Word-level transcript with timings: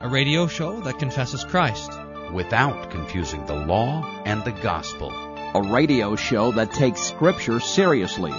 a 0.00 0.08
radio 0.08 0.46
show 0.46 0.80
that 0.80 0.98
confesses 0.98 1.44
Christ 1.44 1.90
without 2.32 2.90
confusing 2.90 3.46
the 3.46 3.54
law 3.54 4.22
and 4.26 4.44
the 4.44 4.52
gospel. 4.52 5.10
A 5.54 5.62
radio 5.62 6.16
show 6.16 6.52
that 6.52 6.72
takes 6.72 7.00
Scripture 7.00 7.60
seriously 7.60 8.32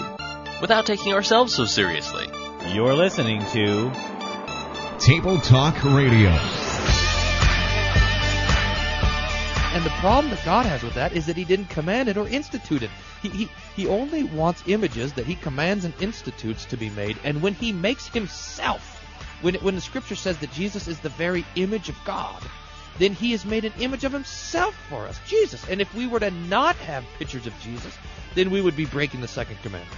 without 0.62 0.86
taking 0.86 1.14
ourselves 1.14 1.56
so 1.56 1.66
seriously. 1.66 2.28
You're 2.74 2.94
listening 2.94 3.44
to 3.54 3.92
Table 5.00 5.40
Talk 5.40 5.84
Radio. 5.84 6.30
And 9.74 9.84
the 9.86 9.90
problem 10.00 10.30
that 10.32 10.44
God 10.46 10.66
has 10.66 10.84
with 10.84 10.94
that 10.94 11.14
is 11.14 11.26
that 11.26 11.38
He 11.38 11.44
didn't 11.44 11.70
command 11.70 12.10
it 12.10 12.18
or 12.18 12.28
institute 12.28 12.84
it. 12.84 12.92
He, 13.22 13.30
he, 13.30 13.50
he 13.76 13.88
only 13.88 14.24
wants 14.24 14.64
images 14.68 15.14
that 15.14 15.26
He 15.26 15.36
commands 15.36 15.86
and 15.86 15.94
institutes 16.02 16.66
to 16.66 16.78
be 16.78 16.90
made. 16.92 17.18
And 17.24 17.42
when 17.42 17.54
He 17.54 17.72
makes 17.74 18.08
Himself, 18.08 18.97
when, 19.42 19.56
when 19.56 19.76
the 19.76 19.82
Scripture 19.82 20.16
says 20.16 20.38
that 20.40 20.52
Jesus 20.52 20.88
is 20.88 21.00
the 21.00 21.10
very 21.10 21.46
image 21.56 21.90
of 21.90 21.96
God, 22.06 22.42
then 22.98 23.14
He 23.14 23.32
has 23.32 23.46
made 23.46 23.66
an 23.66 23.74
image 23.80 24.04
of 24.04 24.12
Himself 24.12 24.76
for 24.90 25.06
us, 25.06 25.20
Jesus. 25.28 25.68
And 25.70 25.82
if 25.82 25.94
we 25.94 26.08
were 26.08 26.20
to 26.20 26.32
not 26.32 26.76
have 26.78 27.06
pictures 27.20 27.48
of 27.48 27.54
Jesus, 27.62 27.96
then 28.36 28.50
we 28.50 28.62
would 28.62 28.76
be 28.76 28.86
breaking 28.86 29.22
the 29.22 29.28
second 29.28 29.58
commandment. 29.62 29.98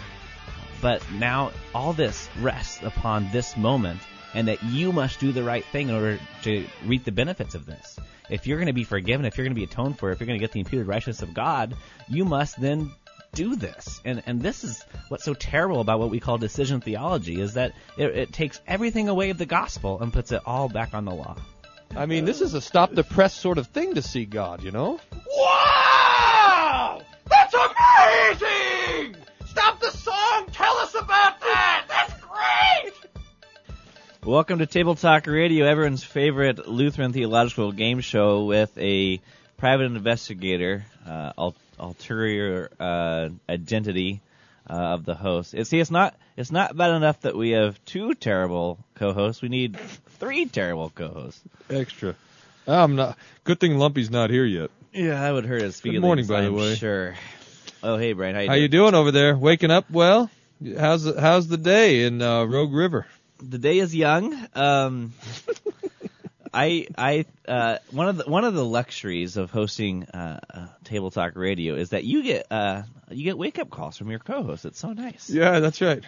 But 0.81 1.01
now 1.11 1.51
all 1.73 1.93
this 1.93 2.29
rests 2.39 2.81
upon 2.83 3.29
this 3.31 3.57
moment, 3.57 4.01
and 4.33 4.47
that 4.47 4.63
you 4.63 4.91
must 4.91 5.19
do 5.19 5.31
the 5.31 5.43
right 5.43 5.65
thing 5.65 5.89
in 5.89 5.95
order 5.95 6.19
to 6.43 6.65
reap 6.85 7.03
the 7.03 7.11
benefits 7.11 7.55
of 7.55 7.65
this. 7.65 7.97
If 8.29 8.45
you're 8.45 8.57
going 8.57 8.67
to 8.67 8.73
be 8.73 8.83
forgiven, 8.83 9.25
if 9.25 9.37
you're 9.37 9.45
going 9.45 9.55
to 9.55 9.59
be 9.59 9.63
atoned 9.63 9.97
for, 9.97 10.11
if 10.11 10.19
you're 10.19 10.27
going 10.27 10.39
to 10.39 10.43
get 10.43 10.51
the 10.51 10.59
imputed 10.59 10.87
righteousness 10.87 11.21
of 11.21 11.33
God, 11.33 11.75
you 12.07 12.25
must 12.25 12.61
then 12.61 12.91
do 13.33 13.55
this. 13.55 14.01
And 14.05 14.23
and 14.25 14.41
this 14.41 14.63
is 14.63 14.83
what's 15.09 15.23
so 15.23 15.33
terrible 15.33 15.79
about 15.81 15.99
what 15.99 16.09
we 16.09 16.19
call 16.19 16.37
decision 16.37 16.81
theology 16.81 17.39
is 17.39 17.53
that 17.53 17.73
it, 17.97 18.17
it 18.17 18.33
takes 18.33 18.61
everything 18.67 19.09
away 19.09 19.29
of 19.29 19.37
the 19.37 19.45
gospel 19.45 20.01
and 20.01 20.11
puts 20.11 20.31
it 20.31 20.41
all 20.45 20.69
back 20.69 20.93
on 20.93 21.05
the 21.05 21.13
law. 21.13 21.37
I 21.95 22.05
mean, 22.05 22.25
this 22.25 22.41
is 22.41 22.53
a 22.53 22.61
stop 22.61 22.93
the 22.93 23.03
press 23.03 23.33
sort 23.33 23.57
of 23.57 23.67
thing 23.67 23.95
to 23.95 24.01
see 24.01 24.25
God, 24.25 24.63
you 24.63 24.71
know? 24.71 24.99
Wow! 25.35 27.01
That's 27.27 27.53
amazing! 27.53 29.15
Stop 29.47 29.79
the 29.79 29.89
song! 29.89 30.47
Tell 30.51 30.77
us 30.77 30.93
about 30.93 31.39
that! 31.39 31.85
That's 31.87 32.13
great! 32.21 32.93
Welcome 34.23 34.59
to 34.59 34.67
Table 34.67 34.93
Talk 34.93 35.25
Radio, 35.25 35.65
everyone's 35.65 36.03
favorite 36.03 36.67
Lutheran 36.67 37.11
theological 37.11 37.71
game 37.71 38.01
show 38.01 38.45
with 38.45 38.77
a 38.77 39.19
private 39.57 39.85
investigator, 39.85 40.85
uh, 41.07 41.33
ulterior 41.79 42.69
uh, 42.79 43.29
identity 43.49 44.21
uh, 44.69 44.73
of 44.73 45.05
the 45.05 45.15
host. 45.15 45.53
It, 45.53 45.67
see, 45.67 45.79
it's 45.79 45.91
not 45.91 46.15
it's 46.37 46.51
not 46.51 46.75
bad 46.75 46.91
enough 46.91 47.21
that 47.21 47.35
we 47.35 47.51
have 47.51 47.83
two 47.85 48.13
terrible 48.13 48.77
co-hosts. 48.95 49.41
We 49.41 49.49
need 49.49 49.77
three 50.19 50.45
terrible 50.45 50.89
co-hosts. 50.89 51.41
Extra. 51.69 52.15
I'm 52.67 52.95
not. 52.95 53.17
Good 53.43 53.59
thing 53.59 53.77
Lumpy's 53.77 54.11
not 54.11 54.29
here 54.29 54.45
yet. 54.45 54.69
Yeah, 54.93 55.21
that 55.21 55.31
would 55.31 55.45
hurt 55.45 55.61
his 55.61 55.79
feelings. 55.79 56.01
Good 56.01 56.05
morning, 56.05 56.27
by 56.27 56.39
I'm 56.39 56.45
the 56.45 56.53
way. 56.53 56.75
Sure. 56.75 57.15
Oh, 57.81 57.97
hey, 57.97 58.13
Brian. 58.13 58.35
How 58.35 58.41
you 58.41 58.47
how 58.47 58.53
doing? 58.55 58.61
you 58.63 58.67
doing 58.69 58.95
over 58.95 59.11
there? 59.11 59.37
Waking 59.37 59.71
up 59.71 59.89
well? 59.89 60.29
How's 60.77 61.03
the, 61.03 61.19
how's 61.19 61.47
the 61.47 61.57
day 61.57 62.03
in 62.03 62.21
uh, 62.21 62.43
Rogue 62.43 62.73
River? 62.73 63.05
The 63.41 63.57
day 63.57 63.79
is 63.79 63.95
young. 63.95 64.35
Um, 64.53 65.13
I 66.53 66.87
I 66.97 67.25
uh, 67.47 67.77
one 67.91 68.07
of 68.09 68.17
the 68.17 68.23
one 68.25 68.43
of 68.43 68.53
the 68.53 68.65
luxuries 68.65 69.37
of 69.37 69.51
hosting 69.51 70.05
uh, 70.05 70.39
uh, 70.53 70.67
Table 70.83 71.11
Talk 71.11 71.35
Radio 71.35 71.75
is 71.75 71.89
that 71.89 72.03
you 72.03 72.23
get 72.23 72.47
uh, 72.51 72.83
you 73.09 73.23
get 73.23 73.37
wake 73.37 73.59
up 73.59 73.69
calls 73.69 73.97
from 73.97 74.09
your 74.09 74.19
co-host. 74.19 74.65
It's 74.65 74.79
so 74.79 74.93
nice. 74.93 75.29
Yeah, 75.29 75.59
that's 75.59 75.81
right. 75.81 76.03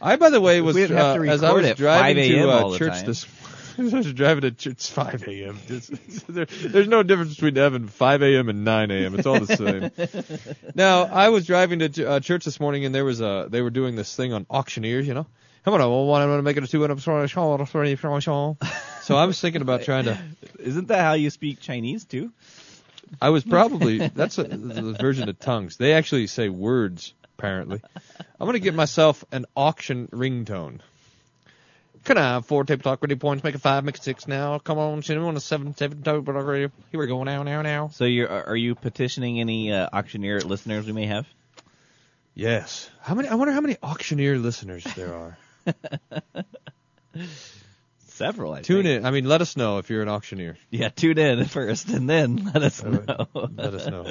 I, 0.00 0.16
by 0.16 0.30
the 0.30 0.40
way, 0.40 0.60
was 0.60 0.74
We'd 0.74 0.90
have 0.90 1.16
to 1.16 1.22
uh, 1.28 1.32
as 1.32 1.42
I 1.42 1.52
was 1.52 1.62
driving 1.76 2.16
to 2.28 2.50
uh, 2.50 2.60
church 2.78 2.92
this. 3.06 3.26
I 3.78 3.82
was 3.82 4.12
driving 4.12 4.40
to 4.42 4.50
church. 4.52 4.72
It's 4.72 4.88
5 4.88 5.24
a.m. 5.28 5.58
There- 6.28 6.46
there's 6.46 6.88
no 6.88 7.02
difference 7.02 7.34
between 7.34 7.58
Evan 7.58 7.88
5 7.88 8.22
a.m. 8.22 8.48
and 8.48 8.64
9 8.64 8.90
a.m. 8.90 9.14
It's 9.18 9.26
all 9.26 9.38
the 9.40 9.56
same. 9.56 10.54
now, 10.74 11.02
I 11.04 11.28
was 11.28 11.46
driving 11.46 11.80
to 11.80 12.08
uh, 12.08 12.20
church 12.20 12.44
this 12.46 12.58
morning, 12.58 12.84
and 12.86 12.94
there 12.94 13.04
was 13.04 13.20
a 13.20 13.48
they 13.50 13.60
were 13.60 13.70
doing 13.70 13.94
this 13.96 14.14
thing 14.16 14.32
on 14.32 14.46
auctioneers. 14.48 15.06
You 15.06 15.12
know, 15.14 15.26
come 15.64 15.74
on, 15.74 15.80
I 15.82 15.86
want 15.86 16.22
to 16.38 16.42
make 16.42 16.56
it 16.56 16.64
a 16.64 16.66
two 16.66 16.84
and 16.84 16.92
So 19.06 19.16
I 19.16 19.26
was 19.26 19.40
thinking 19.40 19.62
about 19.62 19.82
trying 19.82 20.06
to. 20.06 20.18
Isn't 20.58 20.88
that 20.88 21.00
how 21.00 21.12
you 21.12 21.30
speak 21.30 21.60
Chinese 21.60 22.04
too? 22.04 22.32
I 23.22 23.30
was 23.30 23.44
probably 23.44 23.98
that's 24.08 24.36
a, 24.38 24.42
the 24.42 24.96
version 25.00 25.28
of 25.28 25.38
tongues. 25.38 25.76
They 25.76 25.92
actually 25.92 26.26
say 26.26 26.48
words 26.48 27.14
apparently. 27.38 27.80
I'm 28.40 28.46
gonna 28.46 28.58
get 28.58 28.74
myself 28.74 29.24
an 29.30 29.46
auction 29.54 30.08
ringtone. 30.08 30.80
Can 32.02 32.18
I 32.18 32.32
have 32.32 32.46
four 32.46 32.64
table 32.64 32.82
talk 32.82 33.00
radio 33.00 33.16
points? 33.16 33.44
Make 33.44 33.54
it 33.54 33.60
five, 33.60 33.84
make 33.84 33.94
it 33.94 34.02
six 34.02 34.26
now. 34.26 34.58
Come 34.58 34.78
on, 34.78 35.02
send 35.02 35.20
me 35.20 35.28
on 35.28 35.36
a 35.36 35.40
seven, 35.40 35.76
seven 35.76 36.02
table 36.02 36.32
talk 36.32 36.44
radio. 36.44 36.72
Here 36.90 36.98
we 36.98 37.06
go 37.06 37.22
now, 37.22 37.44
now, 37.44 37.62
now. 37.62 37.90
So 37.92 38.06
you're 38.06 38.28
are 38.28 38.56
you 38.56 38.74
petitioning 38.74 39.38
any 39.38 39.72
uh, 39.72 39.88
auctioneer 39.92 40.40
listeners 40.40 40.84
we 40.84 40.92
may 40.92 41.06
have? 41.06 41.28
Yes. 42.34 42.90
How 43.02 43.14
many? 43.14 43.28
I 43.28 43.36
wonder 43.36 43.54
how 43.54 43.60
many 43.60 43.76
auctioneer 43.84 44.36
listeners 44.36 44.82
there 44.96 45.14
are. 45.14 45.38
Several. 48.16 48.54
I 48.54 48.62
Tune 48.62 48.84
think. 48.84 49.00
in. 49.00 49.04
I 49.04 49.10
mean, 49.10 49.26
let 49.26 49.42
us 49.42 49.58
know 49.58 49.76
if 49.76 49.90
you're 49.90 50.00
an 50.00 50.08
auctioneer. 50.08 50.56
Yeah, 50.70 50.88
tune 50.88 51.18
in 51.18 51.44
first, 51.44 51.90
and 51.90 52.08
then 52.08 52.50
let 52.54 52.62
us 52.62 52.82
know. 52.82 53.04
Let 53.34 53.74
us 53.74 53.86
know. 53.86 54.06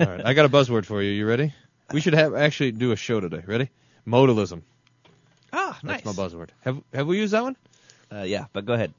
All 0.00 0.06
right, 0.06 0.24
I 0.24 0.32
got 0.32 0.46
a 0.46 0.48
buzzword 0.48 0.86
for 0.86 1.02
you. 1.02 1.10
You 1.10 1.26
ready? 1.26 1.52
We 1.92 2.00
should 2.00 2.14
have 2.14 2.34
actually 2.34 2.72
do 2.72 2.92
a 2.92 2.96
show 2.96 3.20
today. 3.20 3.42
Ready? 3.46 3.68
Modalism. 4.06 4.62
Ah, 5.52 5.78
nice. 5.82 6.02
That's 6.02 6.16
my 6.16 6.24
buzzword. 6.24 6.48
Have 6.62 6.80
Have 6.94 7.06
we 7.06 7.18
used 7.18 7.34
that 7.34 7.42
one? 7.42 7.56
Uh, 8.10 8.22
yeah, 8.22 8.46
but 8.54 8.64
go 8.64 8.72
ahead. 8.72 8.94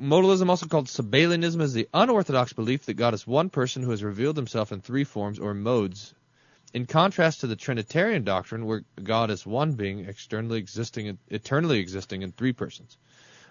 Modalism, 0.00 0.48
also 0.48 0.66
called 0.66 0.86
Sabellianism, 0.86 1.60
is 1.60 1.72
the 1.72 1.88
unorthodox 1.94 2.52
belief 2.52 2.86
that 2.86 2.94
God 2.94 3.14
is 3.14 3.28
one 3.28 3.48
person 3.48 3.84
who 3.84 3.90
has 3.92 4.02
revealed 4.02 4.36
himself 4.36 4.72
in 4.72 4.80
three 4.80 5.04
forms 5.04 5.38
or 5.38 5.54
modes. 5.54 6.14
In 6.74 6.86
contrast 6.86 7.40
to 7.40 7.46
the 7.46 7.56
Trinitarian 7.56 8.24
doctrine, 8.24 8.66
where 8.66 8.82
God 9.02 9.30
is 9.30 9.46
one 9.46 9.72
being 9.74 10.00
externally 10.00 10.58
existing, 10.58 11.18
eternally 11.28 11.78
existing 11.78 12.22
in 12.22 12.32
three 12.32 12.52
persons. 12.52 12.96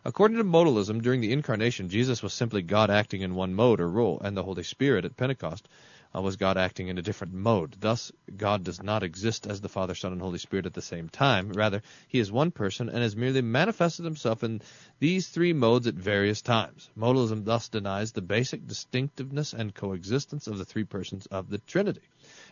According 0.07 0.37
to 0.37 0.45
modalism, 0.45 1.01
during 1.01 1.19
the 1.19 1.33
incarnation, 1.33 1.89
Jesus 1.89 2.23
was 2.23 2.31
simply 2.31 2.61
God 2.61 2.89
acting 2.89 3.23
in 3.23 3.35
one 3.35 3.53
mode 3.53 3.81
or 3.81 3.89
role, 3.89 4.21
and 4.23 4.37
the 4.37 4.43
Holy 4.43 4.63
Spirit 4.63 5.03
at 5.03 5.17
Pentecost 5.17 5.67
uh, 6.15 6.21
was 6.21 6.37
God 6.37 6.55
acting 6.57 6.87
in 6.87 6.97
a 6.97 7.01
different 7.01 7.33
mode. 7.33 7.75
Thus, 7.77 8.13
God 8.37 8.63
does 8.63 8.81
not 8.81 9.03
exist 9.03 9.45
as 9.45 9.59
the 9.59 9.67
Father, 9.67 9.95
Son, 9.95 10.13
and 10.13 10.21
Holy 10.21 10.37
Spirit 10.37 10.65
at 10.65 10.73
the 10.73 10.81
same 10.81 11.09
time. 11.09 11.51
Rather, 11.51 11.81
he 12.07 12.19
is 12.19 12.31
one 12.31 12.51
person 12.51 12.87
and 12.87 12.99
has 12.99 13.17
merely 13.17 13.41
manifested 13.41 14.05
himself 14.05 14.45
in 14.45 14.61
these 14.97 15.27
three 15.27 15.51
modes 15.51 15.87
at 15.87 15.95
various 15.95 16.41
times. 16.41 16.89
Modalism 16.97 17.43
thus 17.43 17.67
denies 17.67 18.13
the 18.13 18.21
basic 18.21 18.65
distinctiveness 18.65 19.51
and 19.51 19.75
coexistence 19.75 20.47
of 20.47 20.57
the 20.57 20.63
three 20.63 20.85
persons 20.85 21.25
of 21.25 21.49
the 21.49 21.57
Trinity. 21.57 21.99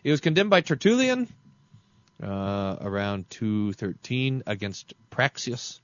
It 0.03 0.11
was 0.11 0.19
condemned 0.19 0.49
by 0.49 0.59
Tertullian 0.59 1.29
uh, 2.21 2.75
around 2.81 3.29
213 3.29 4.43
against 4.45 4.93
Praxeas, 5.09 5.79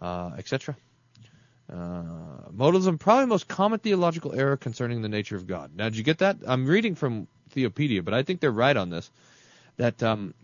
uh, 0.00 0.30
etc. 0.38 0.74
Uh, 1.72 2.50
modalism, 2.54 2.98
probably 2.98 3.24
the 3.24 3.28
most 3.28 3.48
common 3.48 3.78
theological 3.78 4.34
error 4.34 4.56
concerning 4.56 5.02
the 5.02 5.08
nature 5.08 5.36
of 5.36 5.46
God. 5.46 5.70
Now, 5.74 5.84
did 5.84 5.96
you 5.96 6.04
get 6.04 6.18
that? 6.18 6.38
I'm 6.46 6.66
reading 6.66 6.94
from 6.94 7.26
Theopedia, 7.54 8.04
but 8.04 8.14
I 8.14 8.22
think 8.22 8.40
they're 8.40 8.50
right 8.50 8.76
on 8.76 8.90
this. 8.90 9.10
That 9.76 10.02
um, 10.02 10.34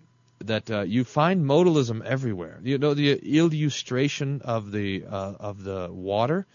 that 0.41 0.71
uh, 0.71 0.81
you 0.83 1.05
find 1.05 1.45
modalism 1.45 2.03
everywhere. 2.05 2.59
You 2.63 2.79
know 2.79 2.95
the 2.95 3.13
illustration 3.13 4.41
of 4.45 4.73
the 4.73 5.05
uh, 5.05 5.35
of 5.39 5.63
the 5.63 5.89
water. 5.91 6.47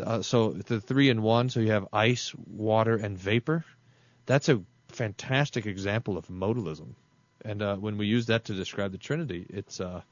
Uh, 0.00 0.22
so 0.22 0.52
the 0.52 0.80
three 0.80 1.10
in 1.10 1.22
one. 1.22 1.50
So 1.50 1.60
you 1.60 1.72
have 1.72 1.88
ice, 1.92 2.34
water, 2.34 2.96
and 2.96 3.18
vapor. 3.18 3.64
That's 4.26 4.48
a 4.48 4.62
fantastic 4.88 5.66
example 5.66 6.16
of 6.16 6.28
modalism. 6.28 6.94
And 7.44 7.62
uh, 7.62 7.76
when 7.76 7.96
we 7.96 8.06
use 8.06 8.26
that 8.26 8.46
to 8.46 8.54
describe 8.54 8.92
the 8.92 8.98
Trinity, 8.98 9.46
it's 9.48 9.80
uh, 9.80 10.02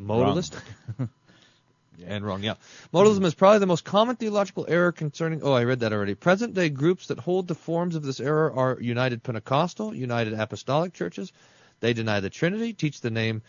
modalistic. 0.00 0.62
and 2.04 2.24
wrong, 2.24 2.42
yeah. 2.42 2.54
Modalism 2.92 3.24
is 3.24 3.34
probably 3.34 3.60
the 3.60 3.66
most 3.66 3.84
common 3.84 4.16
theological 4.16 4.66
error 4.68 4.92
concerning. 4.92 5.42
Oh, 5.42 5.52
I 5.52 5.64
read 5.64 5.80
that 5.80 5.92
already. 5.92 6.14
Present 6.14 6.54
day 6.54 6.68
groups 6.68 7.06
that 7.08 7.18
hold 7.18 7.48
the 7.48 7.54
forms 7.54 7.94
of 7.94 8.02
this 8.02 8.20
error 8.20 8.52
are 8.52 8.78
United 8.80 9.22
Pentecostal, 9.22 9.94
United 9.94 10.34
Apostolic 10.34 10.92
churches. 10.92 11.32
They 11.80 11.92
deny 11.92 12.20
the 12.20 12.30
Trinity, 12.30 12.72
teach 12.72 13.00
the 13.00 13.10
name 13.10 13.42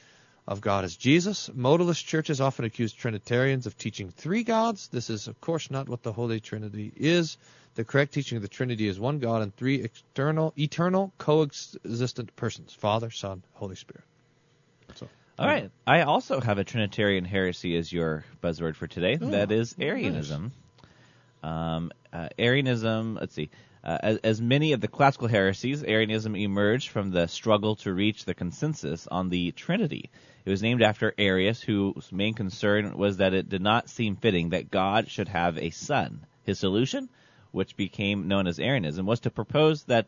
of 0.47 0.61
God 0.61 0.85
as 0.85 0.95
Jesus. 0.95 1.49
Modalist 1.49 2.05
churches 2.05 2.39
often 2.39 2.65
accuse 2.65 2.93
Trinitarians 2.93 3.65
of 3.65 3.77
teaching 3.77 4.09
three 4.09 4.43
gods. 4.43 4.87
This 4.87 5.09
is, 5.09 5.27
of 5.27 5.41
course, 5.41 5.69
not 5.69 5.89
what 5.89 6.03
the 6.03 6.13
Holy 6.13 6.39
Trinity 6.39 6.91
is. 6.95 7.37
The 7.75 7.83
correct 7.83 8.13
teaching 8.13 8.37
of 8.37 8.41
the 8.41 8.47
Trinity 8.47 8.87
is 8.87 8.99
one 8.99 9.19
God 9.19 9.41
and 9.41 9.55
three 9.55 9.83
external, 9.83 10.53
eternal, 10.57 11.13
coexistent 11.17 12.35
persons: 12.35 12.73
Father, 12.73 13.11
Son, 13.11 13.43
Holy 13.53 13.75
Spirit. 13.75 14.03
All 15.39 15.47
right. 15.47 15.69
I 15.85 16.01
also 16.01 16.41
have 16.41 16.57
a 16.57 16.63
Trinitarian 16.63 17.23
heresy 17.23 17.77
as 17.77 17.93
your 17.93 18.25
buzzword 18.41 18.75
for 18.75 18.87
today. 18.87 19.19
Oh, 19.21 19.29
that 19.29 19.51
is 19.51 19.75
Arianism. 19.79 20.51
Um, 21.43 21.91
uh, 22.11 22.29
Arianism. 22.39 23.15
Let's 23.15 23.35
see. 23.35 23.49
Uh, 23.83 23.97
as, 24.01 24.17
as 24.17 24.41
many 24.41 24.73
of 24.73 24.81
the 24.81 24.87
classical 24.87 25.27
heresies, 25.27 25.83
Arianism 25.83 26.35
emerged 26.35 26.89
from 26.89 27.11
the 27.11 27.27
struggle 27.27 27.75
to 27.77 27.93
reach 27.93 28.25
the 28.25 28.33
consensus 28.33 29.07
on 29.07 29.29
the 29.29 29.51
Trinity. 29.51 30.09
It 30.43 30.49
was 30.49 30.63
named 30.63 30.81
after 30.81 31.13
Arius, 31.17 31.61
whose 31.61 32.11
main 32.11 32.33
concern 32.33 32.97
was 32.97 33.17
that 33.17 33.33
it 33.33 33.47
did 33.47 33.61
not 33.61 33.89
seem 33.89 34.15
fitting 34.15 34.49
that 34.49 34.71
God 34.71 35.09
should 35.09 35.27
have 35.27 35.57
a 35.57 35.69
son. 35.69 36.25
His 36.43 36.57
solution, 36.57 37.09
which 37.51 37.77
became 37.77 38.27
known 38.27 38.47
as 38.47 38.59
Arianism, 38.59 39.05
was 39.05 39.19
to 39.21 39.29
propose 39.29 39.83
that 39.83 40.07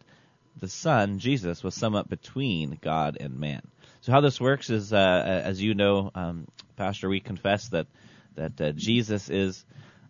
the 0.59 0.67
Son, 0.67 1.19
Jesus, 1.19 1.63
was 1.63 1.75
somewhat 1.75 2.09
between 2.09 2.77
God 2.81 3.17
and 3.19 3.39
man. 3.39 3.61
So 4.01 4.11
how 4.11 4.21
this 4.21 4.39
works 4.39 4.69
is, 4.69 4.93
uh, 4.93 5.41
as 5.45 5.61
you 5.61 5.73
know, 5.73 6.11
um, 6.15 6.47
Pastor, 6.77 7.09
we 7.09 7.19
confess 7.19 7.67
that 7.69 7.87
that 8.35 8.61
uh, 8.61 8.71
Jesus 8.71 9.29
is 9.29 9.65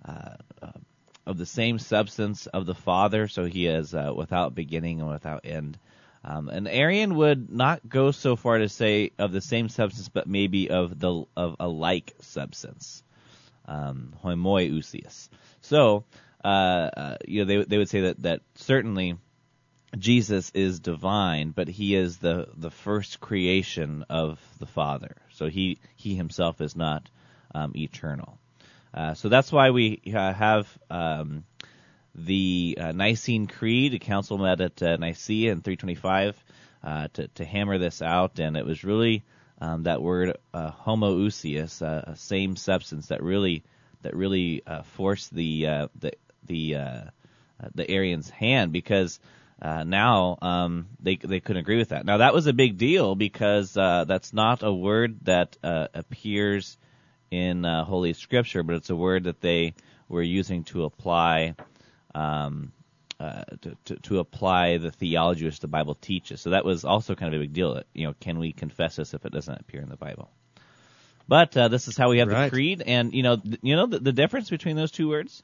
uh, 0.05 0.35
uh, 0.61 0.71
of 1.25 1.37
the 1.37 1.45
same 1.45 1.79
substance 1.79 2.45
of 2.45 2.65
the 2.65 2.75
Father, 2.75 3.27
so 3.27 3.45
he 3.45 3.65
is 3.65 3.93
uh, 3.95 4.11
without 4.15 4.53
beginning 4.53 5.01
and 5.01 5.09
without 5.09 5.45
end. 5.45 5.77
Um, 6.23 6.49
an 6.49 6.67
Arian 6.67 7.15
would 7.15 7.49
not 7.49 7.87
go 7.87 8.11
so 8.11 8.35
far 8.35 8.57
to 8.57 8.69
say 8.69 9.11
of 9.17 9.31
the 9.31 9.41
same 9.41 9.69
substance, 9.69 10.09
but 10.09 10.27
maybe 10.27 10.69
of 10.69 10.99
the 10.99 11.23
of 11.35 11.55
a 11.59 11.67
like 11.67 12.13
substance, 12.21 13.03
um. 13.65 14.13
So, 15.61 16.03
uh, 16.43 17.15
you 17.27 17.39
know, 17.39 17.45
they 17.45 17.63
they 17.65 17.77
would 17.77 17.89
say 17.89 18.01
that 18.01 18.21
that 18.21 18.41
certainly 18.55 19.17
Jesus 19.97 20.51
is 20.53 20.79
divine, 20.79 21.51
but 21.51 21.67
he 21.67 21.95
is 21.95 22.17
the 22.17 22.47
the 22.55 22.69
first 22.69 23.19
creation 23.19 24.05
of 24.09 24.39
the 24.59 24.67
Father. 24.67 25.17
So 25.31 25.47
he 25.47 25.79
he 25.95 26.15
himself 26.15 26.61
is 26.61 26.75
not 26.75 27.09
um, 27.53 27.73
eternal. 27.75 28.37
Uh, 28.93 29.13
so 29.13 29.29
that's 29.29 29.51
why 29.51 29.71
we 29.71 30.01
uh, 30.13 30.33
have 30.33 30.77
um, 30.89 31.43
the 32.15 32.77
uh, 32.79 32.91
Nicene 32.91 33.47
Creed. 33.47 33.93
The 33.93 33.99
council 33.99 34.37
met 34.37 34.61
at 34.61 34.81
uh, 34.81 34.97
Nicaea 34.97 35.51
in 35.51 35.61
325 35.61 36.43
uh, 36.83 37.07
to 37.13 37.27
to 37.29 37.45
hammer 37.45 37.77
this 37.77 38.01
out, 38.01 38.39
and 38.39 38.57
it 38.57 38.65
was 38.65 38.83
really 38.83 39.23
um, 39.59 39.83
that 39.83 40.01
word 40.01 40.37
uh, 40.53 40.71
homoousios, 40.71 41.81
uh, 41.81 42.13
same 42.15 42.55
substance, 42.55 43.07
that 43.07 43.23
really 43.23 43.63
that 44.01 44.15
really 44.15 44.63
forced 44.95 45.33
the 45.33 45.89
the 45.99 46.13
the 46.45 46.75
the 47.75 47.91
Arians' 47.91 48.29
hand 48.29 48.71
because 48.71 49.19
uh, 49.61 49.83
now 49.83 50.37
um, 50.41 50.87
they 50.99 51.15
they 51.17 51.39
couldn't 51.39 51.59
agree 51.61 51.77
with 51.77 51.89
that. 51.89 52.05
Now 52.05 52.17
that 52.17 52.33
was 52.33 52.47
a 52.47 52.53
big 52.53 52.77
deal 52.77 53.15
because 53.15 53.75
uh, 53.77 54.05
that's 54.07 54.33
not 54.33 54.63
a 54.63 54.71
word 54.73 55.19
that 55.25 55.57
uh, 55.63 55.87
appears 55.93 56.77
in 57.31 57.65
uh, 57.65 57.83
Holy 57.85 58.13
Scripture, 58.13 58.63
but 58.63 58.75
it's 58.75 58.89
a 58.89 58.95
word 58.95 59.25
that 59.25 59.41
they 59.41 59.73
were 60.07 60.21
using 60.23 60.63
to 60.65 60.85
apply 60.85 61.55
um, 62.15 62.71
uh, 63.19 63.43
to, 63.61 63.77
to 63.85 63.95
to 63.97 64.19
apply 64.19 64.77
the 64.77 64.91
theology 64.91 65.45
which 65.45 65.59
the 65.59 65.67
Bible 65.67 65.95
teaches. 65.95 66.41
So 66.41 66.51
that 66.51 66.65
was 66.65 66.85
also 66.85 67.15
kind 67.15 67.33
of 67.33 67.39
a 67.39 67.43
big 67.43 67.53
deal. 67.53 67.83
You 67.93 68.07
know, 68.07 68.13
can 68.19 68.39
we 68.39 68.53
confess 68.53 68.95
this 68.95 69.13
if 69.13 69.25
it 69.25 69.31
doesn't 69.33 69.59
appear 69.59 69.81
in 69.81 69.89
the 69.89 69.97
Bible? 69.97 70.29
But 71.27 71.55
uh, 71.55 71.67
this 71.67 71.87
is 71.87 71.95
how 71.97 72.09
we 72.09 72.19
have 72.19 72.29
Right. 72.29 72.45
the 72.45 72.49
creed, 72.49 72.81
and 72.85 73.13
you 73.13 73.21
know, 73.23 73.35
th- 73.37 73.59
you 73.61 73.75
know 73.75 73.85
the, 73.87 73.99
the 73.99 74.13
difference 74.13 74.49
between 74.49 74.75
those 74.75 74.91
two 74.91 75.09
words. 75.09 75.43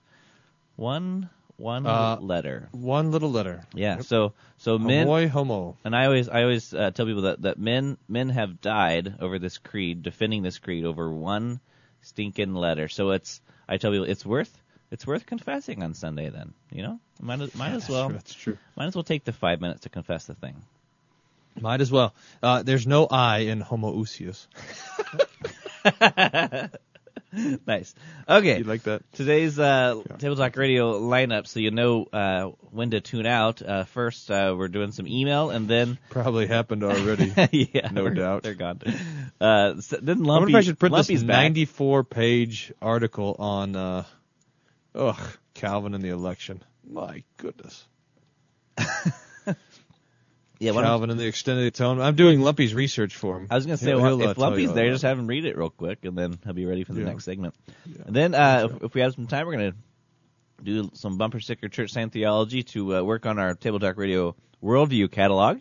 One 0.78 1.30
one 1.58 1.86
Uh, 1.86 2.18
letter. 2.20 2.68
One 2.72 3.12
little 3.12 3.32
letter. 3.32 3.64
Yeah. 3.74 4.00
So 4.02 4.34
so 4.58 4.78
men 4.78 5.08
Homoi 5.08 5.28
homo. 5.30 5.78
and 5.86 5.96
I 5.96 6.06
always 6.06 6.28
I 6.30 6.42
always 6.44 6.74
uh, 6.74 6.92
tell 6.92 7.06
people 7.06 7.24
that 7.24 7.42
that 7.44 7.58
men 7.60 7.98
men 8.08 8.30
have 8.30 8.62
died 8.62 9.16
over 9.22 9.40
this 9.40 9.58
creed, 9.58 10.04
defending 10.04 10.44
this 10.44 10.60
creed 10.60 10.86
over 10.86 11.10
one 11.12 11.60
stinking 12.02 12.54
letter. 12.54 12.88
So 12.88 13.12
it's 13.12 13.42
I 13.68 13.78
tell 13.78 13.92
people 13.92 14.06
it's 14.06 14.26
worth 14.26 14.52
it's 14.92 15.08
worth 15.08 15.26
confessing 15.26 15.82
on 15.84 15.94
Sunday. 15.94 16.30
Then 16.30 16.54
you 16.72 16.84
know 16.84 17.00
might 17.22 17.40
as, 17.42 17.56
might 17.56 17.72
as 17.74 17.88
well 17.90 18.10
That's 18.10 18.34
true. 18.34 18.58
might 18.76 18.88
as 18.88 18.96
well 18.96 19.04
take 19.04 19.24
the 19.24 19.34
five 19.34 19.62
minutes 19.62 19.82
to 19.82 19.90
confess 19.90 20.26
the 20.26 20.36
thing. 20.36 20.62
Might 21.60 21.80
as 21.80 21.90
well. 21.90 22.14
Uh, 22.44 22.64
there's 22.64 22.86
no 22.86 23.08
I 23.10 23.38
in 23.48 23.62
homoousios. 23.64 24.48
nice. 27.68 27.94
Okay. 28.28 28.60
You 28.60 28.64
like 28.64 28.84
that? 28.84 29.02
Today's 29.14 29.58
uh, 29.60 30.02
Table 30.20 30.36
Talk 30.36 30.56
Radio 30.58 31.00
lineup, 31.00 31.48
so 31.48 31.60
you 31.60 31.72
know 31.72 32.06
uh, 32.12 32.46
when 32.72 32.92
to 32.92 33.02
tune 33.02 33.26
out. 33.26 33.62
Uh, 33.62 33.84
first, 33.86 34.30
uh, 34.32 34.56
we're 34.58 34.68
doing 34.68 34.92
some 34.92 35.08
email, 35.08 35.50
and 35.50 35.68
then 35.68 35.98
Probably 36.10 36.48
happened 36.48 36.84
already. 36.84 37.34
yeah, 37.74 37.90
No 37.92 38.10
doubt. 38.10 38.44
they're 38.44 38.54
gone. 38.54 38.82
Uh, 39.42 39.74
s- 39.78 39.94
then 40.02 40.18
I 40.18 40.22
Lumpy, 40.22 40.28
wonder 40.28 40.50
if 40.50 40.56
I 40.56 40.62
should 40.62 40.80
print 40.80 40.94
Lumpy's 40.94 41.22
this 41.22 41.24
back. 41.24 41.44
94 41.44 42.04
page 42.06 42.74
article 42.82 43.36
on, 43.40 43.76
uh, 43.76 44.04
ugh, 44.94 45.20
Calvin 45.54 45.94
and 45.94 46.04
the 46.04 46.10
election. 46.10 46.64
My 46.90 47.24
goodness. 47.38 47.86
Yeah, 50.60 50.72
Calvin 50.72 51.10
and 51.10 51.20
the 51.20 51.26
extended 51.28 51.66
atonement. 51.66 52.08
I'm 52.08 52.16
doing 52.16 52.40
Lumpy's 52.40 52.74
research 52.74 53.16
for 53.16 53.38
him. 53.38 53.48
I 53.50 53.56
was 53.56 53.66
going 53.66 53.78
to 53.78 53.84
say, 53.84 53.92
He'll- 53.92 54.02
well, 54.02 54.18
he'll, 54.18 54.28
uh, 54.28 54.32
if 54.32 54.38
tell 54.38 54.52
Lumpy's 54.52 54.74
there, 54.74 54.90
just 54.90 55.04
have 55.04 55.20
him 55.20 55.28
read 55.28 55.46
it 55.46 55.58
real 55.58 55.70
quick, 55.70 56.06
and 56.06 56.18
then 56.18 56.38
he'll 56.44 56.54
be 56.54 56.66
ready 56.66 56.84
for 56.86 56.94
the 56.94 57.02
Yeah. 57.02 57.08
next 57.08 57.26
segment. 57.26 57.56
Yeah. 57.86 58.04
And 58.06 58.16
then, 58.16 58.34
uh, 58.34 58.70
if, 58.72 58.84
if 58.84 58.94
we 58.94 59.02
have 59.02 59.14
some 59.14 59.28
time, 59.28 59.46
we're 59.48 59.58
going 59.58 59.72
to 59.72 60.64
do 60.64 60.90
some 60.94 61.18
bumper 61.18 61.40
sticker 61.42 61.68
church 61.68 61.92
science 61.92 62.14
theology 62.14 62.64
to 62.64 62.98
uh, 62.98 63.02
work 63.04 63.26
on 63.26 63.38
our 63.40 63.54
Table 63.56 63.80
Talk 63.80 63.98
Radio 63.98 64.36
worldview 64.64 65.12
catalog, 65.12 65.60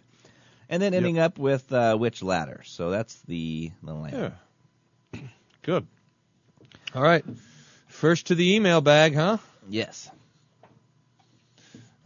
and 0.68 0.80
then 0.80 0.94
ending 0.94 1.18
up 1.18 1.38
with 1.38 1.72
uh, 1.72 1.96
which 1.96 2.22
ladder. 2.22 2.62
So 2.64 2.90
that's 2.90 3.20
the 3.22 3.72
the 3.82 3.92
line. 3.92 4.12
Yeah. 5.12 5.20
Good. 5.62 5.86
All 6.94 7.02
right. 7.02 7.24
First 7.88 8.26
to 8.28 8.34
the 8.36 8.54
email 8.54 8.80
bag, 8.80 9.14
huh? 9.14 9.38
Yes. 9.68 10.08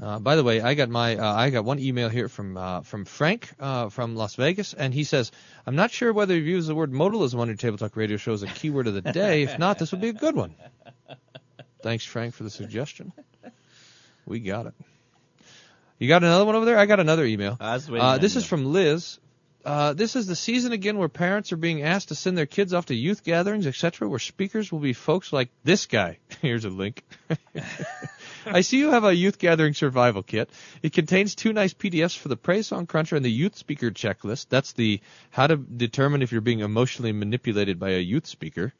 Uh, 0.00 0.18
by 0.20 0.36
the 0.36 0.44
way, 0.44 0.60
I 0.60 0.74
got 0.74 0.88
my 0.88 1.16
uh, 1.16 1.34
I 1.34 1.50
got 1.50 1.64
one 1.64 1.80
email 1.80 2.08
here 2.08 2.28
from 2.28 2.56
uh, 2.56 2.82
from 2.82 3.04
Frank 3.04 3.50
uh, 3.58 3.88
from 3.88 4.14
Las 4.14 4.36
Vegas, 4.36 4.72
and 4.72 4.94
he 4.94 5.02
says, 5.02 5.32
"I'm 5.66 5.74
not 5.74 5.90
sure 5.90 6.12
whether 6.12 6.36
you 6.36 6.42
use 6.42 6.68
the 6.68 6.74
word 6.74 6.92
modalism 6.92 7.40
on 7.40 7.48
your 7.48 7.56
Table 7.56 7.78
Talk 7.78 7.96
Radio 7.96 8.16
show 8.16 8.32
as 8.32 8.44
a 8.44 8.46
keyword 8.46 8.86
of 8.86 8.94
the 8.94 9.02
day. 9.02 9.42
If 9.42 9.58
not, 9.58 9.78
this 9.78 9.90
would 9.90 10.00
be 10.00 10.10
a 10.10 10.12
good 10.12 10.36
one." 10.36 10.54
Thanks, 11.82 12.04
Frank, 12.04 12.34
for 12.34 12.44
the 12.44 12.50
suggestion. 12.50 13.12
We 14.24 14.40
got 14.40 14.66
it. 14.66 14.74
You 15.98 16.06
got 16.06 16.22
another 16.22 16.44
one 16.44 16.54
over 16.54 16.64
there? 16.64 16.78
I 16.78 16.86
got 16.86 17.00
another 17.00 17.24
email. 17.24 17.56
I 17.58 17.74
was 17.74 17.90
waiting 17.90 18.06
Uh, 18.06 18.18
this 18.18 18.36
is 18.36 18.44
from 18.44 18.72
Liz. 18.72 19.18
Uh, 19.64 19.92
this 19.92 20.14
is 20.14 20.26
the 20.26 20.36
season 20.36 20.72
again 20.72 20.96
where 20.98 21.08
parents 21.08 21.52
are 21.52 21.56
being 21.56 21.82
asked 21.82 22.08
to 22.08 22.14
send 22.14 22.38
their 22.38 22.46
kids 22.46 22.72
off 22.72 22.86
to 22.86 22.94
youth 22.94 23.24
gatherings, 23.24 23.66
etc., 23.66 24.08
where 24.08 24.20
speakers 24.20 24.70
will 24.70 24.78
be 24.78 24.92
folks 24.92 25.32
like 25.32 25.50
this 25.64 25.86
guy. 25.86 26.18
Here's 26.40 26.64
a 26.64 26.70
link. 26.70 27.02
I 28.46 28.61
see 28.62 28.79
you 28.79 28.90
have 28.90 29.05
a 29.05 29.14
youth 29.14 29.38
gathering 29.38 29.75
survival 29.75 30.23
kit. 30.23 30.50
It 30.82 30.93
contains 30.93 31.35
two 31.35 31.52
nice 31.52 31.75
PDFs 31.75 32.17
for 32.17 32.29
the 32.29 32.37
Praise 32.37 32.67
Song 32.67 32.87
Cruncher 32.87 33.17
and 33.17 33.25
the 33.25 33.31
Youth 33.31 33.56
Speaker 33.56 33.90
Checklist. 33.90 34.46
That's 34.49 34.73
the 34.73 35.00
how 35.31 35.46
to 35.46 35.56
determine 35.56 36.23
if 36.23 36.32
you're 36.32 36.40
being 36.40 36.61
emotionally 36.61 37.12
manipulated 37.12 37.79
by 37.79 37.90
a 37.90 37.99
youth 38.00 38.26
speaker. 38.26 38.73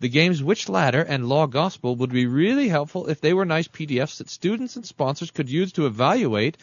The 0.00 0.08
games 0.08 0.42
Which 0.42 0.68
Ladder 0.68 1.02
and 1.02 1.28
Law 1.28 1.46
Gospel 1.46 1.94
would 1.96 2.10
be 2.10 2.26
really 2.26 2.68
helpful 2.68 3.08
if 3.08 3.20
they 3.20 3.34
were 3.34 3.44
nice 3.44 3.68
PDFs 3.68 4.18
that 4.18 4.30
students 4.30 4.76
and 4.76 4.86
sponsors 4.86 5.30
could 5.30 5.50
use 5.50 5.72
to 5.72 5.86
evaluate 5.86 6.56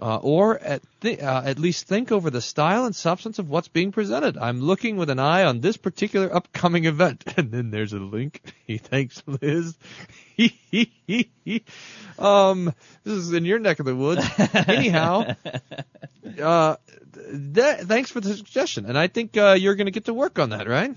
uh, 0.00 0.16
or 0.16 0.58
at, 0.58 0.82
th- 1.00 1.20
uh, 1.20 1.42
at 1.44 1.58
least 1.58 1.86
think 1.86 2.12
over 2.12 2.30
the 2.30 2.40
style 2.40 2.86
and 2.86 2.96
substance 2.96 3.38
of 3.38 3.50
what's 3.50 3.68
being 3.68 3.92
presented. 3.92 4.38
I'm 4.38 4.60
looking 4.60 4.96
with 4.96 5.10
an 5.10 5.18
eye 5.18 5.44
on 5.44 5.60
this 5.60 5.76
particular 5.76 6.34
upcoming 6.34 6.86
event. 6.86 7.24
And 7.36 7.50
then 7.50 7.70
there's 7.70 7.92
a 7.92 7.98
link. 7.98 8.40
He 8.66 8.78
thanks 8.78 9.22
Liz. 9.26 9.76
um, 12.18 12.72
this 13.04 13.14
is 13.14 13.32
in 13.32 13.44
your 13.44 13.58
neck 13.58 13.80
of 13.80 13.86
the 13.86 13.94
woods. 13.94 14.24
Anyhow, 14.54 15.34
uh, 16.40 16.76
th- 17.12 17.80
thanks 17.80 18.10
for 18.10 18.20
the 18.20 18.34
suggestion. 18.34 18.86
And 18.86 18.96
I 18.96 19.08
think 19.08 19.36
uh, 19.36 19.56
you're 19.58 19.74
going 19.74 19.86
to 19.86 19.92
get 19.92 20.06
to 20.06 20.14
work 20.14 20.38
on 20.38 20.50
that, 20.50 20.68
right? 20.68 20.90
Are 20.90 20.96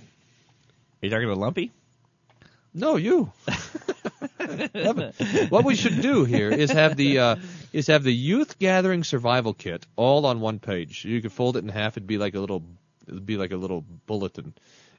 you 1.02 1.10
talking 1.10 1.26
about 1.26 1.38
Lumpy? 1.38 1.72
No, 2.74 2.96
you. 2.96 3.32
What 5.50 5.66
we 5.66 5.76
should 5.76 6.02
do 6.02 6.26
here 6.26 6.52
is 6.52 6.72
have 6.72 6.96
the 6.96 7.20
uh, 7.20 7.36
is 7.74 7.88
have 7.88 8.04
the 8.04 8.14
youth 8.14 8.60
gathering 8.60 9.04
survival 9.04 9.54
kit 9.54 9.86
all 9.96 10.26
on 10.26 10.40
one 10.40 10.60
page. 10.60 11.06
You 11.06 11.22
could 11.22 11.32
fold 11.32 11.58
it 11.58 11.64
in 11.64 11.70
half. 11.70 11.98
It'd 11.98 12.08
be 12.08 12.18
like 12.18 12.36
a 12.36 12.40
little 12.40 12.64
it'd 13.08 13.26
be 13.26 13.38
like 13.38 13.52
a 13.52 13.58
little 13.58 13.84
bulletin. 14.06 14.54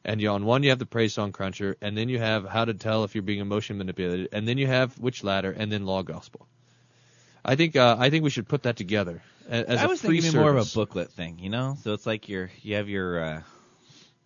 And 0.05 0.21
you, 0.21 0.31
on 0.31 0.45
one 0.45 0.63
you 0.63 0.71
have 0.71 0.79
the 0.79 0.87
praise 0.87 1.15
song 1.15 1.33
cruncher, 1.33 1.77
and 1.81 1.99
then 1.99 2.09
you 2.09 2.21
have 2.21 2.47
how 2.47 2.65
to 2.65 2.75
tell 2.75 3.03
if 3.03 3.17
you're 3.17 3.23
being 3.23 3.41
emotion 3.41 3.77
manipulated, 3.77 4.29
and 4.31 4.47
then 4.47 4.57
you 4.57 4.69
have 4.69 4.97
which 5.01 5.25
ladder, 5.25 5.51
and 5.51 5.71
then 5.73 5.85
law 5.85 6.03
gospel. 6.03 6.47
I 7.45 7.57
think 7.57 7.75
uh, 7.77 7.97
I 7.99 8.11
think 8.11 8.23
we 8.23 8.31
should 8.31 8.49
put 8.49 8.65
that 8.65 8.77
together 8.77 9.23
as 9.49 9.81
I 9.81 9.85
a 9.85 9.89
was 9.89 10.01
thinking 10.01 10.35
more 10.35 10.51
of 10.51 10.67
a 10.67 10.75
booklet 10.75 11.11
thing, 11.13 11.39
you 11.39 11.51
know. 11.51 11.77
So 11.83 11.93
it's 11.93 12.07
like 12.07 12.29
your 12.29 12.51
you 12.63 12.77
have 12.77 12.89
your 12.89 13.21
uh, 13.21 13.43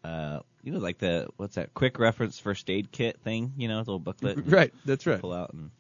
uh, 0.05 0.41
you 0.63 0.73
know, 0.73 0.79
like 0.79 0.99
the 0.99 1.29
what's 1.37 1.55
that 1.55 1.75
quick 1.75 1.99
reference 1.99 2.39
first 2.39 2.69
aid 2.71 2.93
kit 2.93 3.21
thing, 3.21 3.53
you 3.57 3.69
know, 3.69 3.75
the 3.77 3.91
little 3.91 3.99
booklet. 3.99 4.39
Right, 4.47 4.73
that's 4.85 5.07
right. 5.07 5.21
Pull 5.21 5.33
out 5.33 5.53
and 5.53 5.71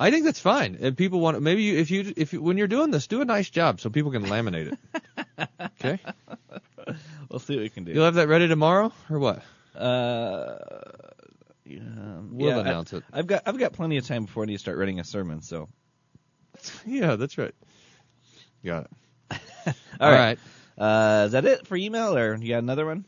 I 0.00 0.10
think 0.10 0.24
that's 0.24 0.40
fine. 0.40 0.78
And 0.80 0.96
people 0.96 1.20
want 1.20 1.40
maybe 1.42 1.62
you, 1.62 1.76
if 1.78 1.90
you 1.90 2.12
if 2.16 2.32
you, 2.32 2.40
when 2.42 2.56
you're 2.56 2.68
doing 2.68 2.90
this, 2.90 3.06
do 3.06 3.20
a 3.20 3.24
nice 3.24 3.50
job 3.50 3.80
so 3.80 3.90
people 3.90 4.12
can 4.12 4.24
laminate 4.24 4.72
it. 4.72 5.48
okay, 5.80 5.98
we'll 7.28 7.40
see 7.40 7.56
what 7.56 7.62
we 7.62 7.68
can 7.68 7.84
do. 7.84 7.92
you'll 7.92 8.04
have 8.04 8.14
that 8.14 8.28
ready 8.28 8.46
tomorrow 8.48 8.92
or 9.10 9.18
what? 9.18 9.42
Uh, 9.74 10.58
yeah, 11.64 11.80
We'll 12.30 12.50
yeah, 12.50 12.60
announce 12.60 12.94
I, 12.94 12.98
it. 12.98 13.04
I've 13.12 13.26
got 13.26 13.42
I've 13.46 13.58
got 13.58 13.72
plenty 13.72 13.96
of 13.96 14.06
time 14.06 14.24
before 14.24 14.44
I 14.44 14.46
need 14.46 14.54
to 14.54 14.58
start 14.58 14.78
writing 14.78 15.00
a 15.00 15.04
sermon, 15.04 15.42
so 15.42 15.68
Yeah, 16.86 17.16
that's 17.16 17.38
right. 17.38 17.54
Got 18.64 18.84
it. 18.84 18.90
All 20.00 20.10
right. 20.10 20.38
right. 20.78 20.82
Uh, 21.22 21.24
is 21.26 21.32
that 21.32 21.44
it 21.44 21.66
for 21.66 21.76
email, 21.76 22.16
or 22.16 22.36
you 22.36 22.50
got 22.50 22.58
another 22.58 22.86
one? 22.86 23.04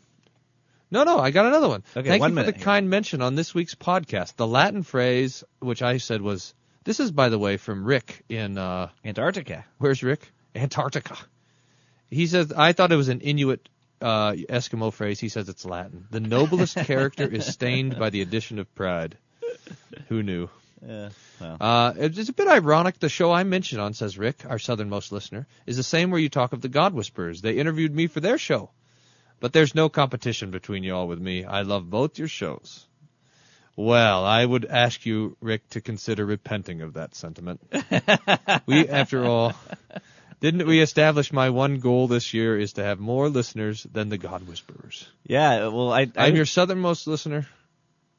No, 0.91 1.05
no, 1.05 1.19
I 1.19 1.31
got 1.31 1.47
another 1.47 1.69
one. 1.69 1.85
Okay, 1.97 2.09
Thank 2.09 2.21
one 2.21 2.31
you 2.31 2.35
minute 2.35 2.55
for 2.55 2.59
the 2.59 2.65
kind 2.65 2.91
mention 2.91 3.23
on 3.23 3.37
this 3.37 3.55
week's 3.55 3.75
podcast. 3.75 4.37
The 4.37 4.47
Latin 4.47 4.83
phrase, 4.83 5.45
which 5.61 5.83
I 5.83 5.99
said 5.99 6.21
was, 6.21 6.55
this 6.85 6.99
is 6.99 7.13
by 7.13 7.29
the 7.29 7.39
way 7.39 7.57
from 7.57 7.85
Rick 7.85 8.25
in 8.29 8.59
uh, 8.59 8.89
Antarctica. 9.05 9.65
where's 9.79 10.03
Rick? 10.03 10.33
Antarctica. 10.55 11.17
He 12.11 12.27
says 12.27 12.53
I 12.53 12.73
thought 12.73 12.91
it 12.91 12.97
was 12.97 13.09
an 13.09 13.21
Inuit 13.21 13.69
uh, 14.01 14.33
Eskimo 14.33 14.93
phrase. 14.93 15.21
He 15.21 15.29
says 15.29 15.49
it's 15.49 15.65
Latin. 15.65 16.07
The 16.11 16.21
noblest 16.21 16.77
character 16.87 17.29
is 17.29 17.47
stained 17.47 17.99
by 17.99 18.11
the 18.11 18.23
addition 18.23 18.59
of 18.59 18.75
pride. 18.75 19.17
Who 20.09 20.23
knew? 20.23 20.49
Yeah. 20.85 21.11
Well. 21.41 21.57
Uh, 21.61 21.93
it's 21.97 22.19
it's 22.19 22.31
a 22.31 22.33
bit 22.33 22.49
ironic. 22.49 22.99
The 22.99 23.09
show 23.09 23.31
I 23.31 23.45
mentioned 23.45 23.81
on, 23.81 23.93
says 23.93 24.19
Rick, 24.19 24.45
our 24.49 24.59
southernmost 24.59 25.13
listener, 25.13 25.47
is 25.67 25.77
the 25.77 25.83
same 25.83 26.11
where 26.11 26.21
you 26.21 26.29
talk 26.29 26.53
of 26.53 26.63
the 26.63 26.69
God 26.69 26.95
Whisperers. 26.95 27.43
They 27.43 27.55
interviewed 27.55 27.95
me 27.95 28.07
for 28.07 28.21
their 28.21 28.39
show. 28.39 28.71
But 29.41 29.53
there's 29.53 29.75
no 29.75 29.89
competition 29.89 30.51
between 30.51 30.85
y'all 30.85 31.09
with 31.09 31.19
me. 31.19 31.45
I 31.45 31.63
love 31.63 31.89
both 31.89 32.19
your 32.19 32.29
shows. 32.29 32.87
Well, 33.77 34.25
I 34.27 34.45
would 34.45 34.67
ask 34.67 35.07
you, 35.07 35.37
Rick, 35.41 35.71
to 35.71 35.81
consider 35.81 36.27
repenting 36.27 36.83
of 36.83 36.95
that 36.95 37.15
sentiment. 37.15 37.61
we, 38.67 38.87
after 38.87 39.25
all, 39.25 39.55
didn't 40.41 40.67
we 40.67 40.81
establish 40.83 41.33
my 41.33 41.49
one 41.49 41.79
goal 41.79 42.07
this 42.07 42.35
year 42.35 42.59
is 42.59 42.75
to 42.75 42.85
have 42.85 42.99
more 43.01 43.31
listeners 43.31 43.87
than 43.91 44.11
the 44.11 44.19
God 44.19 44.47
Whisperers? 44.47 45.09
yeah. 45.25 45.69
Well, 45.69 45.91
I 45.93 46.03
I, 46.15 46.27
I'm 46.27 46.37
your 46.37 46.45
southernmost 46.45 47.07
listener 47.07 47.47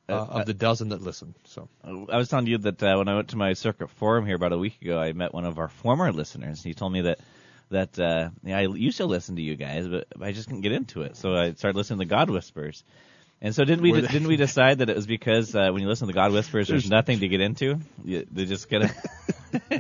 uh, 0.10 0.14
Uh, 0.14 0.26
of 0.40 0.46
the 0.48 0.54
dozen 0.56 0.90
that 0.90 1.02
listen. 1.02 1.36
So 1.46 1.70
I 1.84 2.18
was 2.18 2.30
telling 2.30 2.48
you 2.48 2.58
that 2.60 2.82
uh, 2.82 2.96
when 2.98 3.08
I 3.08 3.16
went 3.16 3.30
to 3.30 3.38
my 3.38 3.54
circuit 3.54 3.90
forum 3.92 4.26
here 4.26 4.36
about 4.36 4.54
a 4.54 4.58
week 4.58 4.82
ago, 4.82 5.00
I 5.00 5.14
met 5.14 5.32
one 5.34 5.46
of 5.46 5.60
our 5.60 5.70
former 5.70 6.12
listeners. 6.12 6.64
He 6.64 6.74
told 6.74 6.92
me 6.92 7.02
that 7.02 7.20
that 7.72 7.98
uh, 8.00 8.30
yeah, 8.44 8.58
I 8.60 8.62
used 8.62 8.98
to 8.98 9.06
listen 9.06 9.36
to 9.38 9.42
you 9.42 9.56
guys, 9.56 9.88
but 9.88 10.08
I 10.22 10.32
just 10.32 10.48
couldn't 10.48 10.62
get 10.62 10.72
into 10.72 11.02
it. 11.02 11.18
So 11.18 11.36
I 11.36 11.54
started 11.54 11.78
listening 11.78 12.00
to 12.00 12.06
God 12.06 12.30
Whispers. 12.30 12.84
And 13.44 13.56
so 13.56 13.64
didn't 13.66 13.82
we 13.82 13.92
they- 13.92 14.02
didn't 14.08 14.28
we 14.28 14.36
decide 14.36 14.78
that 14.80 14.90
it 14.92 14.96
was 14.96 15.08
because 15.08 15.56
uh, 15.56 15.70
when 15.72 15.82
you 15.82 15.88
listen 15.88 16.08
to 16.08 16.14
God 16.14 16.32
Whispers, 16.32 16.68
there's 16.68 16.88
nothing 16.90 17.20
to 17.22 17.28
get 17.28 17.42
into. 17.42 17.80
You, 18.06 18.28
they 18.32 18.46
just 18.46 18.70
gonna. 18.70 18.92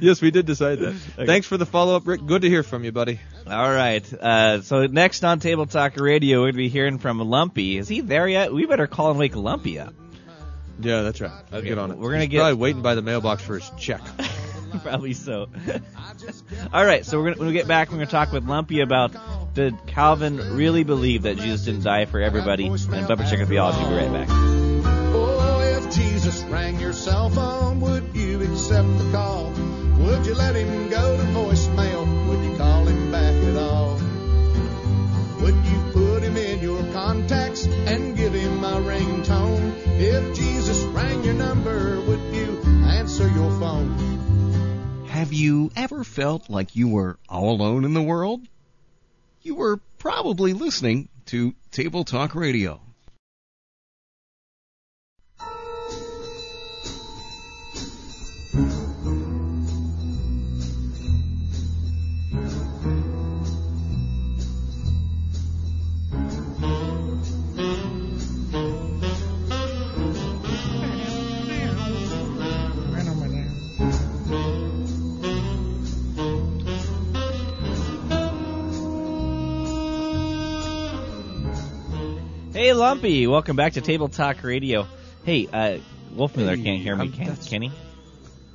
yes, 0.00 0.22
we 0.22 0.30
did 0.30 0.46
decide 0.46 0.78
that. 0.78 0.94
Thanks 1.16 1.46
for 1.46 1.56
the 1.58 1.66
follow 1.66 1.96
up, 1.96 2.06
Rick. 2.06 2.24
Good 2.24 2.42
to 2.42 2.48
hear 2.48 2.62
from 2.62 2.84
you, 2.84 2.92
buddy. 2.92 3.20
All 3.46 3.70
right. 3.70 4.10
Uh, 4.12 4.62
so 4.62 4.86
next 4.86 5.22
on 5.24 5.38
Table 5.40 5.66
Talk 5.66 5.98
Radio, 5.98 6.40
we're 6.40 6.48
gonna 6.52 6.56
be 6.58 6.68
hearing 6.70 6.98
from 6.98 7.18
Lumpy. 7.18 7.76
Is 7.78 7.88
he 7.88 8.00
there 8.00 8.26
yet? 8.28 8.52
We 8.54 8.64
better 8.66 8.86
call 8.86 9.10
and 9.10 9.18
wake 9.18 9.36
Lumpy 9.36 9.78
up. 9.78 9.92
Yeah, 10.80 11.02
that's 11.02 11.20
right. 11.20 11.30
I'll 11.52 11.58
Okay, 11.58 11.68
get 11.68 11.78
on 11.78 11.90
it. 11.90 11.98
we're 11.98 12.12
gonna 12.12 12.22
He's 12.22 12.30
get- 12.30 12.38
probably 12.38 12.54
waiting 12.54 12.82
by 12.82 12.94
the 12.94 13.02
mailbox 13.02 13.42
for 13.42 13.58
his 13.58 13.70
check. 13.78 14.00
Probably 14.82 15.12
so. 15.12 15.48
All 16.72 16.84
right, 16.84 17.04
so 17.04 17.18
we're 17.18 17.30
gonna 17.30 17.38
when 17.38 17.48
we 17.48 17.54
get 17.54 17.68
back, 17.68 17.90
we're 17.90 17.98
gonna 17.98 18.06
talk 18.06 18.32
with 18.32 18.44
Lumpy 18.44 18.80
about 18.80 19.12
did 19.54 19.74
Calvin 19.86 20.56
really 20.56 20.84
believe 20.84 21.22
that 21.22 21.36
Jesus 21.36 21.64
didn't 21.64 21.84
die 21.84 22.06
for 22.06 22.20
everybody? 22.20 22.66
And 22.66 23.08
Bumper 23.08 23.24
Chicken 23.24 23.46
Theology. 23.46 23.78
Be 23.84 23.94
right 23.94 24.12
back. 24.12 24.28
Oh, 24.30 25.60
if 25.60 25.94
Jesus 25.94 26.42
rang 26.44 26.80
your 26.80 26.92
cell 26.92 27.28
phone, 27.28 27.80
would 27.80 28.14
you 28.14 28.40
accept 28.42 28.88
the 28.98 29.10
call? 29.12 29.50
Would 29.98 30.26
you 30.26 30.34
let 30.34 30.54
him 30.56 30.88
go 30.88 31.16
to 31.16 31.22
voicemail? 31.24 32.28
Would 32.28 32.44
you 32.50 32.56
call 32.56 32.86
him 32.86 33.12
back 33.12 33.34
at 33.34 33.56
all? 33.56 33.94
Would 35.42 35.56
you 35.56 35.90
put 35.92 36.22
him 36.22 36.36
in 36.36 36.60
your 36.60 36.82
contacts 36.92 37.66
and 37.66 38.16
give 38.16 38.32
him 38.32 38.64
a 38.64 38.80
ringtone? 38.80 39.74
If 39.98 40.36
Jesus 40.36 40.82
rang 40.84 41.24
your 41.24 41.34
number, 41.34 41.81
Have 45.22 45.32
you 45.32 45.70
ever 45.76 46.02
felt 46.02 46.50
like 46.50 46.74
you 46.74 46.88
were 46.88 47.16
all 47.28 47.54
alone 47.54 47.84
in 47.84 47.94
the 47.94 48.02
world? 48.02 48.40
You 49.42 49.54
were 49.54 49.78
probably 49.96 50.52
listening 50.52 51.10
to 51.26 51.54
Table 51.70 52.02
Talk 52.02 52.34
Radio. 52.34 52.80
Hey, 82.52 82.72
Lumpy, 82.74 83.26
welcome 83.26 83.56
back 83.56 83.74
to 83.74 83.80
Table 83.80 84.08
Talk 84.08 84.42
Radio. 84.42 84.86
Hey, 85.24 85.48
uh, 85.50 85.78
Wolfmueller 86.14 86.56
Hey, 86.56 86.62
can't 86.62 86.82
hear 86.82 86.94
me, 86.96 87.04
I'm- 87.06 87.12
can, 87.12 87.26
that's- 87.26 87.48
can 87.48 87.62
he? 87.62 87.72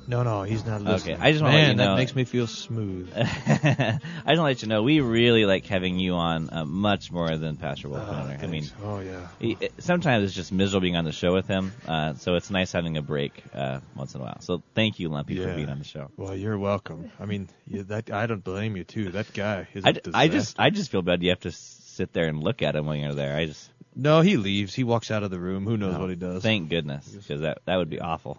No, 0.06 0.22
no, 0.22 0.42
he's 0.42 0.64
not 0.64 0.80
listening. 0.80 1.16
Okay, 1.16 1.22
I 1.22 1.32
just 1.32 1.42
wanna 1.42 1.56
let 1.58 1.68
you 1.68 1.74
know- 1.74 1.84
that 1.90 1.96
makes 1.96 2.14
me 2.16 2.24
feel 2.24 2.46
smooth. 2.46 3.12
I 3.16 3.24
just 3.26 4.00
want 4.24 4.36
to 4.36 4.42
let 4.42 4.62
you 4.62 4.68
know 4.68 4.82
we 4.82 5.00
really 5.00 5.44
like 5.44 5.66
having 5.66 5.98
you 5.98 6.14
on 6.14 6.48
uh, 6.50 6.64
much 6.64 7.10
more 7.12 7.36
than 7.36 7.56
Pastor 7.56 7.88
Wolf. 7.90 8.08
Wolfmueller. 8.08 8.42
I 8.42 8.46
mean, 8.46 8.66
oh 8.82 9.00
yeah. 9.00 9.26
he, 9.38 9.58
it, 9.60 9.74
sometimes 9.80 10.24
it's 10.24 10.32
just 10.34 10.50
miserable 10.50 10.80
being 10.82 10.96
on 10.96 11.04
the 11.04 11.12
show 11.12 11.34
with 11.34 11.46
him, 11.46 11.72
uh, 11.86 12.14
so 12.14 12.36
it's 12.36 12.48
nice 12.50 12.72
having 12.72 12.96
a 12.96 13.02
break 13.02 13.42
uh, 13.52 13.80
once 13.96 14.14
in 14.14 14.20
a 14.22 14.24
while. 14.24 14.40
So 14.40 14.62
thank 14.74 14.98
you, 14.98 15.08
Lumpy, 15.10 15.36
for 15.36 15.54
being 15.54 15.68
on 15.68 15.78
the 15.78 15.84
show. 15.84 16.10
Well, 16.16 16.34
you're 16.34 16.58
welcome. 16.58 17.10
I 17.20 17.26
mean, 17.26 17.48
you, 17.66 17.82
that 17.82 18.10
I 18.10 18.26
don't 18.26 18.42
blame 18.42 18.76
you 18.76 18.84
too. 18.84 19.10
That 19.10 19.30
guy 19.34 19.66
is. 19.74 19.84
I, 19.84 19.94
I 20.14 20.28
just. 20.28 20.58
I 20.58 20.70
just 20.70 20.90
feel 20.90 21.02
bad 21.02 21.22
you 21.22 21.30
have 21.30 21.40
to 21.40 21.50
sit 21.52 22.12
there 22.14 22.28
and 22.28 22.42
look 22.42 22.62
at 22.62 22.76
him 22.76 22.86
when 22.86 23.00
you're 23.00 23.14
there. 23.14 23.36
I 23.36 23.44
just 23.44 23.68
no, 23.98 24.20
he 24.22 24.36
leaves. 24.38 24.74
He 24.74 24.84
walks 24.84 25.10
out 25.10 25.22
of 25.22 25.30
the 25.30 25.38
room. 25.38 25.64
Who 25.64 25.76
knows 25.76 25.94
no, 25.94 26.00
what 26.00 26.08
he 26.10 26.16
does? 26.16 26.42
Thank 26.42 26.70
goodness, 26.70 27.06
because 27.08 27.42
that 27.42 27.58
that 27.66 27.76
would 27.76 27.90
be 27.90 28.00
awful. 28.00 28.38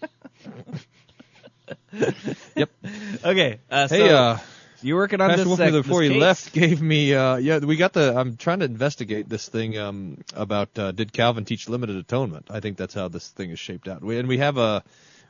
Yep. 2.54 2.70
Okay. 3.24 3.60
Uh, 3.70 3.88
Hey, 3.88 4.08
so 4.08 4.16
uh, 4.16 4.38
you're 4.82 4.96
working 4.96 5.20
on 5.20 5.30
Pastor 5.30 5.44
this. 5.44 5.48
Wolfman, 5.48 5.72
before 5.72 6.00
this 6.00 6.08
he 6.08 6.14
case? 6.14 6.20
left, 6.20 6.52
gave 6.52 6.82
me. 6.82 7.14
Uh, 7.14 7.36
yeah, 7.36 7.58
we 7.58 7.76
got 7.76 7.92
the. 7.92 8.14
I'm 8.16 8.36
trying 8.36 8.58
to 8.60 8.64
investigate 8.64 9.28
this 9.28 9.48
thing 9.48 9.78
um, 9.78 10.18
about 10.34 10.76
uh, 10.78 10.92
did 10.92 11.12
Calvin 11.12 11.44
teach 11.44 11.68
limited 11.68 11.96
atonement? 11.96 12.46
I 12.50 12.60
think 12.60 12.76
that's 12.76 12.94
how 12.94 13.08
this 13.08 13.28
thing 13.28 13.50
is 13.50 13.58
shaped 13.58 13.88
out. 13.88 14.02
We, 14.02 14.18
and 14.18 14.28
we 14.28 14.38
have 14.38 14.58
a. 14.58 14.82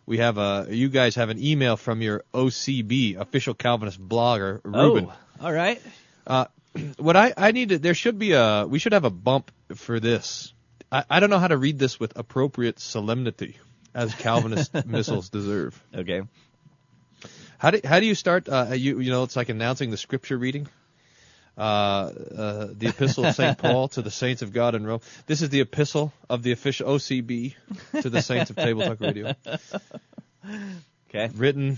We 0.06 0.18
have 0.18 0.38
a. 0.38 0.66
You 0.68 0.88
guys 0.88 1.14
have 1.16 1.28
an 1.28 1.42
email 1.42 1.76
from 1.76 2.02
your 2.02 2.24
OCB 2.34 3.16
official 3.18 3.54
Calvinist 3.54 4.00
blogger, 4.00 4.60
Ruben. 4.64 5.08
Oh, 5.40 5.46
all 5.46 5.52
right. 5.52 5.80
Uh, 6.26 6.46
what 6.98 7.16
I 7.16 7.32
I 7.36 7.52
need 7.52 7.70
to 7.70 7.78
there 7.78 7.94
should 7.94 8.18
be 8.18 8.32
a 8.32 8.66
we 8.66 8.78
should 8.78 8.92
have 8.92 9.04
a 9.04 9.10
bump 9.10 9.50
for 9.74 10.00
this. 10.00 10.52
I, 10.90 11.04
I 11.08 11.20
don't 11.20 11.30
know 11.30 11.38
how 11.38 11.48
to 11.48 11.56
read 11.56 11.78
this 11.78 11.98
with 11.98 12.12
appropriate 12.16 12.78
solemnity, 12.80 13.56
as 13.94 14.14
Calvinist 14.14 14.74
missiles 14.86 15.28
deserve. 15.30 15.80
Okay. 15.94 16.22
How 17.58 17.70
do 17.70 17.80
how 17.84 18.00
do 18.00 18.06
you 18.06 18.14
start? 18.14 18.48
Uh, 18.48 18.70
you 18.74 19.00
you 19.00 19.10
know 19.10 19.22
it's 19.22 19.36
like 19.36 19.48
announcing 19.48 19.90
the 19.90 19.96
scripture 19.96 20.36
reading. 20.36 20.68
Uh, 21.56 21.60
uh, 21.60 22.68
the 22.72 22.88
epistle 22.88 23.26
of 23.26 23.34
Saint 23.34 23.58
Paul 23.58 23.88
to 23.88 24.00
the 24.00 24.10
saints 24.10 24.40
of 24.40 24.54
God 24.54 24.74
in 24.74 24.86
Rome. 24.86 25.00
This 25.26 25.42
is 25.42 25.50
the 25.50 25.60
epistle 25.60 26.10
of 26.30 26.42
the 26.42 26.52
official 26.52 26.88
OCB 26.88 27.54
to 28.00 28.08
the 28.08 28.22
saints 28.22 28.48
of 28.48 28.56
Table 28.56 28.80
Talk 28.82 29.00
Radio, 29.00 29.34
Okay. 31.10 31.30
written 31.34 31.76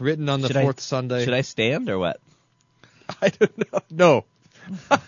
written 0.00 0.28
on 0.28 0.40
the 0.40 0.48
Should 0.48 0.56
I- 0.56 0.62
fourth 0.62 0.80
Sunday. 0.80 1.24
Should 1.24 1.34
I 1.34 1.42
stand 1.42 1.88
or 1.88 1.98
what? 1.98 2.20
I 3.22 3.28
don't 3.28 3.72
know. 3.72 3.80
No. 3.90 4.24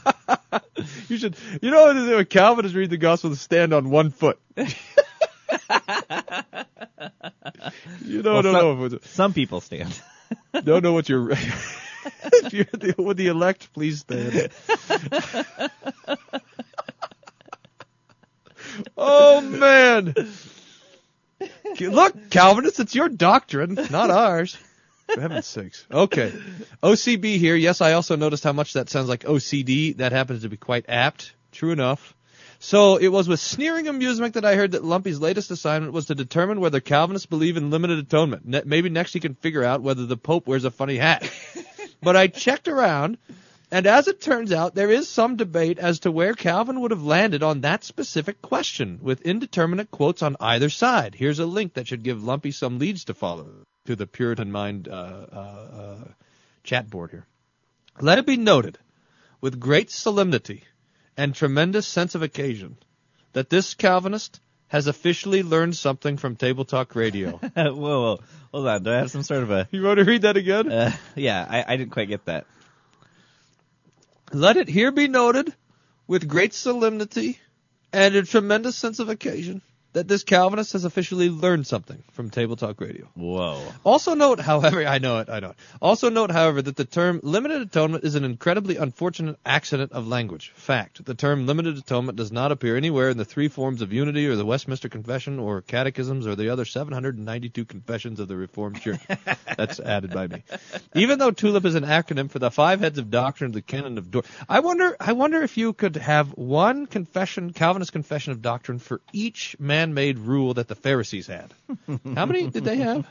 you 1.09 1.17
should. 1.19 1.37
You 1.61 1.71
know 1.71 1.87
what 1.87 1.97
it 1.97 2.03
is 2.03 2.09
when 2.17 2.25
Calvinists 2.27 2.77
read 2.77 2.91
the 2.91 2.97
gospel 2.97 3.31
to 3.31 3.37
stand 3.37 3.73
on 3.73 3.91
one 3.91 4.11
foot. 4.11 4.39
you 4.57 4.67
don't, 8.23 8.35
Well, 8.35 8.43
don't 8.43 8.55
some- 8.55 8.89
know 8.91 8.99
Some 9.03 9.33
people 9.33 9.61
stand. 9.61 10.01
don't 10.65 10.83
know 10.83 10.93
what 10.93 11.09
you're. 11.09 11.31
if 11.33 12.51
you're 12.53 12.65
the, 12.73 12.95
with 12.99 13.17
the 13.17 13.29
elect, 13.29 13.73
please 13.73 14.01
stand. 14.01 14.51
oh 18.97 19.41
man! 19.41 20.15
Look, 21.81 22.31
Calvinists, 22.31 22.81
it's 22.81 22.95
your 22.95 23.09
doctrine, 23.09 23.75
not 23.91 24.11
ours. 24.11 24.57
For 25.13 25.21
heaven's 25.21 25.47
sakes. 25.47 25.87
Okay. 25.91 26.33
OCB 26.83 27.39
here. 27.39 27.57
Yes, 27.57 27.81
I 27.81 27.93
also 27.93 28.17
noticed 28.17 28.45
how 28.45 28.53
much 28.53 28.75
that 28.75 28.91
sounds 28.91 29.09
like 29.09 29.25
OCD. 29.25 29.97
That 29.97 30.13
happens 30.13 30.43
to 30.43 30.49
be 30.49 30.57
quite 30.57 30.85
apt. 30.89 31.35
True 31.53 31.73
enough. 31.73 32.15
So 32.61 32.97
it 32.97 33.09
was 33.09 33.29
with 33.29 33.39
sneering 33.41 33.87
amusement 33.87 34.35
that 34.35 34.45
I 34.45 34.57
heard 34.57 34.73
that 34.73 34.85
Lumpy's 34.85 35.21
latest 35.21 35.51
assignment 35.51 35.93
was 35.93 36.07
to 36.07 36.15
determine 36.15 36.61
whether 36.61 36.81
Calvinists 36.81 37.27
believe 37.27 37.57
in 37.57 37.71
limited 37.71 37.99
atonement. 37.99 38.47
Ne- 38.47 38.63
maybe 38.65 38.89
next 38.89 39.13
he 39.13 39.21
can 39.21 39.35
figure 39.35 39.63
out 39.63 39.81
whether 39.83 40.07
the 40.07 40.17
Pope 40.17 40.47
wears 40.47 40.65
a 40.65 40.71
funny 40.71 40.97
hat. 40.97 41.31
but 42.03 42.17
I 42.17 42.27
checked 42.27 42.67
around, 42.67 43.19
And 43.71 43.87
as 43.87 44.09
it 44.09 44.21
turns 44.23 44.51
out, 44.51 44.75
there 44.75 44.91
is 44.91 45.09
some 45.09 45.37
debate 45.37 45.79
as 45.79 46.01
to 46.01 46.11
where 46.11 46.35
Calvin 46.35 46.81
would 46.81 46.91
have 46.91 47.03
landed 47.03 47.43
on 47.43 47.61
that 47.61 47.85
specific 47.85 48.41
question, 48.41 48.99
with 49.03 49.23
indeterminate 49.23 49.91
quotes 49.91 50.23
on 50.23 50.37
either 50.41 50.71
side. 50.71 51.15
Here's 51.15 51.39
a 51.39 51.47
link 51.47 51.75
that 51.75 51.87
should 51.87 52.03
give 52.03 52.25
Lumpy 52.25 52.51
some 52.51 52.79
leads 52.79 53.05
to 53.05 53.15
follow 53.15 53.45
to 53.89 53.97
the 53.97 54.07
Puritan 54.07 54.53
Mind 54.53 54.87
uh, 54.87 54.93
uh, 54.93 55.37
uh, 55.37 56.05
chat 56.63 56.91
board 56.91 57.11
here. 57.11 57.25
Let 57.99 58.19
it 58.19 58.27
be 58.27 58.37
noted, 58.37 58.77
with 59.41 59.59
great 59.59 59.91
solemnity 59.91 60.65
and 61.17 61.35
tremendous 61.35 61.87
sense 61.87 62.15
of 62.15 62.21
occasion, 62.23 62.77
that 63.33 63.49
this 63.49 63.73
Calvinist 63.73 64.41
has 64.67 64.89
officially 64.89 65.43
learned 65.43 65.75
something 65.75 66.19
from 66.19 66.37
Table 66.37 66.67
Talk 66.67 66.95
Radio. 66.97 67.31
whoa, 67.57 67.75
whoa, 67.75 68.19
hold 68.53 68.69
on. 68.69 68.83
Do 68.83 68.93
I 68.93 68.97
have 68.97 69.11
some 69.11 69.23
sort 69.23 69.43
of 69.43 69.51
a? 69.51 69.67
you 69.71 69.83
want 69.83 70.01
to 70.01 70.05
read 70.05 70.21
that 70.21 70.37
again? 70.37 70.71
Uh, 70.71 70.93
yeah, 71.15 71.47
I, 71.49 71.73
I 71.73 71.77
didn't 71.79 71.93
quite 71.93 72.09
get 72.09 72.27
that. 72.27 72.45
Let 74.35 74.59
it 74.59 74.69
here 74.69 74.93
be 74.93 75.09
noted, 75.09 75.55
with 76.07 76.29
great 76.29 76.53
solemnity 76.53 77.39
and 77.91 78.15
a 78.15 78.23
tremendous 78.23 78.77
sense 78.77 78.99
of 78.99 79.09
occasion, 79.09 79.63
that 79.99 80.07
this 80.07 80.23
Calvinist 80.23 80.75
has 80.75 80.85
officially 80.85 81.29
learned 81.29 81.67
something 81.67 82.01
from 82.13 82.31
Table 82.31 82.55
Talk 82.55 82.81
Radio. 82.81 83.09
Whoa. 83.15 83.61
Also 83.83 84.15
note, 84.15 84.39
however, 84.39 84.87
I 84.87 84.99
know 84.99 85.19
it, 85.19 85.29
I 85.29 85.41
know 85.41 85.51
it. 85.51 85.57
Also 85.83 86.09
note, 86.09 86.31
however, 86.31 86.63
that 86.63 86.77
the 86.77 86.85
term 86.85 87.19
limited 87.25 87.63
atonement 87.63 88.05
is 88.05 88.15
an 88.15 88.23
incredibly 88.23 88.77
unfortunate 88.77 89.41
accident 89.45 89.91
of 89.91 90.07
language. 90.07 90.53
Fact. 90.55 91.05
The 91.05 91.15
term 91.15 91.47
limited 91.47 91.79
atonement 91.79 92.17
does 92.17 92.31
not 92.31 92.53
appear 92.53 92.77
anywhere 92.77 93.11
in 93.11 93.17
the 93.17 93.25
three 93.25 93.49
forms 93.49 93.83
of 93.83 93.93
unity 93.93 94.29
or 94.29 94.37
the 94.37 94.47
Westminster 94.47 94.89
Confession 94.89 95.41
or 95.41 95.63
catechisms 95.63 96.29
or 96.29 96.37
the 96.37 96.51
other 96.51 96.65
792 96.65 97.65
confessions 97.65 98.21
of 98.21 98.29
the 98.29 98.37
Reformed 98.37 98.81
Church. 98.81 99.01
That's 99.57 99.81
added 99.81 100.13
by 100.13 100.29
me. 100.29 100.45
Even 100.95 101.19
though 101.19 101.33
TULIP 101.33 101.65
is 101.65 101.75
an 101.75 101.83
acronym 101.83 102.31
for 102.31 102.39
the 102.39 102.53
five 102.53 102.79
heads 102.79 102.99
of 102.99 103.11
doctrine 103.11 103.49
of 103.49 103.55
the 103.55 103.63
canon 103.63 103.99
of 103.99 104.13
Dort, 104.13 104.27
I 104.49 104.61
wonder, 104.61 104.97
I 105.01 105.15
wonder 105.15 105.43
if 105.43 105.57
you 105.57 105.73
could 105.73 105.97
have 105.97 106.29
one 106.37 106.87
confession, 106.87 107.53
Calvinist 107.53 107.91
confession 107.91 108.31
of 108.31 108.43
doctrine 108.43 108.79
for 108.79 109.01
each 109.13 109.57
man-made 109.95 110.19
rule 110.19 110.55
that 110.55 110.69
the 110.69 110.75
Pharisees 110.75 111.27
had. 111.27 111.53
How 112.15 112.27
many 112.27 112.49
did 112.49 112.65
they 112.65 112.77
have? 112.77 113.07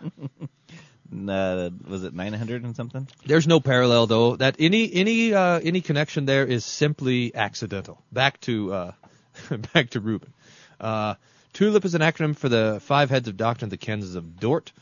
Uh, 1.11 1.69
was 1.87 2.03
it 2.03 2.13
900 2.13 2.63
and 2.63 2.75
something? 2.75 3.07
There's 3.25 3.47
no 3.47 3.59
parallel 3.59 4.07
though. 4.07 4.35
That 4.35 4.57
any 4.59 4.93
any 4.93 5.33
uh, 5.33 5.59
any 5.59 5.81
connection 5.81 6.25
there 6.25 6.45
is 6.45 6.65
simply 6.65 7.33
accidental. 7.33 8.01
Back 8.11 8.41
to 8.41 8.73
uh, 8.73 8.91
back 9.73 9.91
to 9.91 9.99
Reuben. 9.99 10.33
Uh, 10.79 11.15
TULIP 11.53 11.85
is 11.85 11.95
an 11.95 12.01
acronym 12.01 12.35
for 12.35 12.49
the 12.49 12.79
five 12.81 13.09
heads 13.09 13.27
of 13.27 13.37
doctrine, 13.37 13.69
the 13.69 13.77
canons 13.77 14.15
of 14.15 14.39
Dort. 14.39 14.73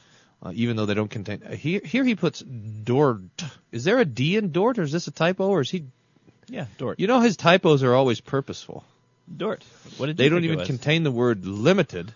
Uh, 0.44 0.52
even 0.54 0.76
though 0.76 0.86
they 0.86 0.94
don't 0.94 1.10
contain 1.10 1.42
uh, 1.44 1.56
here 1.56 1.82
here 1.84 2.04
he 2.04 2.16
puts 2.16 2.40
Dort. 2.40 3.22
Is 3.72 3.84
there 3.84 4.00
a 4.00 4.06
D 4.06 4.36
in 4.36 4.52
Dort 4.52 4.80
or 4.80 4.84
is 4.84 4.92
this 4.92 5.08
a 5.08 5.12
typo 5.12 5.48
or 5.48 5.62
is 5.62 5.70
he? 5.70 5.86
Yeah, 6.48 6.66
Dort. 6.78 7.00
You 7.00 7.08
know 7.08 7.22
his 7.22 7.38
typos 7.38 7.84
are 7.84 7.94
always 7.94 8.20
purposeful. 8.20 8.84
Dort. 9.36 9.64
What 9.98 10.08
did 10.08 10.18
They 10.18 10.30
don't 10.30 10.44
even 10.44 10.66
contain 10.66 11.04
the 11.04 11.12
word 11.12 11.46
limited. 11.46 12.14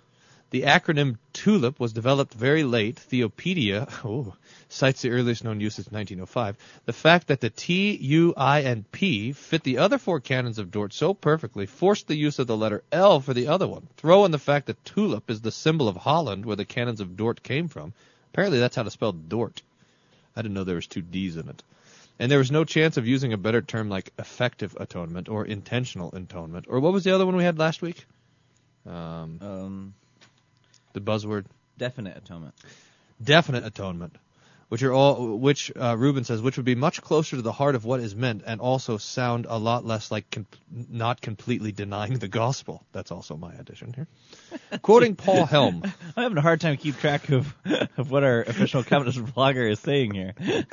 The 0.51 0.63
acronym 0.63 1.18
TULIP 1.34 1.80
was 1.80 1.94
developed 1.94 2.34
very 2.34 2.63
late. 2.63 2.96
Theopedia 2.96 3.88
oh, 4.06 4.34
cites 4.68 5.04
the 5.04 5.12
earliest 5.12 5.44
known 5.44 5.60
use 5.60 5.78
as 5.78 5.92
1905. 5.92 6.58
The 6.86 6.94
fact 6.94 7.28
that 7.28 7.39
the 7.39 7.51
T, 7.51 7.96
U, 7.96 8.34
I, 8.36 8.62
and 8.62 8.92
P 8.92 9.32
fit 9.34 9.63
the 9.63 9.78
other 9.78 10.00
four 10.00 10.20
canons 10.20 10.58
of 10.58 10.72
Dort 10.72 10.94
so 10.94 11.13
perfectly 11.13 11.68
forced 11.68 12.08
the 12.08 12.16
use 12.16 12.39
of 12.39 12.48
the 12.48 12.58
letter 12.58 12.84
L 12.92 13.20
for 13.20 13.34
the 13.34 13.48
other 13.48 13.68
one. 13.68 13.88
Throw 13.98 14.25
in 14.25 14.32
the 14.32 14.39
fact 14.39 14.68
that 14.68 14.84
tulip 14.86 15.30
is 15.30 15.42
the 15.42 15.51
symbol 15.51 15.88
of 15.88 15.98
Holland, 15.98 16.46
where 16.46 16.56
the 16.56 16.66
canons 16.66 17.01
of 17.01 17.16
Dort 17.16 17.44
came 17.44 17.68
from. 17.68 17.94
Apparently, 18.34 18.60
that's 18.60 18.75
how 18.75 18.84
to 18.84 18.92
spell 18.92 19.12
Dort. 19.12 19.62
I 20.36 20.42
didn't 20.42 20.56
know 20.56 20.63
there 20.63 20.75
was 20.75 20.88
two 20.88 21.01
D's 21.01 21.38
in 21.38 21.50
it. 21.50 21.62
And 22.20 22.30
there 22.30 22.40
was 22.40 22.52
no 22.52 22.66
chance 22.66 22.98
of 22.98 23.08
using 23.08 23.32
a 23.34 23.38
better 23.38 23.62
term 23.62 23.90
like 23.90 24.12
effective 24.20 24.76
atonement 24.80 25.30
or 25.30 25.46
intentional 25.46 26.14
atonement. 26.14 26.66
Or 26.68 26.80
what 26.82 26.92
was 26.92 27.04
the 27.06 27.16
other 27.16 27.26
one 27.26 27.36
we 27.38 27.46
had 27.46 27.58
last 27.58 27.82
week? 27.82 28.06
Um, 28.86 29.40
Um, 29.42 29.94
the 30.94 31.00
buzzword 31.00 31.46
definite 31.78 32.18
atonement. 32.18 32.56
definite 33.24 33.66
atonement, 33.66 34.16
which 34.70 34.84
are 34.84 34.94
all 34.94 35.38
which 35.38 35.72
uh, 35.76 35.96
Reuben 35.98 36.24
says, 36.24 36.42
which 36.42 36.58
would 36.58 36.66
be 36.66 36.76
much 36.76 37.02
closer 37.02 37.36
to 37.36 37.42
the 37.42 37.52
heart 37.52 37.76
of 37.76 37.86
what 37.86 38.00
is 38.00 38.16
meant, 38.16 38.44
and 38.46 38.62
also 38.62 38.98
sound 38.98 39.46
a 39.50 39.58
lot 39.58 39.84
less 39.84 40.12
like 40.12 40.30
com- 40.32 40.48
not 40.72 41.22
completely 41.22 41.72
denying 41.72 42.20
the 42.20 42.28
gospel. 42.28 42.86
That's 42.92 43.12
also 43.12 43.36
my 43.36 43.54
addition 43.54 43.94
here. 43.94 44.08
Quoting 44.82 45.16
Paul 45.16 45.46
Helm. 45.46 45.84
I'm 46.16 46.24
having 46.24 46.38
a 46.38 46.42
hard 46.42 46.62
time 46.62 46.78
keep 46.78 46.98
track 46.98 47.30
of 47.30 47.54
of 47.98 48.12
what 48.12 48.24
our 48.24 48.41
official 48.41 48.84
Calvinist 48.84 49.20
blogger 49.20 49.70
is 49.70 49.80
saying 49.80 50.13
here. 50.13 50.34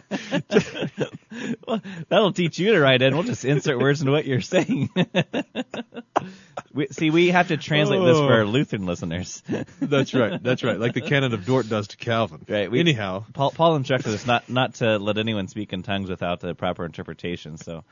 well, 1.67 1.81
that'll 2.09 2.33
teach 2.33 2.59
you 2.59 2.73
to 2.73 2.81
write 2.81 3.03
in. 3.03 3.15
We'll 3.15 3.25
just 3.25 3.45
insert 3.45 3.79
words 3.79 4.01
into 4.01 4.13
what 4.13 4.27
you're 4.27 4.41
saying. 4.43 4.91
we, 6.77 6.89
see, 6.89 7.11
we 7.11 7.29
have 7.31 7.49
to 7.49 7.57
translate 7.57 8.05
this 8.05 8.19
for 8.19 8.33
our 8.35 8.45
Lutheran 8.45 8.85
listeners. 8.85 9.43
That's 9.81 10.13
right. 10.13 10.41
That's 10.43 10.63
right. 10.63 10.79
Like 10.79 10.93
the 10.93 11.01
canon 11.01 11.33
of 11.33 11.47
Dort 11.47 11.69
does 11.69 11.89
to 11.89 11.97
Calvin. 11.97 12.45
Right. 12.47 12.71
We, 12.71 12.79
Anyhow, 12.81 13.25
Paul, 13.33 13.51
Paul 13.51 13.77
instructed 13.77 14.13
us 14.13 14.27
not 14.27 14.49
not 14.51 14.75
to 14.75 14.99
let 14.99 15.17
anyone 15.17 15.49
speak 15.49 15.73
in 15.73 15.83
tongues 15.83 16.11
without 16.11 16.41
the 16.41 16.55
proper 16.55 16.85
interpretation. 16.85 17.57
So, 17.57 17.85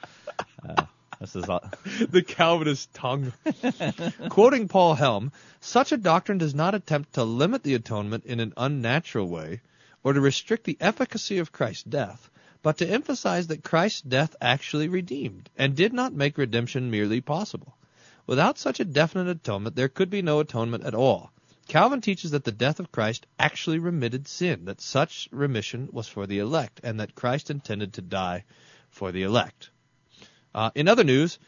uh, 0.68 0.84
this 1.18 1.34
is 1.34 1.48
all. 1.48 1.64
the 2.10 2.22
Calvinist 2.22 2.92
tongue. 2.92 3.32
Quoting 4.28 4.68
Paul 4.68 4.94
Helm, 4.94 5.32
such 5.60 5.92
a 5.92 5.96
doctrine 5.96 6.38
does 6.38 6.54
not 6.54 6.74
attempt 6.74 7.14
to 7.14 7.24
limit 7.24 7.62
the 7.62 7.74
atonement 7.74 8.26
in 8.26 8.38
an 8.38 8.52
unnatural 8.56 9.28
way 9.28 9.62
or 10.02 10.12
to 10.12 10.20
restrict 10.20 10.64
the 10.64 10.76
efficacy 10.80 11.38
of 11.38 11.52
Christ's 11.52 11.84
death, 11.84 12.30
but 12.62 12.76
to 12.78 12.86
emphasize 12.86 13.46
that 13.46 13.64
Christ's 13.64 14.02
death 14.02 14.36
actually 14.42 14.88
redeemed 14.88 15.48
and 15.56 15.74
did 15.74 15.94
not 15.94 16.12
make 16.12 16.36
redemption 16.36 16.90
merely 16.90 17.22
possible. 17.22 17.74
Without 18.26 18.58
such 18.58 18.80
a 18.80 18.84
definite 18.84 19.28
atonement, 19.28 19.76
there 19.76 19.88
could 19.88 20.08
be 20.08 20.22
no 20.22 20.40
atonement 20.40 20.84
at 20.84 20.94
all. 20.94 21.30
Calvin 21.68 22.00
teaches 22.00 22.30
that 22.30 22.44
the 22.44 22.52
death 22.52 22.80
of 22.80 22.92
Christ 22.92 23.26
actually 23.38 23.78
remitted 23.78 24.28
sin, 24.28 24.64
that 24.66 24.80
such 24.80 25.28
remission 25.30 25.88
was 25.92 26.08
for 26.08 26.26
the 26.26 26.38
elect, 26.38 26.80
and 26.82 27.00
that 27.00 27.14
Christ 27.14 27.50
intended 27.50 27.94
to 27.94 28.02
die 28.02 28.44
for 28.90 29.12
the 29.12 29.22
elect. 29.22 29.70
Uh, 30.54 30.70
in 30.74 30.88
other 30.88 31.04
news, 31.04 31.38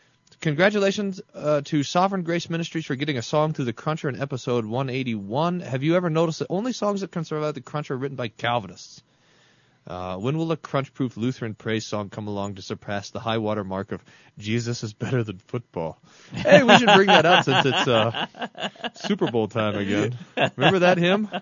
congratulations 0.40 1.20
uh, 1.34 1.60
to 1.62 1.82
Sovereign 1.82 2.22
Grace 2.22 2.50
Ministries 2.50 2.86
for 2.86 2.94
getting 2.94 3.18
a 3.18 3.22
song 3.22 3.52
through 3.52 3.66
the 3.66 3.72
Cruncher 3.72 4.08
in 4.08 4.20
episode 4.20 4.64
181. 4.64 5.60
Have 5.60 5.82
you 5.82 5.96
ever 5.96 6.10
noticed 6.10 6.40
that 6.40 6.48
only 6.50 6.72
songs 6.72 7.02
that 7.02 7.12
can 7.12 7.24
survive 7.24 7.54
the 7.54 7.60
Cruncher 7.60 7.94
are 7.94 7.98
written 7.98 8.16
by 8.16 8.28
Calvinists? 8.28 9.02
Uh, 9.86 10.16
when 10.16 10.36
will 10.36 10.50
a 10.50 10.56
crunch-proof 10.56 11.16
Lutheran 11.16 11.54
praise 11.54 11.86
song 11.86 12.08
come 12.08 12.26
along 12.26 12.56
to 12.56 12.62
surpass 12.62 13.10
the 13.10 13.20
high 13.20 13.38
water 13.38 13.62
mark 13.62 13.92
of 13.92 14.02
Jesus 14.36 14.82
is 14.82 14.92
better 14.92 15.22
than 15.22 15.38
football? 15.38 15.98
Hey, 16.32 16.64
we 16.64 16.76
should 16.76 16.88
bring 16.88 17.06
that 17.06 17.24
up 17.24 17.44
since 17.44 17.64
it's 17.64 17.86
uh, 17.86 18.26
Super 18.94 19.30
Bowl 19.30 19.46
time 19.46 19.76
again. 19.76 20.18
Remember 20.56 20.80
that 20.80 20.98
hymn? 20.98 21.30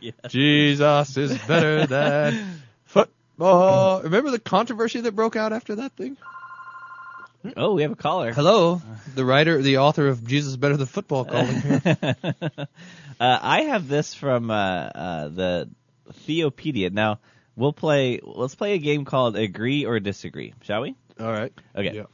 Yeah. 0.00 0.12
Jesus 0.28 1.16
is 1.16 1.38
better 1.46 1.86
than 1.86 2.60
football. 2.84 4.02
Remember 4.02 4.30
the 4.30 4.38
controversy 4.38 5.00
that 5.00 5.12
broke 5.12 5.34
out 5.34 5.54
after 5.54 5.76
that 5.76 5.92
thing? 5.92 6.18
Oh, 7.56 7.72
we 7.72 7.82
have 7.82 7.92
a 7.92 7.96
caller. 7.96 8.32
Hello, 8.32 8.82
the 9.14 9.24
writer, 9.24 9.62
the 9.62 9.78
author 9.78 10.08
of 10.08 10.26
Jesus 10.26 10.50
is 10.50 10.56
Better 10.58 10.76
Than 10.76 10.86
Football 10.86 11.24
calling 11.24 11.60
here. 11.60 11.82
uh, 11.96 12.66
I 13.20 13.62
have 13.62 13.88
this 13.88 14.12
from 14.12 14.50
uh, 14.50 14.54
uh, 14.54 15.28
the 15.28 15.70
Theopedia. 16.26 16.92
Now 16.92 17.20
we'll 17.56 17.72
play. 17.72 18.20
Let's 18.22 18.54
play 18.54 18.74
a 18.74 18.78
game 18.78 19.04
called 19.04 19.36
Agree 19.36 19.84
or 19.84 20.00
Disagree, 20.00 20.54
shall 20.62 20.82
we? 20.82 20.94
All 21.20 21.30
right. 21.30 21.52
Okay. 21.74 21.94
Yeah. 21.94 22.04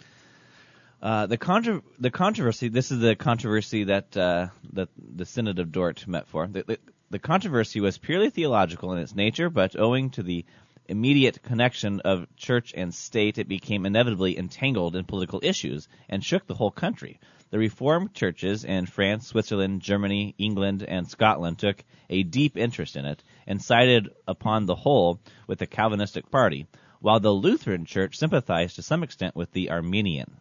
Uh, 1.03 1.26
the 1.26 1.38
contro- 1.38 1.83
the 1.98 2.11
controversy. 2.11 2.68
This 2.68 2.90
is 2.90 3.00
the 3.00 3.16
controversy 3.16 3.85
that 3.85 4.16
uh, 4.16 4.48
that 4.74 4.88
the 4.96 5.24
Synod 5.24 5.59
of 5.59 5.72
Dort 5.72 6.07
met 6.07 6.29
for. 6.29 6.46
The, 6.46 6.62
the, 6.62 6.79
the 7.11 7.18
controversy 7.18 7.81
was 7.81 7.96
purely 7.96 8.31
theological 8.31 8.92
in 8.92 8.98
its 8.98 9.14
nature, 9.14 9.48
but 9.48 9.76
owing 9.76 10.11
to 10.11 10.22
the 10.22 10.44
immediate 10.88 11.42
connection 11.42 12.00
of 12.00 12.26
church 12.37 12.74
and 12.76 12.92
state, 12.92 13.38
it 13.38 13.48
became 13.48 13.87
inevitably 13.87 14.37
entangled 14.37 14.96
in 14.96 15.05
political 15.05 15.40
issues 15.42 15.88
and 16.09 16.22
shook 16.22 16.46
the 16.46 16.55
whole 16.55 16.70
country. 16.70 17.18
The 17.50 17.58
Reformed 17.58 18.14
churches 18.14 18.64
in 18.64 18.86
France, 18.86 19.26
Switzerland, 19.26 19.82
Germany, 19.82 20.34
England, 20.38 20.84
and 20.86 21.08
Scotland 21.08 21.58
took 21.58 21.82
a 22.08 22.22
deep 22.22 22.56
interest 22.56 22.94
in 22.94 23.04
it 23.04 23.22
and 23.46 23.60
sided 23.60 24.10
upon 24.28 24.66
the 24.66 24.76
whole 24.76 25.20
with 25.48 25.58
the 25.58 25.66
Calvinistic 25.66 26.30
party, 26.30 26.66
while 27.00 27.18
the 27.18 27.32
Lutheran 27.32 27.86
Church 27.86 28.18
sympathized 28.18 28.76
to 28.76 28.82
some 28.82 29.02
extent 29.02 29.34
with 29.34 29.50
the 29.50 29.70
Arminian. 29.70 30.36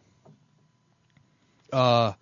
Uh, 1.72 2.12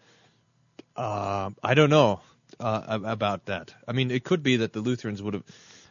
uh, 0.96 1.50
I 1.62 1.74
don't 1.74 1.90
know 1.90 2.20
uh, 2.58 2.98
about 3.04 3.46
that. 3.46 3.74
I 3.86 3.92
mean, 3.92 4.10
it 4.10 4.24
could 4.24 4.42
be 4.42 4.56
that 4.58 4.72
the 4.72 4.80
Lutherans 4.80 5.22
would 5.22 5.34
have 5.34 5.44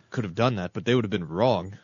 could 0.10 0.24
have 0.24 0.36
done 0.36 0.56
that, 0.56 0.74
but 0.74 0.86
they 0.86 0.96
would 0.96 1.04
have 1.04 1.12
been 1.12 1.28
wrong. 1.28 1.78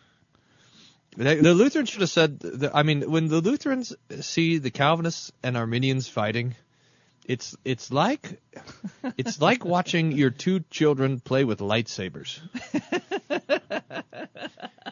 The 1.16 1.54
Lutherans 1.54 1.90
should 1.90 2.02
have 2.02 2.10
said. 2.10 2.40
That, 2.40 2.76
I 2.76 2.82
mean, 2.82 3.10
when 3.12 3.28
the 3.28 3.42
Lutherans 3.42 3.94
see 4.22 4.58
the 4.58 4.72
Calvinists 4.72 5.32
and 5.44 5.56
Arminians 5.56 6.08
fighting, 6.08 6.56
it's 7.26 7.56
it's 7.64 7.92
like 7.92 8.42
it's 9.18 9.42
like 9.42 9.66
watching 9.66 10.12
your 10.12 10.30
two 10.30 10.62
children 10.70 11.20
play 11.20 11.44
with 11.44 11.60
lightsabers. 11.60 12.40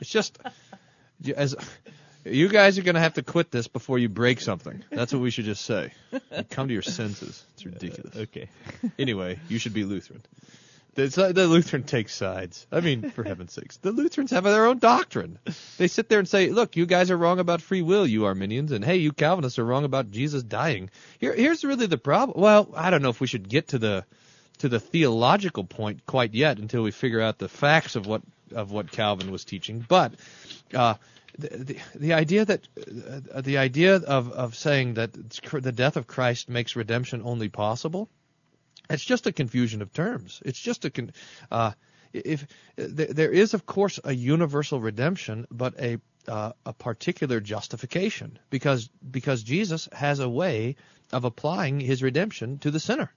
it's 0.01 0.09
just 0.09 0.39
as 1.35 1.55
You 2.23 2.49
guys 2.49 2.77
are 2.77 2.83
going 2.83 2.95
to 2.95 3.01
have 3.01 3.15
to 3.15 3.23
quit 3.23 3.49
this 3.49 3.67
before 3.67 3.97
you 3.97 4.07
break 4.07 4.41
something. 4.41 4.83
That's 4.91 5.11
what 5.11 5.21
we 5.21 5.31
should 5.31 5.45
just 5.45 5.65
say. 5.65 5.91
Come 6.51 6.67
to 6.67 6.73
your 6.73 6.83
senses. 6.83 7.43
It's 7.53 7.65
ridiculous. 7.65 8.15
Uh, 8.15 8.21
okay. 8.21 8.49
Anyway, 8.99 9.39
you 9.49 9.57
should 9.57 9.73
be 9.73 9.83
Lutheran. 9.83 10.21
The, 10.93 11.31
the 11.33 11.47
Lutheran 11.47 11.83
takes 11.83 12.13
sides. 12.13 12.67
I 12.69 12.81
mean, 12.81 13.11
for 13.11 13.23
heaven's 13.23 13.53
sakes, 13.53 13.77
the 13.77 13.93
Lutherans 13.93 14.31
have 14.31 14.43
their 14.43 14.65
own 14.65 14.79
doctrine. 14.79 15.39
They 15.77 15.87
sit 15.87 16.09
there 16.09 16.19
and 16.19 16.27
say, 16.27 16.49
"Look, 16.49 16.75
you 16.75 16.85
guys 16.85 17.09
are 17.11 17.17
wrong 17.17 17.39
about 17.39 17.61
free 17.61 17.81
will, 17.81 18.05
you 18.05 18.25
Arminians, 18.25 18.73
and 18.73 18.83
hey, 18.83 18.97
you 18.97 19.13
Calvinists 19.13 19.57
are 19.57 19.65
wrong 19.65 19.85
about 19.85 20.11
Jesus 20.11 20.43
dying." 20.43 20.89
Here, 21.17 21.33
here's 21.33 21.63
really 21.63 21.85
the 21.85 21.97
problem. 21.97 22.41
Well, 22.41 22.73
I 22.75 22.89
don't 22.89 23.01
know 23.01 23.09
if 23.09 23.21
we 23.21 23.27
should 23.27 23.47
get 23.47 23.69
to 23.69 23.79
the 23.79 24.05
to 24.57 24.67
the 24.67 24.81
theological 24.81 25.63
point 25.63 26.05
quite 26.05 26.33
yet 26.33 26.59
until 26.59 26.83
we 26.83 26.91
figure 26.91 27.21
out 27.21 27.39
the 27.39 27.47
facts 27.47 27.95
of 27.95 28.05
what 28.05 28.21
of 28.53 28.71
what 28.71 28.91
Calvin 28.91 29.31
was 29.31 29.45
teaching, 29.45 29.85
but. 29.87 30.13
Uh, 30.73 30.95
the, 31.37 31.47
the, 31.47 31.77
the 31.95 32.13
idea 32.13 32.43
that 32.43 32.67
uh, 33.33 33.39
the 33.39 33.57
idea 33.57 33.95
of, 33.95 34.33
of 34.33 34.53
saying 34.53 34.95
that 34.95 35.13
the 35.13 35.71
death 35.71 35.95
of 35.95 36.05
Christ 36.05 36.49
makes 36.49 36.75
redemption 36.75 37.21
only 37.23 37.47
possible 37.47 38.09
it's 38.89 39.03
just 39.03 39.27
a 39.27 39.31
confusion 39.31 39.81
of 39.81 39.93
terms. 39.93 40.41
It's 40.45 40.59
just 40.59 40.85
a 40.85 40.89
con- 40.89 41.11
uh, 41.49 41.71
if 42.13 42.45
th- 42.75 43.09
there 43.09 43.31
is 43.31 43.53
of 43.53 43.65
course 43.65 43.99
a 44.03 44.13
universal 44.13 44.79
redemption, 44.81 45.47
but 45.49 45.79
a 45.79 45.97
uh, 46.27 46.51
a 46.65 46.73
particular 46.73 47.39
justification 47.39 48.37
because 48.49 48.89
because 49.09 49.43
Jesus 49.43 49.89
has 49.91 50.19
a 50.19 50.29
way 50.29 50.75
of 51.11 51.23
applying 51.25 51.79
his 51.79 52.03
redemption 52.03 52.57
to 52.59 52.71
the 52.71 52.79
sinner, 52.79 53.11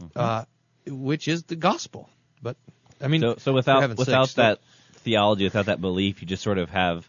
Mm-hmm. 0.00 0.18
uh, 0.18 0.44
which 0.86 1.28
is 1.28 1.42
the 1.44 1.56
gospel. 1.56 2.08
But 2.42 2.56
I 3.00 3.08
mean, 3.08 3.20
So, 3.20 3.34
so 3.38 3.52
without 3.52 3.96
without 3.96 4.28
sakes, 4.28 4.34
that 4.34 4.58
theology, 5.04 5.44
without 5.44 5.66
that 5.66 5.80
belief, 5.80 6.22
you 6.22 6.26
just 6.26 6.42
sort 6.42 6.58
of 6.58 6.70
have 6.70 7.06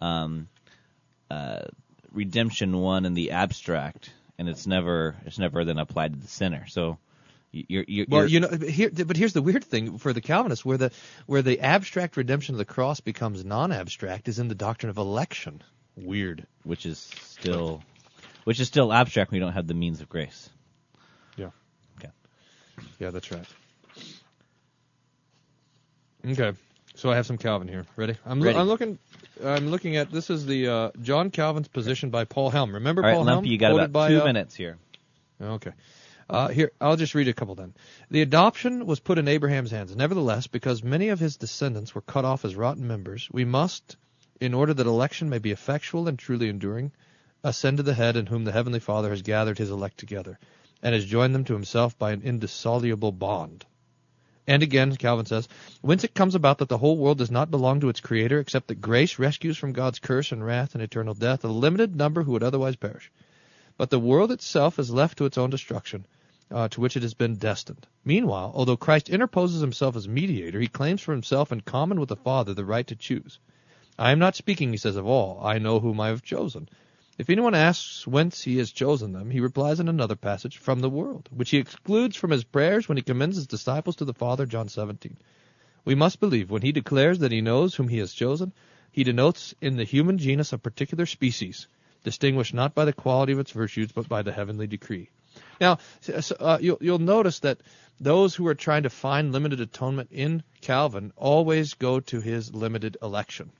um, 0.00 0.48
uh, 1.30 1.62
redemption 2.12 2.76
one 2.76 3.06
in 3.06 3.14
the 3.14 3.30
abstract, 3.32 4.10
and 4.38 4.48
it's 4.48 4.66
never 4.66 5.16
it's 5.24 5.38
never 5.38 5.64
then 5.64 5.78
applied 5.78 6.12
to 6.12 6.20
the 6.20 6.28
sinner. 6.28 6.66
So 6.68 6.98
you're, 7.50 7.84
you're, 7.88 8.06
Well, 8.08 8.26
you're- 8.28 8.48
you 8.50 8.58
know, 8.58 8.66
here, 8.66 8.90
but 8.90 9.16
here's 9.16 9.32
the 9.32 9.42
weird 9.42 9.64
thing 9.64 9.98
for 9.98 10.12
the 10.12 10.20
Calvinists, 10.20 10.64
where 10.64 10.78
the 10.78 10.90
where 11.26 11.42
the 11.42 11.60
abstract 11.60 12.16
redemption 12.16 12.54
of 12.54 12.58
the 12.58 12.64
cross 12.64 13.00
becomes 13.00 13.44
non-abstract, 13.44 14.28
is 14.28 14.38
in 14.38 14.48
the 14.48 14.54
doctrine 14.54 14.90
of 14.90 14.98
election. 14.98 15.62
Weird. 15.96 16.46
which 16.62 16.86
is 16.86 16.98
still 16.98 17.82
which 18.44 18.60
is 18.60 18.68
still 18.68 18.92
abstract 18.92 19.30
when 19.30 19.40
you 19.40 19.44
don't 19.44 19.54
have 19.54 19.66
the 19.66 19.74
means 19.74 20.00
of 20.00 20.08
grace. 20.08 20.48
Yeah. 21.36 21.50
Okay. 21.98 22.10
Yeah, 23.00 23.10
that's 23.10 23.30
right. 23.32 23.46
Okay. 26.26 26.52
So 26.94 27.10
I 27.10 27.16
have 27.16 27.26
some 27.26 27.38
Calvin 27.38 27.68
here. 27.68 27.86
Ready? 27.96 28.16
I'm, 28.26 28.42
Ready. 28.42 28.58
I'm 28.58 28.66
looking. 28.66 28.98
I'm 29.44 29.68
looking 29.68 29.96
at 29.96 30.10
this 30.10 30.30
is 30.30 30.46
the 30.46 30.68
uh, 30.68 30.90
John 31.00 31.30
Calvin's 31.30 31.68
position 31.68 32.10
by 32.10 32.24
Paul 32.24 32.50
Helm. 32.50 32.74
Remember 32.74 33.02
All 33.02 33.08
right, 33.08 33.14
Paul 33.14 33.24
Lumpy, 33.24 33.46
Helm? 33.48 33.52
you 33.52 33.58
got 33.58 33.72
about 33.72 33.92
by, 33.92 34.08
two 34.08 34.22
uh, 34.22 34.24
minutes 34.24 34.54
here. 34.54 34.78
Okay. 35.40 35.70
Uh, 36.30 36.48
here, 36.48 36.72
I'll 36.78 36.96
just 36.96 37.14
read 37.14 37.28
a 37.28 37.32
couple 37.32 37.54
then. 37.54 37.74
The 38.10 38.20
adoption 38.20 38.84
was 38.84 39.00
put 39.00 39.16
in 39.16 39.28
Abraham's 39.28 39.70
hands. 39.70 39.96
Nevertheless, 39.96 40.46
because 40.46 40.84
many 40.84 41.08
of 41.08 41.18
his 41.18 41.38
descendants 41.38 41.94
were 41.94 42.02
cut 42.02 42.26
off 42.26 42.44
as 42.44 42.54
rotten 42.54 42.86
members, 42.86 43.28
we 43.32 43.46
must, 43.46 43.96
in 44.38 44.52
order 44.52 44.74
that 44.74 44.86
election 44.86 45.30
may 45.30 45.38
be 45.38 45.52
effectual 45.52 46.06
and 46.06 46.18
truly 46.18 46.50
enduring, 46.50 46.92
ascend 47.42 47.78
to 47.78 47.82
the 47.82 47.94
head 47.94 48.16
in 48.16 48.26
whom 48.26 48.44
the 48.44 48.52
heavenly 48.52 48.80
Father 48.80 49.08
has 49.08 49.22
gathered 49.22 49.56
his 49.56 49.70
elect 49.70 49.96
together, 49.96 50.38
and 50.82 50.94
has 50.94 51.06
joined 51.06 51.34
them 51.34 51.44
to 51.44 51.54
himself 51.54 51.98
by 51.98 52.12
an 52.12 52.20
indissoluble 52.20 53.12
bond. 53.12 53.64
And 54.46 54.62
again, 54.62 54.96
Calvin 54.96 55.26
says, 55.26 55.48
whence 55.80 56.04
it 56.04 56.14
comes 56.14 56.34
about 56.34 56.58
that 56.58 56.68
the 56.68 56.78
whole 56.78 56.98
world 56.98 57.18
does 57.18 57.30
not 57.30 57.50
belong 57.50 57.80
to 57.80 57.88
its 57.88 58.00
Creator, 58.00 58.38
except 58.38 58.68
that 58.68 58.82
grace 58.82 59.18
rescues 59.18 59.56
from 59.56 59.72
God's 59.72 59.98
curse 59.98 60.30
and 60.32 60.44
wrath 60.44 60.74
and 60.74 60.82
eternal 60.82 61.14
death 61.14 61.44
a 61.44 61.48
limited 61.48 61.96
number 61.96 62.22
who 62.22 62.32
would 62.32 62.42
otherwise 62.42 62.76
perish. 62.76 63.10
But 63.78 63.90
the 63.90 63.98
world 63.98 64.30
itself 64.32 64.78
is 64.78 64.90
left 64.90 65.18
to 65.18 65.24
its 65.24 65.38
own 65.38 65.50
destruction, 65.50 66.06
uh, 66.50 66.68
to 66.68 66.80
which 66.80 66.96
it 66.96 67.02
has 67.02 67.14
been 67.14 67.36
destined. 67.36 67.86
Meanwhile, 68.04 68.52
although 68.54 68.76
Christ 68.76 69.08
interposes 69.08 69.60
himself 69.60 69.96
as 69.96 70.08
mediator, 70.08 70.60
he 70.60 70.68
claims 70.68 71.00
for 71.00 71.12
himself 71.12 71.52
in 71.52 71.60
common 71.60 72.00
with 72.00 72.08
the 72.08 72.16
Father 72.16 72.54
the 72.54 72.64
right 72.64 72.86
to 72.86 72.96
choose. 72.96 73.38
I 73.98 74.12
am 74.12 74.18
not 74.18 74.36
speaking, 74.36 74.70
he 74.70 74.76
says, 74.76 74.96
of 74.96 75.06
all. 75.06 75.40
I 75.44 75.58
know 75.58 75.80
whom 75.80 76.00
I 76.00 76.08
have 76.08 76.22
chosen. 76.22 76.68
If 77.18 77.28
anyone 77.30 77.54
asks 77.54 78.06
whence 78.06 78.42
he 78.42 78.58
has 78.58 78.70
chosen 78.70 79.12
them, 79.12 79.30
he 79.30 79.40
replies 79.40 79.80
in 79.80 79.88
another 79.88 80.14
passage, 80.14 80.56
from 80.56 80.78
the 80.78 80.88
world, 80.88 81.28
which 81.32 81.50
he 81.50 81.58
excludes 81.58 82.16
from 82.16 82.30
his 82.30 82.44
prayers 82.44 82.88
when 82.88 82.96
he 82.96 83.02
commends 83.02 83.36
his 83.36 83.48
disciples 83.48 83.96
to 83.96 84.04
the 84.04 84.14
Father, 84.14 84.46
John 84.46 84.68
17. 84.68 85.16
We 85.84 85.96
must 85.96 86.20
believe 86.20 86.48
when 86.48 86.62
he 86.62 86.70
declares 86.70 87.18
that 87.18 87.32
he 87.32 87.40
knows 87.40 87.74
whom 87.74 87.88
he 87.88 87.98
has 87.98 88.12
chosen, 88.12 88.52
he 88.92 89.02
denotes 89.02 89.52
in 89.60 89.76
the 89.76 89.84
human 89.84 90.18
genus 90.18 90.52
a 90.52 90.58
particular 90.58 91.06
species, 91.06 91.66
distinguished 92.04 92.54
not 92.54 92.74
by 92.74 92.84
the 92.84 92.92
quality 92.92 93.32
of 93.32 93.40
its 93.40 93.50
virtues, 93.50 93.90
but 93.90 94.08
by 94.08 94.22
the 94.22 94.32
heavenly 94.32 94.68
decree. 94.68 95.10
Now, 95.60 95.78
uh, 96.40 96.58
you'll, 96.60 96.78
you'll 96.80 96.98
notice 96.98 97.40
that 97.40 97.58
those 98.00 98.34
who 98.34 98.46
are 98.46 98.54
trying 98.54 98.84
to 98.84 98.90
find 98.90 99.32
limited 99.32 99.60
atonement 99.60 100.10
in 100.12 100.42
Calvin 100.60 101.12
always 101.16 101.74
go 101.74 102.00
to 102.00 102.20
his 102.20 102.54
limited 102.54 102.96
election. 103.02 103.50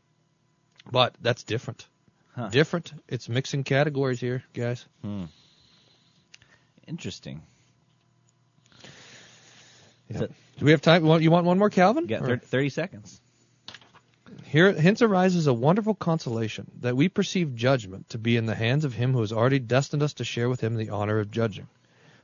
But 0.91 1.15
that's 1.21 1.43
different. 1.43 1.87
Huh. 2.35 2.49
Different. 2.51 2.93
It's 3.09 3.29
mixing 3.29 3.65
categories 3.65 4.21
here, 4.21 4.45
guys. 4.55 4.87
Interesting. 6.87 7.43
Yeah. 10.11 10.21
Do 10.59 10.65
we 10.65 10.71
have 10.71 10.81
time? 10.81 11.03
You 11.03 11.09
want, 11.09 11.23
you 11.23 11.31
want 11.31 11.45
one 11.47 11.59
more, 11.59 11.69
Calvin? 11.71 12.07
Or- 12.23 12.37
thir- 12.39 12.47
30 12.47 12.69
seconds. 12.71 13.21
Here 14.45 14.73
hence 14.73 15.03
arises 15.03 15.47
a 15.47 15.55
wonderful 15.55 15.95
consolation 15.95 16.71
that 16.81 16.97
we 16.97 17.09
perceive 17.09 17.55
judgment 17.55 18.09
to 18.11 18.19
be 18.19 18.37
in 18.37 18.47
the 18.47 18.55
hands 18.55 18.85
of 18.85 18.95
him 18.95 19.13
who 19.13 19.21
has 19.21 19.33
already 19.33 19.59
destined 19.59 20.03
us 20.03 20.15
to 20.15 20.25
share 20.25 20.49
with 20.49 20.61
him 20.61 20.77
the 20.77 20.91
honor 20.91 21.19
of 21.19 21.31
judging. 21.31 21.69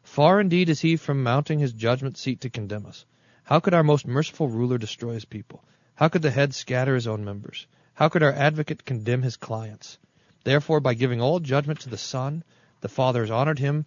Far 0.03 0.40
indeed 0.40 0.69
is 0.69 0.81
he 0.81 0.97
from 0.97 1.23
mounting 1.23 1.59
his 1.59 1.73
judgment 1.73 2.17
seat 2.17 2.40
to 2.40 2.51
condemn 2.51 2.87
us. 2.87 3.05
How 3.45 3.61
could 3.61 3.75
our 3.75 3.83
most 3.83 4.07
merciful 4.07 4.49
ruler 4.49 4.79
destroy 4.79 5.14
his 5.14 5.25
people? 5.25 5.64
How 5.95 6.09
could 6.09 6.23
the 6.23 6.31
head 6.31 6.55
scatter 6.55 6.95
his 6.95 7.07
own 7.07 7.25
members? 7.25 7.67
How 7.95 8.09
could 8.09 8.23
our 8.23 8.33
advocate 8.33 8.85
condemn 8.85 9.23
his 9.23 9.37
clients? 9.37 9.99
Therefore, 10.45 10.81
by 10.81 10.95
giving 10.95 11.21
all 11.21 11.40
judgment 11.40 11.81
to 11.81 11.88
the 11.88 11.97
Son, 11.97 12.43
the 12.81 12.88
Father 12.88 13.21
has 13.21 13.31
honored 13.31 13.59
him 13.59 13.87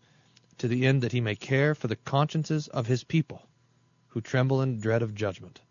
to 0.57 0.67
the 0.67 0.85
end 0.85 1.03
that 1.03 1.11
he 1.11 1.21
may 1.21 1.35
care 1.35 1.75
for 1.75 1.87
the 1.87 1.95
consciences 1.95 2.67
of 2.67 2.87
his 2.87 3.03
people, 3.03 3.47
who 4.09 4.21
tremble 4.21 4.61
in 4.61 4.79
dread 4.79 5.01
of 5.01 5.13
judgment. 5.13 5.61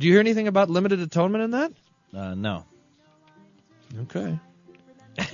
Do 0.00 0.06
you 0.06 0.14
hear 0.14 0.20
anything 0.20 0.48
about 0.48 0.68
limited 0.70 0.98
atonement 1.00 1.44
in 1.44 1.50
that? 1.52 1.72
Uh, 2.16 2.34
no. 2.34 2.64
Okay. 4.02 4.38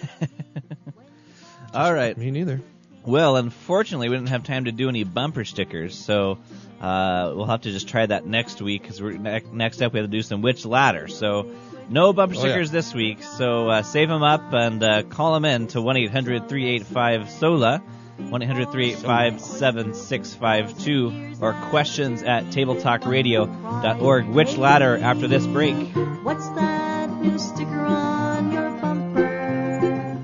All 1.74 1.92
right. 1.94 2.16
Me 2.18 2.30
neither. 2.30 2.60
Well, 3.04 3.36
unfortunately, 3.36 4.08
we 4.08 4.16
didn't 4.16 4.30
have 4.30 4.42
time 4.42 4.64
to 4.64 4.72
do 4.72 4.88
any 4.88 5.04
bumper 5.04 5.44
stickers, 5.44 5.94
so 5.96 6.38
uh, 6.80 7.32
we'll 7.36 7.46
have 7.46 7.60
to 7.60 7.70
just 7.70 7.86
try 7.88 8.04
that 8.04 8.26
next 8.26 8.60
week 8.60 8.82
because 8.82 9.00
ne- 9.00 9.42
next 9.52 9.80
up 9.82 9.92
we 9.92 10.00
have 10.00 10.08
to 10.08 10.10
do 10.10 10.22
some 10.22 10.42
which 10.42 10.66
ladder. 10.66 11.06
So 11.06 11.52
no 11.88 12.12
bumper 12.12 12.34
Oh, 12.34 12.38
yeah. 12.38 12.42
stickers 12.42 12.72
this 12.72 12.92
week. 12.92 13.22
So 13.22 13.68
uh, 13.70 13.82
save 13.82 14.08
them 14.08 14.24
up 14.24 14.52
and 14.52 14.82
uh, 14.82 15.02
call 15.04 15.34
them 15.34 15.44
in 15.44 15.68
to 15.68 15.80
one 15.80 15.96
eight 15.96 16.10
hundred 16.10 16.48
three 16.48 16.66
eight 16.66 16.84
five 16.84 17.30
SOLA, 17.30 17.80
one 18.18 18.42
eight 18.42 18.46
hundred 18.46 18.70
three 18.72 18.90
eight 18.92 18.98
five 18.98 19.40
seven 19.40 19.94
six 19.94 20.34
five 20.34 20.76
two, 20.78 21.12
or 21.40 21.52
questions 21.70 22.22
at 22.22 22.44
tabletalkradio.org. 22.46 24.26
Which 24.28 24.56
ladder 24.56 24.96
after 24.96 25.28
this 25.28 25.46
break? 25.46 25.76
What's 26.22 26.48
that 26.50 27.10
new 27.22 27.38
sticker 27.38 27.80
on 27.80 28.52
your 28.52 28.70
bumper? 28.80 30.18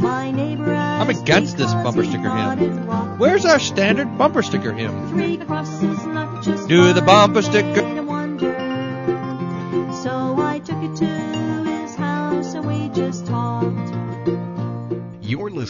My 0.00 0.30
neighbor 0.30 0.74
I'm 0.74 1.10
against 1.10 1.56
this 1.56 1.72
bumper 1.74 2.04
sticker 2.04 2.30
hymn. 2.30 3.18
Where's 3.18 3.44
our 3.44 3.58
standard 3.58 4.18
bumper 4.18 4.42
sticker 4.42 4.72
hymn? 4.72 5.08
Three 5.10 5.36
crosses, 5.36 6.04
not 6.06 6.42
just 6.42 6.68
Do 6.68 6.92
the 6.92 7.02
bumper 7.02 7.42
sticker. 7.42 8.01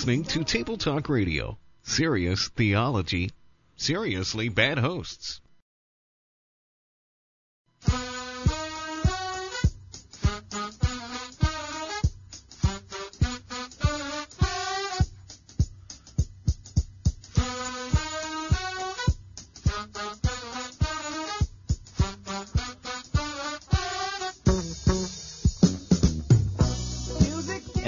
Listening 0.03 0.25
to 0.25 0.43
Table 0.43 0.77
Talk 0.77 1.09
Radio. 1.09 1.57
Serious 1.85 2.49
theology. 2.49 3.31
Seriously 3.77 4.49
bad 4.49 4.77
hosts. 4.77 5.41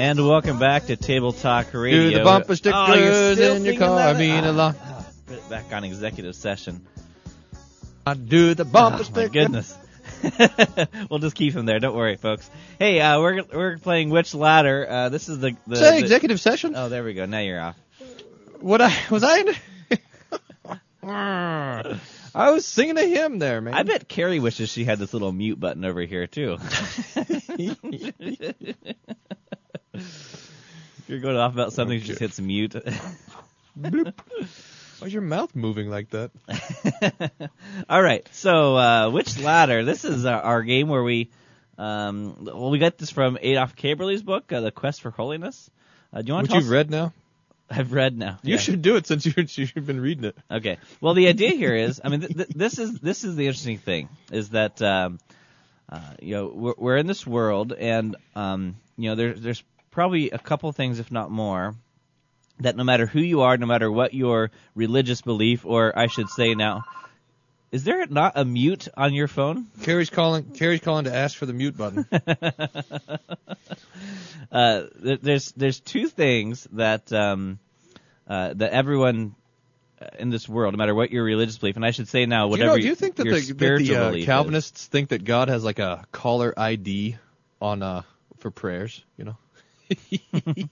And 0.04 0.28
welcome 0.28 0.58
back 0.58 0.84
to 0.88 0.96
Table 0.96 1.32
Talk 1.32 1.72
Radio. 1.72 2.10
Do 2.10 2.18
the 2.18 2.24
bumper 2.24 2.52
Oh, 2.52 2.54
stickers 2.56 3.36
still 3.38 3.56
in 3.56 3.64
your 3.64 3.78
car. 3.78 3.96
that? 3.96 4.14
I 4.14 4.18
mean, 4.18 4.44
a 4.44 4.52
lot. 4.52 4.76
Put 5.24 5.38
it 5.38 5.48
back 5.48 5.72
on 5.72 5.82
executive 5.82 6.36
session. 6.36 6.86
I 8.06 8.12
do 8.12 8.52
the 8.52 8.66
bumper 8.66 8.96
Oh, 8.96 8.98
my 8.98 9.04
sticker. 9.04 9.28
goodness. 9.30 9.74
we'll 11.10 11.20
just 11.20 11.34
keep 11.36 11.54
him 11.54 11.64
there. 11.64 11.78
Don't 11.78 11.96
worry, 11.96 12.16
folks. 12.16 12.50
Hey, 12.78 13.00
uh, 13.00 13.18
we're 13.18 13.44
we're 13.50 13.78
playing 13.78 14.10
which 14.10 14.34
ladder? 14.34 14.86
Uh, 14.86 15.08
this 15.08 15.30
is 15.30 15.38
the 15.38 15.56
the, 15.66 15.76
Say 15.76 15.92
the- 15.92 15.98
executive 16.00 16.38
session. 16.38 16.74
Oh, 16.76 16.90
there 16.90 17.02
we 17.02 17.14
go. 17.14 17.24
Now 17.24 17.38
you're 17.38 17.62
off. 17.62 17.76
What 18.60 18.82
I 18.82 18.94
was 19.08 19.24
I? 19.24 19.38
In, 19.38 19.54
I 22.36 22.50
was 22.50 22.66
singing 22.66 22.98
a 22.98 23.06
hymn 23.06 23.38
there, 23.38 23.62
man. 23.62 23.72
I 23.72 23.84
bet 23.84 24.06
Carrie 24.06 24.40
wishes 24.40 24.68
she 24.70 24.84
had 24.84 24.98
this 24.98 25.14
little 25.14 25.32
mute 25.32 25.58
button 25.58 25.82
over 25.86 26.02
here 26.02 26.26
too. 26.26 26.58
You're 31.14 31.22
going 31.22 31.36
off 31.36 31.52
about 31.52 31.72
something, 31.72 32.00
she 32.00 32.08
just 32.08 32.18
hits 32.18 32.40
mute. 32.40 32.74
Why's 33.76 35.12
your 35.12 35.22
mouth 35.22 35.54
moving 35.54 35.88
like 35.88 36.10
that? 36.10 36.32
All 37.88 38.02
right. 38.02 38.26
So, 38.32 38.76
uh, 38.76 39.10
which 39.10 39.38
ladder? 39.38 39.84
This 39.84 40.04
is 40.04 40.24
our, 40.26 40.40
our 40.40 40.62
game 40.64 40.88
where 40.88 41.04
we, 41.04 41.30
um, 41.78 42.36
well, 42.44 42.70
we 42.70 42.80
got 42.80 42.98
this 42.98 43.10
from 43.10 43.38
Adolf 43.40 43.76
Köberle's 43.76 44.22
book, 44.22 44.52
uh, 44.52 44.60
The 44.60 44.72
Quest 44.72 45.02
for 45.02 45.10
Holiness. 45.10 45.70
Uh, 46.12 46.22
do 46.22 46.28
you 46.28 46.34
want 46.34 46.48
What 46.50 46.60
you've 46.60 46.68
read 46.70 46.90
now? 46.90 47.12
I've 47.70 47.92
read 47.92 48.18
now. 48.18 48.38
You 48.42 48.54
Yeah. 48.54 48.60
should 48.60 48.82
do 48.82 48.96
it 48.96 49.06
since 49.06 49.24
you 49.24 49.32
you've 49.36 49.86
been 49.86 50.00
reading 50.00 50.24
it. 50.24 50.36
Okay. 50.50 50.78
Well, 51.00 51.14
the 51.14 51.28
idea 51.28 51.50
here 51.50 51.76
is, 51.76 52.00
I 52.04 52.08
mean, 52.08 52.20
th- 52.22 52.34
th- 52.34 52.48
this 52.48 52.78
is 52.80 52.98
this 52.98 53.22
is 53.22 53.36
the 53.36 53.46
interesting 53.46 53.78
thing 53.78 54.08
is 54.32 54.50
that 54.50 54.82
um, 54.82 55.20
uh, 55.88 56.00
you 56.20 56.34
know 56.34 56.46
we're, 56.54 56.74
we're 56.76 56.96
in 56.96 57.06
this 57.06 57.26
world, 57.26 57.72
and 57.72 58.16
um, 58.36 58.76
you 58.96 59.10
know 59.10 59.16
there, 59.16 59.32
there's 59.34 59.62
probably 59.94 60.30
a 60.30 60.38
couple 60.38 60.70
things, 60.72 60.98
if 60.98 61.10
not 61.12 61.30
more, 61.30 61.74
that 62.60 62.76
no 62.76 62.84
matter 62.84 63.06
who 63.06 63.20
you 63.20 63.42
are, 63.42 63.56
no 63.56 63.66
matter 63.66 63.90
what 63.90 64.12
your 64.12 64.50
religious 64.74 65.22
belief, 65.22 65.64
or 65.64 65.96
I 65.96 66.08
should 66.08 66.28
say 66.28 66.54
now, 66.54 66.84
is 67.70 67.84
there 67.84 68.04
not 68.06 68.32
a 68.36 68.44
mute 68.44 68.88
on 68.96 69.14
your 69.14 69.28
phone? 69.28 69.66
Carrie's 69.82 70.10
calling. 70.10 70.44
Carrie's 70.50 70.80
calling 70.80 71.04
to 71.04 71.14
ask 71.14 71.36
for 71.36 71.46
the 71.46 71.52
mute 71.52 71.76
button. 71.76 72.06
uh, 74.52 74.82
there's 75.00 75.52
there's 75.52 75.80
two 75.80 76.08
things 76.08 76.68
that 76.72 77.12
um, 77.12 77.58
uh, 78.28 78.52
that 78.54 78.72
everyone 78.72 79.34
uh, 80.00 80.06
in 80.18 80.30
this 80.30 80.48
world, 80.48 80.74
no 80.74 80.78
matter 80.78 80.94
what 80.94 81.10
your 81.10 81.24
religious 81.24 81.58
belief, 81.58 81.76
and 81.76 81.84
I 81.84 81.90
should 81.90 82.08
say 82.08 82.26
now, 82.26 82.44
do 82.44 82.46
you 82.46 82.50
whatever 82.50 82.70
know? 82.70 82.76
Do 82.78 82.86
you 82.86 82.94
think 82.94 83.16
that 83.16 83.26
your 83.26 83.40
the, 83.40 83.52
that 83.52 83.78
the 83.78 83.96
uh, 83.96 84.08
belief 84.10 84.22
is. 84.22 84.26
Calvinists 84.26 84.86
think 84.86 85.08
that 85.08 85.24
God 85.24 85.48
has 85.48 85.64
like 85.64 85.78
a 85.78 86.04
caller 86.12 86.54
ID 86.56 87.16
on 87.60 87.82
uh 87.82 88.02
for 88.38 88.52
prayers? 88.52 89.02
You 89.16 89.24
know, 89.24 89.36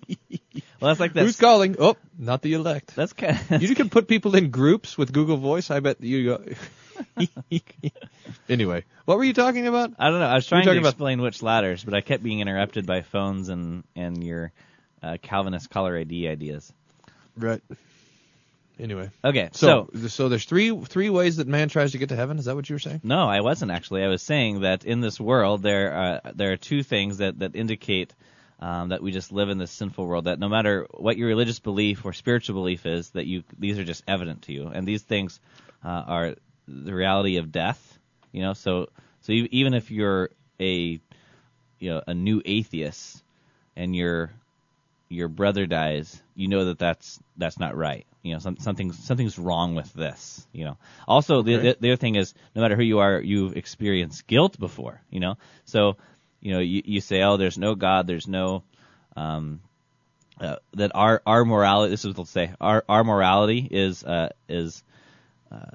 Well, 0.81 0.88
that's 0.88 0.98
like 1.01 1.12
that. 1.12 1.22
who's 1.22 1.37
calling? 1.38 1.77
Oh, 1.79 1.96
not 2.18 2.42
the 2.42 2.55
elect. 2.55 2.96
That's 2.96 3.12
kind 3.12 3.38
of, 3.51 3.62
You 3.62 3.75
can 3.77 3.88
put 3.88 4.09
people 4.09 4.35
in 4.35 4.51
groups 4.51 4.98
with 4.98 5.12
Google 5.12 5.37
Voice. 5.37 5.70
I 5.70 5.79
bet 5.79 6.01
you 6.01 6.25
go. 6.25 6.44
anyway, 8.48 8.85
what 9.05 9.16
were 9.16 9.25
you 9.25 9.33
talking 9.33 9.68
about? 9.68 9.92
I 9.98 10.11
don't 10.11 10.18
know. 10.18 10.27
I 10.27 10.35
was 10.35 10.46
trying 10.46 10.62
to 10.62 10.66
talking 10.66 10.81
about- 10.81 10.90
explain 10.90 11.20
which 11.22 11.40
ladders, 11.42 11.85
but 11.85 11.94
I 11.94 12.01
kept 12.01 12.22
being 12.25 12.40
interrupted 12.40 12.85
by 12.87 13.03
phones 13.03 13.48
and 13.48 13.85
and 13.94 14.22
your 14.25 14.53
uh, 15.03 15.18
Calvinist 15.22 15.70
caller 15.70 15.96
ID 15.96 16.29
ideas. 16.29 16.72
Right. 17.37 17.62
Anyway, 18.81 19.11
Okay, 19.22 19.51
so, 19.53 19.88
so 19.94 20.09
so 20.09 20.29
there's 20.29 20.44
three 20.46 20.77
three 20.85 21.11
ways 21.11 21.37
that 21.37 21.46
man 21.46 21.68
tries 21.68 21.92
to 21.92 21.98
get 21.98 22.09
to 22.09 22.16
heaven. 22.16 22.38
Is 22.38 22.46
that 22.46 22.57
what 22.57 22.68
you 22.68 22.75
were 22.75 22.81
saying? 22.81 23.03
no, 23.05 23.29
I 23.29 23.40
wasn't 23.40 23.70
actually. 23.70 24.03
I 24.03 24.09
was 24.09 24.22
saying 24.22 24.62
that 24.62 24.85
in 24.85 25.01
this 25.01 25.20
world 25.20 25.62
there 25.62 25.92
are 25.92 26.20
there 26.35 26.53
are 26.53 26.57
two 26.57 26.83
things 26.83 27.18
that 27.18 27.38
that 27.38 27.55
indicate 27.55 28.12
um, 28.60 28.90
that 28.90 29.02
we 29.02 29.10
just 29.10 29.32
live 29.32 29.48
in 29.48 29.58
this 29.58 29.70
sinful 29.70 30.06
world. 30.06 30.24
That 30.24 30.38
no 30.38 30.48
matter 30.48 30.86
what 30.92 31.16
your 31.16 31.28
religious 31.28 31.58
belief 31.58 32.04
or 32.04 32.12
spiritual 32.12 32.54
belief 32.54 32.86
is, 32.86 33.10
that 33.10 33.26
you 33.26 33.42
these 33.58 33.78
are 33.78 33.84
just 33.84 34.04
evident 34.06 34.42
to 34.42 34.52
you, 34.52 34.68
and 34.68 34.86
these 34.86 35.02
things 35.02 35.40
uh, 35.84 35.88
are 36.06 36.34
the 36.68 36.94
reality 36.94 37.36
of 37.36 37.52
death. 37.52 37.98
You 38.32 38.42
know, 38.42 38.52
so 38.52 38.88
so 39.22 39.32
you, 39.32 39.48
even 39.50 39.74
if 39.74 39.90
you're 39.90 40.30
a 40.60 41.00
you 41.78 41.90
know 41.90 42.02
a 42.06 42.14
new 42.14 42.40
atheist 42.44 43.22
and 43.76 43.94
your 43.94 44.30
your 45.08 45.28
brother 45.28 45.66
dies, 45.66 46.20
you 46.34 46.48
know 46.48 46.66
that 46.66 46.78
that's 46.78 47.20
that's 47.36 47.58
not 47.58 47.76
right. 47.76 48.06
You 48.22 48.34
know, 48.34 48.38
some, 48.38 48.56
something 48.58 48.92
something's 48.92 49.38
wrong 49.38 49.74
with 49.74 49.92
this. 49.92 50.46
You 50.52 50.64
know. 50.64 50.78
Also, 51.08 51.42
the, 51.42 51.56
the 51.56 51.76
the 51.80 51.90
other 51.90 51.96
thing 51.96 52.14
is, 52.14 52.34
no 52.54 52.62
matter 52.62 52.76
who 52.76 52.82
you 52.82 53.00
are, 53.00 53.20
you've 53.20 53.56
experienced 53.56 54.26
guilt 54.26 54.58
before. 54.58 55.00
You 55.10 55.20
know, 55.20 55.38
so 55.64 55.96
you 56.42 56.52
know 56.52 56.59
you 56.59 56.83
you 56.85 57.00
say, 57.00 57.22
oh, 57.22 57.37
there's 57.37 57.57
no 57.57 57.74
God, 57.74 58.07
there's 58.07 58.28
no 58.28 58.64
um, 59.16 59.61
uh, 60.40 60.57
that 60.74 60.90
our 60.94 61.22
our 61.24 61.44
morality. 61.44 61.90
This 61.90 62.00
is 62.00 62.07
what 62.09 62.16
they'll 62.16 62.24
say. 62.24 62.52
Our 62.61 62.85
our 62.88 63.05
morality 63.05 63.66
is 63.70 64.02
uh, 64.05 64.31
is 64.48 64.83
uh, 65.50 65.70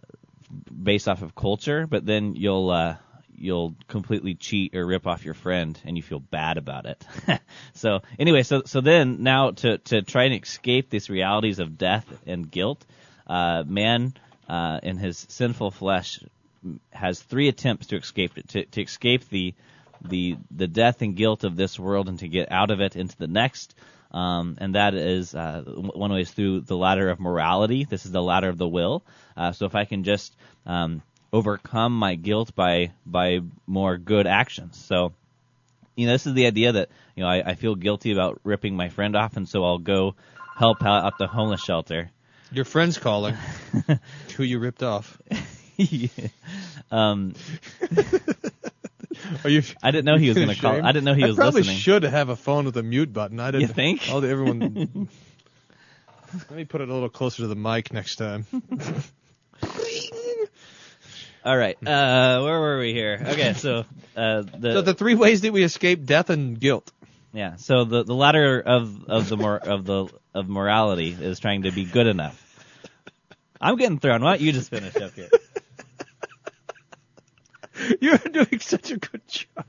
based 0.84 1.08
off 1.08 1.22
of 1.22 1.34
culture, 1.34 1.88
but 1.88 2.06
then 2.06 2.36
you'll 2.36 2.70
uh, 2.70 2.98
you'll 3.38 3.76
completely 3.88 4.36
cheat 4.36 4.76
or 4.76 4.86
rip 4.86 5.08
off 5.08 5.24
your 5.24 5.36
friend, 5.36 5.80
and 5.86 5.96
you 5.96 6.04
feel 6.04 6.20
bad 6.20 6.58
about 6.58 6.86
it. 6.86 7.06
so 7.74 8.02
anyway, 8.20 8.44
so 8.44 8.64
so 8.66 8.82
then 8.82 9.24
now 9.24 9.52
to 9.52 9.78
to 9.78 10.02
try 10.02 10.26
and 10.26 10.44
escape 10.44 10.90
these 10.90 11.10
realities 11.10 11.60
of 11.60 11.78
death 11.78 12.06
and 12.26 12.52
guilt, 12.52 12.86
uh, 13.26 13.64
man 13.66 14.14
uh, 14.50 14.80
in 14.84 14.98
his 14.98 15.26
sinful 15.30 15.72
flesh 15.72 16.20
has 16.92 17.22
three 17.22 17.48
attempts 17.48 17.88
to 17.88 17.96
escape 17.96 18.38
it 18.38 18.50
to 18.50 18.66
to 18.66 18.82
escape 18.82 19.30
the 19.30 19.54
the 20.02 20.38
the 20.52 20.68
death 20.68 21.02
and 21.02 21.16
guilt 21.16 21.44
of 21.44 21.56
this 21.56 21.80
world 21.80 22.10
and 22.10 22.20
to 22.20 22.28
get 22.28 22.52
out 22.52 22.72
of 22.72 22.82
it 22.82 22.96
into 22.96 23.18
the 23.18 23.28
next. 23.28 23.76
Um, 24.12 24.58
and 24.60 24.76
that 24.76 24.94
is 24.94 25.36
uh, 25.36 25.64
one 25.66 26.14
way 26.14 26.22
is 26.22 26.32
through 26.32 26.62
the 26.62 26.78
ladder 26.78 27.10
of 27.10 27.20
morality. 27.20 27.84
This 27.84 28.06
is 28.06 28.12
the 28.12 28.24
ladder 28.24 28.48
of 28.48 28.58
the 28.58 28.68
will. 28.68 29.04
Uh, 29.36 29.52
so 29.52 29.66
if 29.66 29.76
I 29.76 29.84
can 29.86 30.04
just 30.04 30.34
um, 30.66 31.02
overcome 31.34 31.98
my 31.98 32.16
guilt 32.16 32.56
by 32.56 32.92
by 33.06 33.40
more 33.66 33.98
good 33.98 34.28
actions. 34.28 34.78
So 34.78 35.14
you 35.96 36.06
know, 36.06 36.14
this 36.14 36.28
is 36.28 36.34
the 36.34 36.46
idea 36.46 36.72
that 36.74 36.90
you 37.16 37.24
know 37.24 37.30
I, 37.30 37.52
I 37.52 37.56
feel 37.56 37.76
guilty 37.76 38.12
about 38.12 38.40
ripping 38.44 38.76
my 38.76 38.90
friend 38.90 39.16
off, 39.16 39.36
and 39.36 39.50
so 39.50 39.66
I'll 39.66 39.80
go 39.80 40.16
help 40.56 40.84
out 40.84 41.06
at 41.06 41.18
the 41.18 41.28
homeless 41.28 41.62
shelter. 41.62 42.12
Your 42.52 42.66
friend's 42.66 42.98
calling. 42.98 43.36
Who 44.38 44.44
you 44.44 44.60
ripped 44.60 44.84
off? 44.84 45.22
um, 46.92 47.34
Are 49.44 49.50
you? 49.50 49.64
I 49.84 49.92
didn't 49.92 50.06
know 50.06 50.18
he 50.18 50.28
was 50.30 50.38
going 50.38 50.50
to 50.50 50.56
call. 50.56 50.74
I 50.86 50.92
didn't 50.92 51.06
know 51.06 51.14
he 51.14 51.24
I 51.24 51.28
was 51.28 51.36
probably 51.36 51.62
listening. 51.62 51.78
should 51.80 52.04
have 52.04 52.30
a 52.30 52.36
phone 52.36 52.66
with 52.66 52.78
a 52.78 52.84
mute 52.84 53.12
button. 53.14 53.40
I 53.40 53.52
didn't. 53.52 53.62
You 53.62 53.74
think? 53.74 54.10
All 54.10 54.22
the, 54.22 54.30
everyone. 54.30 55.10
Let 56.34 56.52
me 56.52 56.66
put 56.66 56.82
it 56.82 56.90
a 56.90 56.94
little 56.94 57.10
closer 57.10 57.44
to 57.44 57.48
the 57.48 57.56
mic 57.56 57.94
next 57.94 58.18
time. 58.18 58.46
All 61.46 61.56
right, 61.58 61.78
uh, 61.78 62.42
where 62.42 62.60
were 62.60 62.80
we 62.80 62.92
here? 62.92 63.22
Okay, 63.26 63.54
so 63.54 63.86
uh, 64.18 64.42
the, 64.42 64.74
so 64.74 64.82
the 64.82 64.94
three 64.94 65.16
ways 65.16 65.42
that 65.42 65.54
we 65.54 65.64
escape 65.64 66.04
death 66.06 66.30
and 66.30 66.60
guilt. 66.60 66.92
yeah, 67.32 67.56
so 67.56 67.86
the 67.86 68.04
the 68.04 68.14
ladder 68.14 68.60
of 68.60 69.06
of 69.06 69.30
the 69.30 69.38
mor- 69.38 69.58
of 69.58 69.86
the 69.86 70.08
of 70.34 70.50
morality 70.50 71.16
is 71.18 71.40
trying 71.40 71.62
to 71.62 71.72
be 71.72 71.86
good 71.86 72.08
enough. 72.08 72.44
I'm 73.62 73.78
getting 73.78 74.00
thrown. 74.00 74.22
Why 74.24 74.32
don't 74.38 74.42
you 74.46 74.52
just 74.52 74.70
finish 74.70 74.96
up 74.98 75.14
here? 75.14 75.30
You're 78.02 78.18
doing 78.18 78.60
such 78.60 78.92
a 78.92 78.98
good 78.98 79.22
job. 79.28 79.66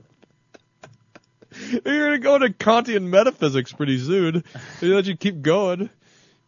You're 1.85 2.05
gonna 2.05 2.19
go 2.19 2.35
into 2.35 2.49
Kantian 2.49 3.03
metaphysics 3.03 3.73
pretty 3.73 3.99
soon. 3.99 4.43
They 4.79 4.87
let 4.87 5.05
you 5.05 5.17
keep 5.17 5.41
going. 5.41 5.89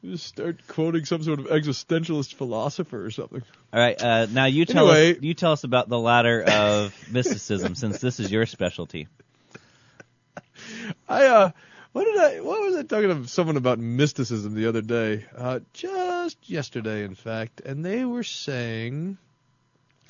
You 0.01 0.11
just 0.13 0.25
start 0.27 0.65
quoting 0.67 1.05
some 1.05 1.21
sort 1.23 1.39
of 1.39 1.47
existentialist 1.47 2.33
philosopher 2.35 3.05
or 3.05 3.11
something. 3.11 3.43
All 3.73 3.79
right, 3.79 4.01
uh, 4.01 4.27
now 4.31 4.45
you 4.45 4.65
tell 4.65 4.89
Anyway. 4.89 5.17
us 5.17 5.21
you 5.21 5.33
tell 5.33 5.51
us 5.51 5.63
about 5.63 5.89
the 5.89 5.99
ladder 5.99 6.41
of 6.41 6.95
mysticism, 7.11 7.75
since 7.75 7.99
this 7.99 8.19
is 8.19 8.31
your 8.31 8.45
specialty. 8.45 9.07
I 11.09 11.25
uh, 11.25 11.51
what 11.91 12.05
did 12.05 12.17
I? 12.17 12.39
What 12.39 12.61
was 12.61 12.75
I 12.77 12.83
talking 12.83 13.09
to 13.23 13.27
someone 13.27 13.57
about 13.57 13.79
mysticism 13.79 14.53
the 14.55 14.67
other 14.67 14.81
day? 14.81 15.25
Uh, 15.35 15.59
just 15.73 16.37
yesterday, 16.49 17.03
in 17.03 17.15
fact, 17.15 17.61
and 17.61 17.83
they 17.83 18.05
were 18.05 18.23
saying, 18.23 19.17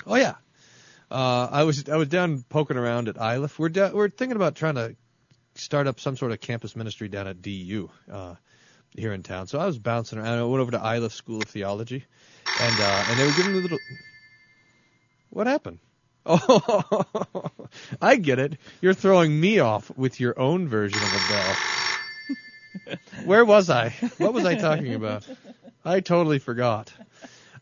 oh 0.06 0.14
yeah, 0.14 0.36
uh, 1.12 1.48
I 1.52 1.64
was 1.64 1.88
I 1.88 1.96
was 1.96 2.08
down 2.08 2.42
poking 2.48 2.78
around 2.78 3.08
at 3.08 3.16
Iliff. 3.16 3.58
We're 3.58 3.68
down, 3.68 3.92
we're 3.92 4.08
thinking 4.08 4.36
about 4.36 4.54
trying 4.56 4.76
to 4.76 4.96
start 5.54 5.86
up 5.86 6.00
some 6.00 6.16
sort 6.16 6.32
of 6.32 6.40
campus 6.40 6.74
ministry 6.74 7.08
down 7.08 7.26
at 7.26 7.42
DU 7.42 7.90
uh, 8.10 8.34
here 8.96 9.12
in 9.12 9.22
town. 9.22 9.46
So 9.46 9.58
I 9.58 9.66
was 9.66 9.78
bouncing 9.78 10.18
around. 10.18 10.38
I 10.38 10.44
went 10.44 10.62
over 10.62 10.70
to 10.72 10.78
Iliff 10.94 11.12
School 11.12 11.42
of 11.42 11.48
Theology, 11.48 12.06
and 12.56 12.80
uh, 12.80 13.04
and 13.06 13.18
they 13.18 13.26
were 13.26 13.32
giving 13.32 13.52
me 13.52 13.58
a 13.58 13.62
little. 13.62 13.82
What 15.30 15.46
happened? 15.46 15.80
Oh, 16.24 17.50
I 18.02 18.16
get 18.16 18.38
it. 18.38 18.58
You're 18.80 18.94
throwing 18.94 19.38
me 19.38 19.58
off 19.58 19.90
with 19.96 20.20
your 20.20 20.38
own 20.38 20.68
version 20.68 21.02
of 21.02 21.12
a 21.14 21.20
bell. 21.20 21.60
Where 23.24 23.44
was 23.44 23.70
I? 23.70 23.90
What 24.18 24.32
was 24.32 24.44
I 24.44 24.54
talking 24.54 24.94
about? 24.94 25.28
I 25.84 26.00
totally 26.00 26.38
forgot. 26.38 26.92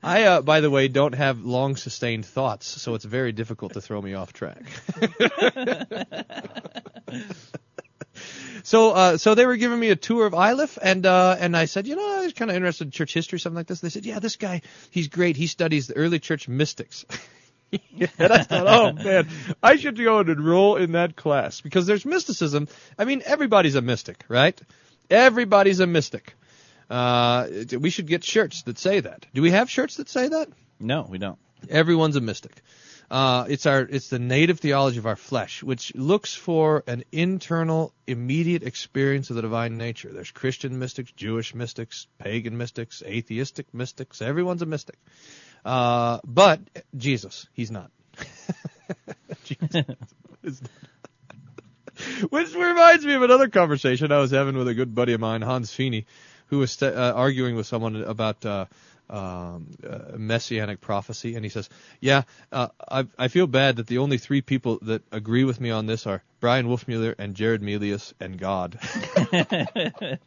I, 0.03 0.25
uh, 0.25 0.41
by 0.41 0.61
the 0.61 0.71
way, 0.71 0.89
don't 0.89 1.15
have 1.15 1.45
long 1.45 1.77
sustained 1.77 2.25
thoughts, 2.25 2.67
so 2.67 2.95
it's 2.95 3.05
very 3.05 3.33
difficult 3.33 3.75
to 3.75 3.83
throw 3.83 4.01
me 4.01 4.15
off 4.15 4.33
track. 4.33 4.63
so, 8.63 8.93
uh, 8.93 9.17
so 9.19 9.35
they 9.35 9.45
were 9.45 9.57
giving 9.57 9.79
me 9.79 9.91
a 9.91 9.97
tour 9.97 10.27
of 10.27 10.33
Iliff, 10.33 10.79
and 10.81 11.05
uh, 11.05 11.37
and 11.39 11.55
I 11.55 11.67
said, 11.67 11.87
you 11.87 11.97
know, 11.97 12.21
I 12.21 12.25
was 12.25 12.33
kind 12.33 12.51
of 12.51 12.57
interested 12.57 12.87
in 12.87 12.91
church 12.93 13.13
history, 13.13 13.39
something 13.39 13.57
like 13.57 13.67
this. 13.67 13.81
They 13.81 13.91
said, 13.91 14.07
yeah, 14.07 14.21
this 14.21 14.37
guy, 14.37 14.63
he's 14.91 15.09
great. 15.09 15.37
He 15.37 15.47
studies 15.47 15.87
the 15.87 15.97
early 15.97 16.19
church 16.19 16.49
mystics. 16.49 17.05
and 17.73 18.33
I 18.33 18.43
thought, 18.43 18.67
oh 18.67 18.93
man, 18.93 19.29
I 19.63 19.77
should 19.77 19.99
go 19.99 20.21
and 20.21 20.31
enroll 20.31 20.77
in 20.77 20.93
that 20.93 21.15
class 21.15 21.61
because 21.61 21.87
there's 21.87 22.07
mysticism. 22.07 22.69
I 22.99 23.05
mean, 23.05 23.23
everybody's 23.27 23.75
a 23.75 23.83
mystic, 23.83 24.25
right? 24.29 24.59
Everybody's 25.11 25.81
a 25.81 25.87
mystic. 25.87 26.35
Uh, 26.90 27.46
we 27.79 27.88
should 27.88 28.09
get 28.09 28.24
shirts 28.24 28.62
that 28.62 28.79
say 28.79 29.00
that. 29.00 29.24
Do 29.33 29.42
we 29.42 29.53
have 29.53 29.70
shirts 29.70 29.96
that 29.96 30.09
say 30.09 30.29
that? 30.29 30.48
No, 30.81 31.07
we 31.09 31.18
don't. 31.18 31.38
Everyone's 31.68 32.16
a 32.16 32.20
mystic. 32.20 32.62
Uh, 33.11 33.44
it's 33.48 33.66
our 33.66 33.81
it's 33.81 34.09
the 34.09 34.18
native 34.20 34.61
theology 34.61 34.98
of 34.98 35.07
our 35.07 35.16
flesh, 35.16 35.62
which 35.62 35.92
looks 35.96 36.35
for 36.35 36.85
an 36.87 37.03
internal, 37.11 37.92
immediate 38.07 38.62
experience 38.62 39.31
of 39.31 39.37
the 39.37 39.42
divine 39.42 39.76
nature. 39.76 40.12
There's 40.12 40.31
Christian 40.31 40.79
mystics, 40.79 41.11
Jewish 41.12 41.55
mystics, 41.55 42.07
pagan 42.18 42.57
mystics, 42.57 43.03
atheistic 43.05 43.72
mystics. 43.74 44.22
Everyone's 44.22 44.62
a 44.62 44.66
mystic. 44.66 44.96
Uh, 45.64 46.20
but 46.24 46.61
Jesus, 46.96 47.48
he's 47.53 47.70
not. 47.70 47.90
Jesus 49.44 49.85
is 50.44 50.62
not. 50.62 50.70
Which 52.31 52.55
reminds 52.55 53.05
me 53.05 53.14
of 53.14 53.22
another 53.22 53.48
conversation 53.48 54.12
I 54.12 54.18
was 54.18 54.31
having 54.31 54.57
with 54.57 54.68
a 54.68 54.74
good 54.74 54.94
buddy 54.94 55.12
of 55.12 55.20
mine, 55.20 55.42
Hans 55.42 55.70
Fiene, 55.70 56.07
who 56.51 56.59
was 56.59 56.73
st- 56.73 56.95
uh, 56.95 57.13
arguing 57.17 57.57
with 57.57 57.67
someone 57.67 57.97
about 57.97 58.45
uh, 58.45 58.67
um, 59.09 59.67
uh, 59.89 60.17
messianic 60.17 60.81
prophecy, 60.81 61.35
and 61.35 61.45
he 61.45 61.49
says, 61.49 61.69
"Yeah, 62.01 62.23
uh, 62.53 62.69
I, 62.89 63.07
I 63.19 63.29
feel 63.29 63.47
bad 63.47 63.77
that 63.77 63.87
the 63.87 63.99
only 63.99 64.19
three 64.19 64.41
people 64.41 64.79
that 64.83 65.03
agree 65.11 65.45
with 65.45 65.61
me 65.61 65.71
on 65.71 65.87
this 65.87 66.07
are 66.07 66.23
Bryan 66.41 66.67
Wolfmueller 66.67 67.15
and 67.19 67.35
Jared 67.35 67.63
Melius 67.63 68.15
and 68.21 68.39
God." 68.39 68.79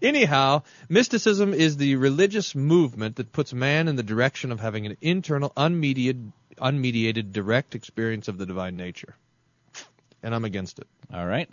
Anyhow, 0.00 0.62
mysticism 0.88 1.52
is 1.52 1.76
the 1.76 1.96
religious 1.96 2.54
movement 2.54 3.16
that 3.16 3.32
puts 3.32 3.52
man 3.52 3.88
in 3.88 3.96
the 3.96 4.02
direction 4.02 4.52
of 4.52 4.60
having 4.60 4.86
an 4.86 4.96
internal, 5.02 5.52
unmediated, 5.56 6.32
unmediated, 6.56 7.32
direct 7.32 7.74
experience 7.74 8.28
of 8.28 8.38
the 8.38 8.46
divine 8.46 8.76
nature, 8.76 9.14
and 10.22 10.34
I'm 10.34 10.46
against 10.46 10.78
it. 10.78 10.86
All 11.12 11.26
right. 11.26 11.50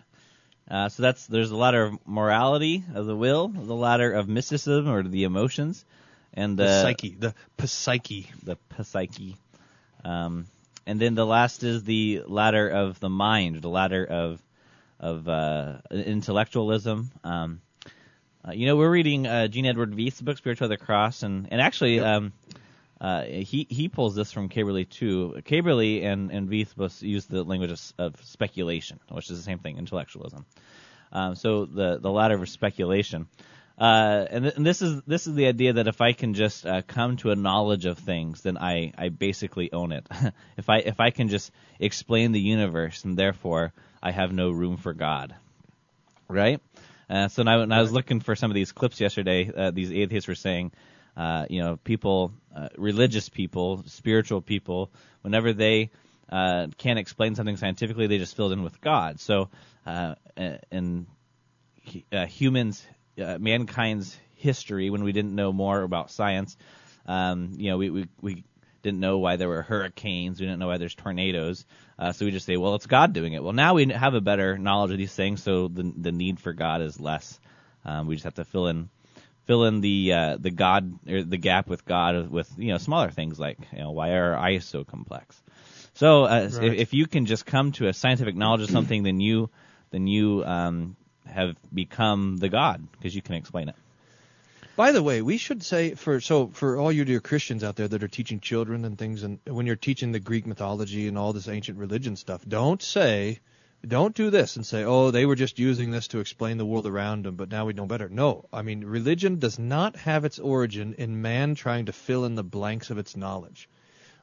Uh, 0.70 0.90
so 0.90 1.02
that's 1.04 1.26
there's 1.28 1.50
the 1.50 1.56
ladder 1.56 1.84
of 1.86 1.98
morality 2.06 2.84
of 2.94 3.06
the 3.06 3.16
will, 3.16 3.48
the 3.48 3.76
ladder 3.76 4.12
of 4.12 4.28
mysticism 4.28 4.90
or 4.90 5.02
the 5.04 5.24
emotions, 5.24 5.86
and 6.34 6.58
The 6.58 6.82
psyche, 6.82 7.16
the 7.18 7.34
psyche. 7.68 8.30
the 8.44 8.58
psyche. 8.84 9.38
Um, 10.04 10.48
and 10.86 11.00
then 11.00 11.16
the 11.16 11.26
last 11.26 11.64
is 11.64 11.84
the 11.84 12.24
ladder 12.28 12.68
of 12.68 13.00
the 13.00 13.10
mind, 13.10 13.62
the 13.62 13.70
ladder 13.70 14.06
of 14.06 14.42
of 15.00 15.28
uh, 15.30 15.78
intellectualism. 15.92 17.12
Um, 17.24 17.62
uh, 18.48 18.52
you 18.54 18.66
know, 18.66 18.76
we're 18.76 18.90
reading 18.90 19.28
uh, 19.28 19.48
Gene 19.48 19.66
Edward 19.66 19.94
Veith's 19.94 20.22
book, 20.22 20.38
Spirituality 20.38 20.74
of 20.74 20.80
the 20.80 20.86
Cross, 20.86 21.24
and 21.24 21.48
and 21.52 21.62
actually, 21.62 22.00
um, 22.00 22.34
uh, 23.00 23.24
he 23.24 23.68
he 23.70 23.90
pulls 23.90 24.16
this 24.16 24.32
from 24.32 24.50
Köberle 24.50 24.90
too. 24.90 25.36
Köberle 25.46 26.04
and 26.04 26.32
and 26.32 26.50
both 26.76 27.04
use 27.04 27.26
the 27.26 27.44
language 27.44 27.72
of, 27.72 27.94
of 27.98 28.24
speculation, 28.24 29.00
which 29.10 29.30
is 29.30 29.38
the 29.38 29.44
same 29.44 29.60
thing, 29.60 29.78
intellectualism. 29.78 30.46
Um, 31.12 31.36
so 31.36 31.66
the 31.66 32.00
the 32.00 32.12
ladder 32.12 32.36
of 32.36 32.50
speculation. 32.50 33.28
Uh, 33.80 34.26
and, 34.32 34.44
th- 34.46 34.56
and 34.56 34.66
this 34.66 34.82
is 34.82 35.04
this 35.06 35.28
is 35.28 35.36
the 35.36 35.46
idea 35.46 35.74
that 35.74 35.88
if 35.88 36.02
I 36.02 36.14
can 36.14 36.34
just 36.34 36.66
uh, 36.66 36.82
come 36.82 37.18
to 37.18 37.30
a 37.30 37.36
knowledge 37.36 37.86
of 37.86 38.00
things, 38.00 38.42
then 38.42 38.58
I, 38.58 38.92
I 38.98 39.10
basically 39.10 39.72
own 39.72 39.92
it. 39.92 40.08
if 40.58 40.68
I 40.68 40.78
if 40.80 41.00
I 41.00 41.12
can 41.12 41.28
just 41.28 41.52
explain 41.80 42.32
the 42.32 42.40
universe, 42.40 43.06
and 43.06 43.16
therefore 43.16 43.74
I 44.02 44.12
have 44.12 44.32
no 44.32 44.50
room 44.50 44.78
for 44.78 44.94
God, 44.94 45.36
right? 46.28 46.60
Uh, 47.08 47.28
so 47.28 47.44
now 47.44 47.60
when 47.60 47.72
I 47.72 47.80
was 47.80 47.92
looking 47.92 48.20
for 48.20 48.36
some 48.36 48.50
of 48.50 48.56
these 48.56 48.72
clips 48.72 49.00
yesterday, 49.00 49.52
uh, 49.56 49.70
these 49.70 49.92
atheists 49.92 50.28
were 50.28 50.36
saying, 50.36 50.72
uh, 51.18 51.48
you 51.50 51.62
know, 51.62 51.78
people, 51.78 52.32
uh, 52.56 52.70
religious 52.78 53.28
people, 53.28 53.84
spiritual 53.88 54.42
people, 54.42 54.92
whenever 55.24 55.52
they 55.52 55.90
uh, 56.32 56.68
can't 56.78 57.00
explain 57.00 57.34
something 57.34 57.58
scientifically, 57.58 58.06
they 58.06 58.20
just 58.20 58.36
fill 58.36 58.52
in 58.52 58.64
with 58.64 58.80
God. 58.80 59.20
So, 59.20 59.50
uh, 59.86 60.16
and 60.72 61.08
uh, 62.12 62.28
humans, 62.28 62.86
uh, 63.20 63.38
mankind's 63.40 64.16
history, 64.36 64.92
when 64.92 65.04
we 65.04 65.12
didn't 65.12 65.34
know 65.34 65.52
more 65.52 65.82
about 65.82 66.12
science, 66.12 66.56
um, 67.08 67.54
you 67.58 67.72
know, 67.72 67.78
we, 67.78 67.90
we, 67.90 68.06
we 68.22 68.44
didn't 68.84 69.00
know 69.00 69.18
why 69.18 69.38
there 69.38 69.48
were 69.48 69.64
hurricanes, 69.64 70.40
we 70.40 70.46
didn't 70.46 70.60
know 70.60 70.68
why 70.68 70.78
there's 70.78 70.94
tornadoes, 70.94 71.66
uh, 71.98 72.12
so 72.12 72.26
we 72.26 72.32
just 72.32 72.46
say, 72.46 72.58
well, 72.58 72.76
it's 72.76 72.86
God 72.86 73.14
doing 73.14 73.34
it. 73.34 73.44
Well, 73.44 73.54
now 73.54 73.74
we 73.74 73.88
have 73.88 74.14
a 74.14 74.22
better 74.22 74.58
knowledge 74.58 74.92
of 74.92 74.98
these 75.00 75.16
things, 75.16 75.42
so 75.42 75.68
the 75.68 75.92
the 75.98 76.12
need 76.12 76.40
for 76.40 76.54
God 76.54 76.82
is 76.82 77.00
less. 77.00 77.40
Um, 77.86 78.06
we 78.06 78.16
just 78.16 78.26
have 78.26 78.36
to 78.36 78.46
fill 78.46 78.68
in 78.68 78.90
fill 79.48 79.64
in 79.64 79.82
the 79.82 80.14
uh, 80.14 80.38
the 80.38 80.52
God 80.52 81.00
or 81.10 81.24
the 81.24 81.38
gap 81.38 81.68
with 81.68 81.86
God 81.86 82.30
with 82.30 82.52
you 82.58 82.74
know 82.74 82.78
smaller 82.78 83.10
things 83.10 83.40
like 83.40 83.58
you 83.72 83.80
know 83.80 83.92
why 83.92 84.12
are 84.12 84.38
eyes 84.38 84.66
so 84.66 84.84
complex. 84.84 85.42
So 85.94 86.26
uh, 86.26 86.50
if, 86.52 86.62
if 86.62 86.94
you 86.94 87.08
can 87.08 87.26
just 87.26 87.46
come 87.46 87.72
to 87.74 87.88
a 87.88 87.94
scientific 87.94 88.36
knowledge 88.36 88.62
of 88.62 88.70
something, 88.70 89.02
then 89.02 89.20
you 89.20 89.50
then 89.90 90.06
you 90.06 90.44
um, 90.46 90.96
have 91.26 91.56
become 91.74 92.38
the 92.38 92.50
God 92.50 92.88
because 92.92 93.16
you 93.16 93.22
can 93.24 93.36
explain 93.36 93.70
it. 93.70 93.76
By 94.76 94.92
the 94.92 95.02
way, 95.02 95.24
we 95.24 95.38
should 95.38 95.64
say 95.64 95.96
for 95.96 96.22
so 96.22 96.50
for 96.50 96.78
all 96.78 96.92
you 96.92 97.04
dear 97.04 97.20
Christians 97.20 97.64
out 97.64 97.78
there 97.78 97.88
that 97.88 98.04
are 98.04 98.08
teaching 98.08 98.40
children 98.40 98.86
and 98.86 98.96
things, 98.96 99.24
and 99.24 99.40
when 99.46 99.66
you're 99.66 99.76
teaching 99.76 100.12
the 100.12 100.20
Greek 100.20 100.46
mythology 100.46 101.08
and 101.08 101.18
all 101.18 101.34
this 101.34 101.48
ancient 101.48 101.80
religion 101.80 102.16
stuff, 102.16 102.44
don't 102.48 102.82
say, 102.82 103.40
don't 103.88 104.16
do 104.16 104.30
this 104.30 104.56
and 104.56 104.66
say, 104.66 104.84
oh, 104.84 105.12
they 105.12 105.26
were 105.26 105.36
just 105.36 105.60
using 105.60 105.92
this 105.92 106.10
to 106.10 106.20
explain 106.20 106.58
the 106.58 106.66
world 106.66 106.86
around 106.88 107.26
them, 107.26 107.36
but 107.36 107.50
now 107.50 107.66
we 107.66 107.74
know 107.74 107.86
better. 107.86 108.10
No, 108.10 108.46
I 108.52 108.62
mean 108.62 108.84
religion 108.84 109.40
does 109.40 109.58
not 109.58 109.96
have 109.98 110.26
its 110.26 110.40
origin 110.40 110.96
in 110.98 111.22
man 111.22 111.56
trying 111.56 111.86
to 111.86 111.94
fill 111.94 112.26
in 112.26 112.36
the 112.36 112.44
blanks 112.44 112.90
of 112.90 112.98
its 112.98 113.16
knowledge. 113.16 113.70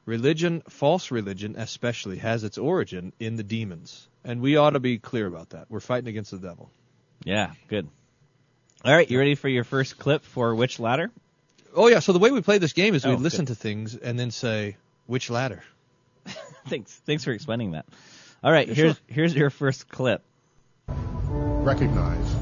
Religion, 0.05 0.61
false 0.69 1.09
religion 1.09 1.55
especially, 1.57 2.17
has 2.19 2.43
its 2.43 2.57
origin 2.59 3.11
in 3.19 3.37
the 3.37 3.43
demons, 3.43 4.07
and 4.23 4.39
we 4.39 4.55
ought 4.55 4.71
to 4.71 4.79
be 4.79 4.99
clear 4.99 5.25
about 5.25 5.49
that. 5.49 5.65
We're 5.69 5.79
fighting 5.79 6.09
against 6.09 6.29
the 6.31 6.37
devil. 6.37 6.69
Yeah, 7.23 7.51
good. 7.69 7.87
All 8.83 8.93
right, 8.95 9.09
you 9.09 9.17
ready 9.17 9.33
for 9.33 9.49
your 9.49 9.63
first 9.63 9.97
clip 9.97 10.23
for 10.23 10.53
which 10.53 10.79
ladder? 10.79 11.09
Oh 11.75 11.87
yeah, 11.87 11.99
so 11.99 12.13
the 12.13 12.19
way 12.19 12.29
we 12.31 12.41
play 12.41 12.59
this 12.59 12.73
game 12.73 12.93
is 12.93 13.03
we 13.03 13.13
Oh, 13.13 13.15
listen 13.15 13.45
good. 13.45 13.55
to 13.55 13.59
things 13.59 13.95
and 13.95 14.19
then 14.19 14.29
say 14.29 14.77
which 15.07 15.31
ladder. 15.31 15.63
thanks, 16.67 16.93
thanks 17.07 17.23
for 17.23 17.31
explaining 17.31 17.71
that. 17.71 17.85
All 18.45 18.51
right, 18.51 18.69
here's 18.69 19.01
here's 19.07 19.33
your 19.33 19.49
first 19.49 19.89
clip. 19.89 20.23
recognize 20.87 22.35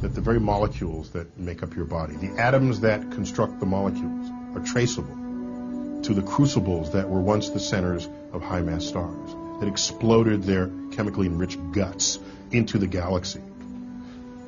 that 0.00 0.12
the 0.12 0.20
very 0.20 0.40
molecules 0.40 1.10
that 1.10 1.38
make 1.38 1.62
up 1.62 1.76
your 1.76 1.84
body, 1.84 2.16
the 2.16 2.36
atoms 2.36 2.80
that 2.80 3.12
construct 3.12 3.60
the 3.60 3.66
molecules, 3.66 4.28
are 4.56 4.64
traceable 4.64 6.02
to 6.02 6.14
the 6.14 6.22
crucibles 6.22 6.90
that 6.94 7.08
were 7.08 7.20
once 7.20 7.50
the 7.50 7.60
centers 7.60 8.08
of 8.32 8.42
high 8.42 8.60
mass 8.60 8.86
stars, 8.86 9.36
that 9.60 9.68
exploded 9.68 10.42
their 10.42 10.68
chemically 10.90 11.28
enriched 11.28 11.60
guts 11.70 12.18
into 12.50 12.76
the 12.78 12.88
galaxy, 12.88 13.40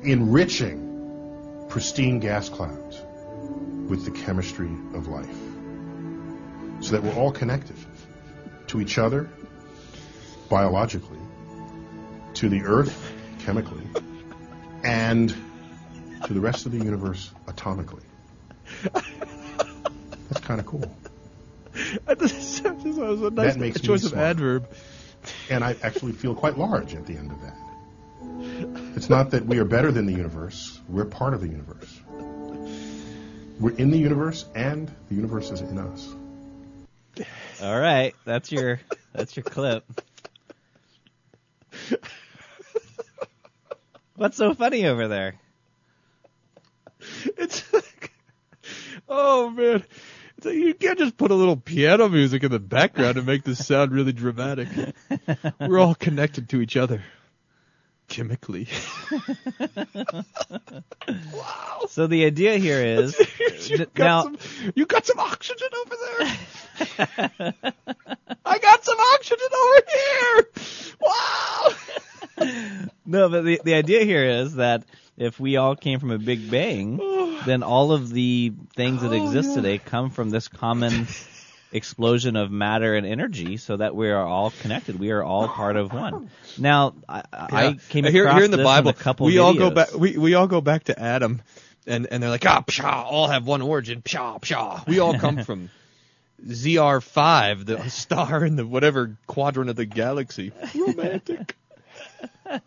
enriching 0.03 1.65
pristine 1.69 2.19
gas 2.19 2.49
clouds 2.49 3.01
with 3.87 4.03
the 4.03 4.11
chemistry 4.11 4.71
of 4.93 5.07
life. 5.07 5.39
So 6.81 6.91
that 6.91 7.03
we're 7.03 7.15
all 7.15 7.31
connected 7.31 7.77
to 8.67 8.81
each 8.81 8.97
other 8.97 9.29
biologically, 10.49 11.19
to 12.35 12.49
the 12.49 12.63
earth 12.63 13.13
chemically, 13.39 13.83
and 14.83 15.33
to 16.25 16.33
the 16.33 16.39
rest 16.41 16.65
of 16.65 16.71
the 16.71 16.79
universe 16.79 17.31
atomically. 17.47 18.01
That's 18.93 20.41
kind 20.41 20.59
of 20.59 20.65
cool. 20.65 20.95
that 22.05 22.19
was 22.19 23.21
a 23.21 23.29
nice 23.29 23.53
That 23.53 23.59
makes 23.59 23.81
me 23.81 23.87
choice 23.87 24.03
of 24.03 24.11
smart. 24.11 24.25
adverb. 24.25 24.69
And 25.49 25.63
I 25.63 25.75
actually 25.83 26.13
feel 26.13 26.35
quite 26.35 26.57
large 26.57 26.95
at 26.95 27.05
the 27.05 27.15
end 27.15 27.31
of 27.31 27.41
that. 27.41 27.55
It's 28.95 29.09
not 29.09 29.31
that 29.31 29.45
we 29.45 29.59
are 29.59 29.65
better 29.65 29.91
than 29.91 30.05
the 30.05 30.13
universe, 30.13 30.79
we're 30.87 31.05
part 31.05 31.33
of 31.33 31.41
the 31.41 31.47
universe. 31.47 31.99
We're 33.59 33.75
in 33.75 33.91
the 33.91 33.97
universe, 33.97 34.45
and 34.55 34.89
the 35.09 35.15
universe 35.15 35.51
is 35.51 35.59
in 35.61 35.77
us. 35.77 36.07
All 37.61 37.77
right, 37.79 38.15
that's 38.23 38.51
your 38.51 38.79
that's 39.13 39.35
your 39.35 39.43
clip. 39.43 39.83
What's 44.19 44.35
so 44.35 44.53
funny 44.53 44.85
over 44.85 45.07
there? 45.07 45.35
It's 47.37 47.71
like, 47.73 48.11
oh 49.07 49.49
man, 49.49 49.85
it's 50.35 50.45
like 50.45 50.55
you 50.55 50.73
can't 50.73 50.99
just 50.99 51.15
put 51.15 51.31
a 51.31 51.35
little 51.35 51.55
piano 51.55 52.09
music 52.09 52.43
in 52.43 52.51
the 52.51 52.59
background 52.59 53.15
and 53.15 53.25
make 53.25 53.45
this 53.45 53.65
sound 53.65 53.93
really 53.93 54.11
dramatic. 54.11 54.67
We're 55.61 55.79
all 55.79 55.95
connected 55.95 56.49
to 56.49 56.59
each 56.59 56.75
other 56.75 57.01
chemically. 58.09 58.67
wow. 61.31 61.85
So 61.87 62.05
the 62.07 62.25
idea 62.25 62.57
here 62.57 62.83
is 62.83 63.17
you 63.69 63.85
got 63.85 63.97
now 63.97 64.23
some, 64.23 64.37
you 64.75 64.85
got 64.85 65.05
some 65.05 65.17
oxygen 65.17 65.69
over 65.79 65.95
there. 66.17 67.53
I 68.45 68.59
got 68.59 68.83
some 68.83 68.97
oxygen 69.13 69.47
over 69.63 69.81
here. 69.87 70.49
Wow. 70.99 71.69
no, 73.05 73.29
but 73.29 73.43
the 73.43 73.61
the 73.63 73.73
idea 73.73 74.03
here 74.03 74.23
is 74.23 74.55
that 74.55 74.83
if 75.17 75.39
we 75.39 75.57
all 75.57 75.75
came 75.75 75.99
from 75.99 76.11
a 76.11 76.17
big 76.17 76.49
bang, 76.49 76.97
then 77.45 77.63
all 77.63 77.91
of 77.91 78.09
the 78.09 78.53
things 78.75 79.01
that 79.01 79.13
exist 79.13 79.53
today 79.53 79.77
come 79.77 80.09
from 80.09 80.29
this 80.29 80.47
common 80.47 81.07
explosion 81.71 82.35
of 82.35 82.49
matter 82.51 82.95
and 82.95 83.05
energy, 83.05 83.57
so 83.57 83.77
that 83.77 83.95
we 83.95 84.09
are 84.09 84.25
all 84.25 84.51
connected. 84.61 84.99
We 84.99 85.11
are 85.11 85.23
all 85.23 85.47
part 85.47 85.75
of 85.75 85.93
one. 85.93 86.29
Now, 86.57 86.95
I, 87.07 87.23
I 87.31 87.79
came 87.89 88.03
here, 88.03 88.25
across 88.25 88.37
here 88.37 88.45
in 88.45 88.51
the 88.51 88.57
this 88.57 88.65
Bible. 88.65 88.89
a 88.89 88.93
couple 88.93 89.27
we 89.27 89.37
all 89.37 89.53
go 89.53 89.69
back. 89.69 89.93
We 89.93 90.17
we 90.17 90.33
all 90.33 90.47
go 90.47 90.59
back 90.59 90.85
to 90.85 90.99
Adam, 90.99 91.41
and 91.87 92.07
and 92.09 92.21
they're 92.21 92.29
like, 92.29 92.45
ah, 92.45 92.63
pshaw, 92.67 93.05
all 93.05 93.27
have 93.29 93.45
one 93.45 93.61
origin. 93.61 94.01
Pshaw, 94.01 94.39
pshaw. 94.39 94.85
We 94.87 94.99
all 94.99 95.17
come 95.17 95.43
from 95.43 95.69
ZR5, 96.45 97.65
the 97.65 97.89
star 97.89 98.43
in 98.43 98.55
the 98.55 98.65
whatever 98.65 99.17
quadrant 99.27 99.69
of 99.69 99.75
the 99.75 99.85
galaxy. 99.85 100.51
Romantic. 100.75 101.55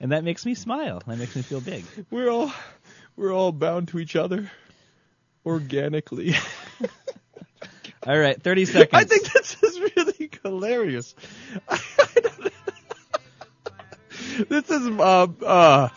and 0.00 0.12
that 0.12 0.24
makes 0.24 0.46
me 0.46 0.54
smile. 0.54 1.02
That 1.06 1.18
makes 1.18 1.36
me 1.36 1.42
feel 1.42 1.60
big. 1.60 1.84
We're 2.10 2.30
all 2.30 2.52
we're 3.16 3.32
all 3.32 3.52
bound 3.52 3.88
to 3.88 3.98
each 3.98 4.16
other 4.16 4.50
organically. 5.44 6.34
All 8.04 8.18
right, 8.18 8.42
30 8.42 8.64
seconds. 8.64 8.88
I 8.92 9.04
think 9.04 9.32
this 9.32 9.62
is 9.62 9.78
really 9.78 10.28
hilarious. 10.42 11.14
this 14.48 14.70
is 14.70 14.88
uh, 14.88 15.28
uh, 15.46 15.88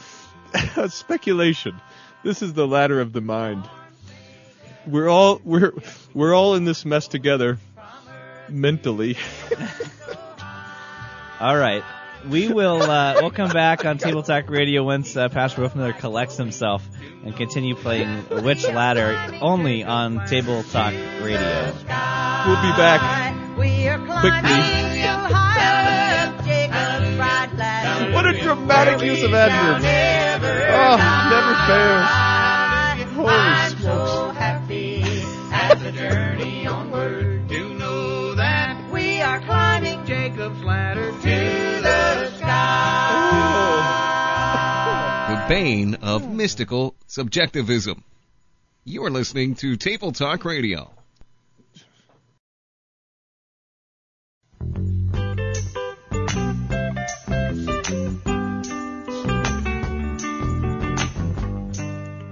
speculation. 0.89 1.81
This 2.23 2.43
is 2.43 2.53
the 2.53 2.67
ladder 2.67 3.01
of 3.01 3.11
the 3.11 3.21
mind. 3.21 3.67
We're 4.85 5.09
all 5.09 5.41
we're 5.43 5.73
we're 6.13 6.35
all 6.35 6.53
in 6.53 6.63
this 6.63 6.85
mess 6.85 7.07
together 7.07 7.57
mentally. 8.49 9.17
All 11.39 11.57
right. 11.57 11.83
We 12.29 12.47
will 12.47 12.81
uh, 12.81 13.15
we'll 13.21 13.31
come 13.31 13.51
back 13.51 13.85
on 13.85 13.97
Table 13.97 14.23
Talk 14.23 14.49
Radio 14.49 14.83
once 14.83 15.15
uh, 15.15 15.29
Pastor 15.29 15.61
Wolfmueller 15.61 15.97
collects 15.97 16.37
himself 16.37 16.87
and 17.23 17.35
continue 17.35 17.75
playing 17.75 18.23
Which 18.43 18.63
Ladder 18.67 19.37
only 19.41 19.83
on 19.83 20.25
Table 20.27 20.63
Talk 20.63 20.93
Radio. 21.21 21.39
We'll 22.45 22.61
be 22.61 22.73
back 22.77 23.01
quickly. 23.55 24.85
What 28.13 28.25
a 28.25 28.33
dramatic 28.41 29.01
use 29.05 29.23
of 29.23 29.33
adverbs. 29.33 29.85
Oh, 30.71 30.97
never 31.29 31.55
fails. 31.67 32.25
Holy 33.15 33.54
bane 45.55 45.95
of 46.01 46.29
mystical 46.29 46.93
subjectivism. 47.07 48.03
You 48.83 49.05
are 49.05 49.09
listening 49.09 49.55
to 49.55 49.77
Table 49.77 50.11
Talk 50.11 50.43
Radio. 50.43 50.91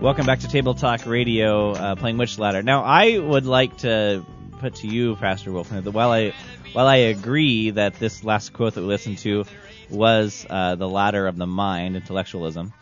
Welcome 0.01 0.25
back 0.25 0.39
to 0.39 0.49
Table 0.49 0.73
Talk 0.73 1.05
Radio, 1.05 1.71
uh, 1.71 1.95
playing 1.95 2.17
Which 2.17 2.37
Ladder. 2.37 2.61
Now, 2.61 2.83
I 2.83 3.19
would 3.19 3.45
like 3.45 3.77
to 3.77 4.25
put 4.59 4.75
to 4.75 4.87
you, 4.89 5.15
Pastor 5.15 5.51
Wolfmueller, 5.51 5.85
that 5.85 5.91
while 5.91 6.11
I 6.11 6.33
while 6.73 6.87
I 6.87 6.97
agree 6.97 7.69
that 7.69 7.93
this 7.99 8.25
last 8.25 8.51
quote 8.51 8.73
that 8.73 8.81
we 8.81 8.87
listened 8.87 9.19
to 9.19 9.45
was 9.89 10.45
uh, 10.49 10.75
the 10.75 10.89
ladder 10.89 11.25
of 11.25 11.37
the 11.37 11.47
mind, 11.47 11.95
intellectualism, 11.95 12.73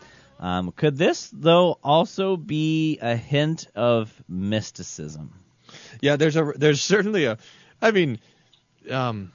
um, 0.42 0.72
could 0.72 0.98
this 0.98 1.30
though 1.32 1.78
also 1.84 2.36
be 2.36 2.98
a 3.00 3.14
hint 3.14 3.68
of 3.76 4.12
mysticism? 4.28 5.38
Yeah, 6.00 6.16
there's 6.16 6.36
a 6.36 6.52
there's 6.56 6.82
certainly 6.82 7.26
a 7.26 7.38
I 7.80 7.92
mean 7.92 8.18
um 8.90 9.32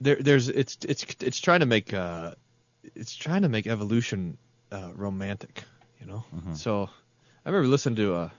there 0.00 0.14
there's 0.14 0.48
it's 0.48 0.78
it's 0.82 1.04
it's 1.20 1.40
trying 1.40 1.60
to 1.60 1.66
make 1.66 1.92
uh 1.92 2.34
it's 2.94 3.16
trying 3.16 3.42
to 3.42 3.48
make 3.48 3.66
evolution 3.66 4.38
uh 4.70 4.90
romantic, 4.94 5.64
you 6.00 6.06
know. 6.06 6.24
So 6.54 6.88
I 7.44 7.48
remember 7.48 7.66
listening 7.66 7.96
to 7.96 8.14
uh 8.14 8.30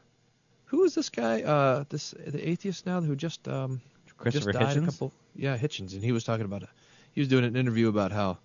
who 0.67 0.85
is 0.85 0.95
this 0.95 1.09
guy 1.09 1.41
uh 1.41 1.83
this 1.89 2.11
the 2.11 2.47
atheist 2.49 2.85
now 2.85 3.01
who 3.01 3.17
just 3.17 3.45
um 3.49 3.81
Christopher 4.17 4.53
just 4.53 4.59
died 4.59 4.77
Hitchens? 4.77 4.83
a 4.83 4.85
couple 4.85 5.13
yeah, 5.35 5.57
Hitchens 5.57 5.93
and 5.93 6.01
he 6.01 6.13
was 6.13 6.23
talking 6.23 6.45
about 6.45 6.63
a, 6.63 6.69
he 7.11 7.19
was 7.19 7.27
doing 7.27 7.43
an 7.43 7.57
interview 7.57 7.89
about 7.89 8.13
how 8.13 8.37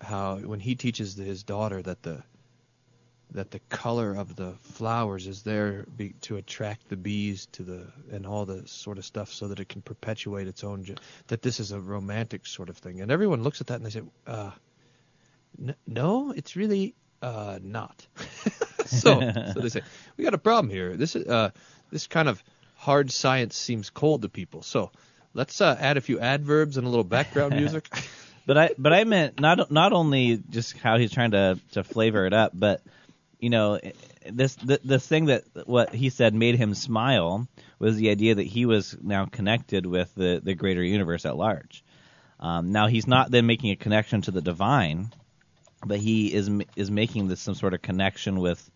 how 0.00 0.38
when 0.38 0.58
he 0.58 0.74
teaches 0.74 1.14
his 1.14 1.44
daughter 1.44 1.80
that 1.80 2.02
the 2.02 2.24
that 3.32 3.50
the 3.50 3.58
color 3.68 4.14
of 4.14 4.36
the 4.36 4.54
flowers 4.62 5.26
is 5.26 5.42
there 5.42 5.84
be, 5.96 6.10
to 6.22 6.36
attract 6.36 6.88
the 6.88 6.96
bees 6.96 7.46
to 7.52 7.62
the 7.62 7.86
and 8.10 8.26
all 8.26 8.46
the 8.46 8.66
sort 8.66 8.98
of 8.98 9.04
stuff 9.04 9.32
so 9.32 9.48
that 9.48 9.60
it 9.60 9.68
can 9.68 9.82
perpetuate 9.82 10.46
its 10.46 10.64
own 10.64 10.86
that 11.28 11.42
this 11.42 11.60
is 11.60 11.72
a 11.72 11.80
romantic 11.80 12.46
sort 12.46 12.68
of 12.68 12.78
thing. 12.78 13.00
And 13.00 13.10
everyone 13.10 13.42
looks 13.42 13.60
at 13.60 13.68
that 13.68 13.76
and 13.76 13.86
they 13.86 13.90
say 13.90 14.02
uh 14.26 14.50
n- 15.60 15.76
no 15.86 16.32
it's 16.32 16.56
really 16.56 16.94
uh 17.22 17.58
not. 17.62 18.06
So 18.86 19.20
so 19.52 19.60
they 19.60 19.68
say 19.68 19.82
we 20.16 20.22
got 20.22 20.34
a 20.34 20.38
problem 20.38 20.70
here. 20.70 20.96
This 20.96 21.16
is 21.16 21.26
uh 21.26 21.50
this 21.90 22.06
kind 22.06 22.28
of 22.28 22.42
hard 22.76 23.10
science 23.10 23.56
seems 23.56 23.90
cold 23.90 24.22
to 24.22 24.28
people. 24.28 24.62
So 24.62 24.92
let's 25.34 25.60
uh, 25.60 25.76
add 25.78 25.96
a 25.96 26.00
few 26.00 26.20
adverbs 26.20 26.76
and 26.76 26.86
a 26.86 26.90
little 26.90 27.04
background 27.04 27.54
music. 27.56 27.88
But 28.46 28.56
I 28.56 28.70
but 28.78 28.92
I 28.92 29.02
meant 29.02 29.40
not 29.40 29.72
not 29.72 29.92
only 29.92 30.40
just 30.50 30.78
how 30.78 30.98
he's 30.98 31.10
trying 31.10 31.32
to 31.32 31.58
to 31.72 31.82
flavor 31.82 32.26
it 32.26 32.32
up, 32.32 32.52
but 32.54 32.80
you 33.38 33.50
know 33.50 33.78
this 34.30 34.54
the 34.56 34.80
the 34.84 34.98
thing 34.98 35.26
that 35.26 35.44
what 35.66 35.94
he 35.94 36.10
said 36.10 36.34
made 36.34 36.56
him 36.56 36.74
smile 36.74 37.46
was 37.78 37.96
the 37.96 38.10
idea 38.10 38.34
that 38.34 38.46
he 38.46 38.66
was 38.66 38.96
now 39.02 39.26
connected 39.26 39.86
with 39.86 40.14
the 40.14 40.40
the 40.42 40.54
greater 40.54 40.82
universe 40.82 41.24
at 41.24 41.36
large. 41.36 41.84
Um, 42.38 42.72
now 42.72 42.86
he's 42.86 43.06
not 43.06 43.30
then 43.30 43.46
making 43.46 43.70
a 43.70 43.76
connection 43.76 44.22
to 44.22 44.30
the 44.30 44.42
divine, 44.42 45.10
but 45.84 45.98
he 45.98 46.32
is 46.32 46.50
is 46.76 46.90
making 46.90 47.28
this 47.28 47.40
some 47.40 47.54
sort 47.54 47.74
of 47.74 47.82
connection 47.82 48.40
with 48.40 48.70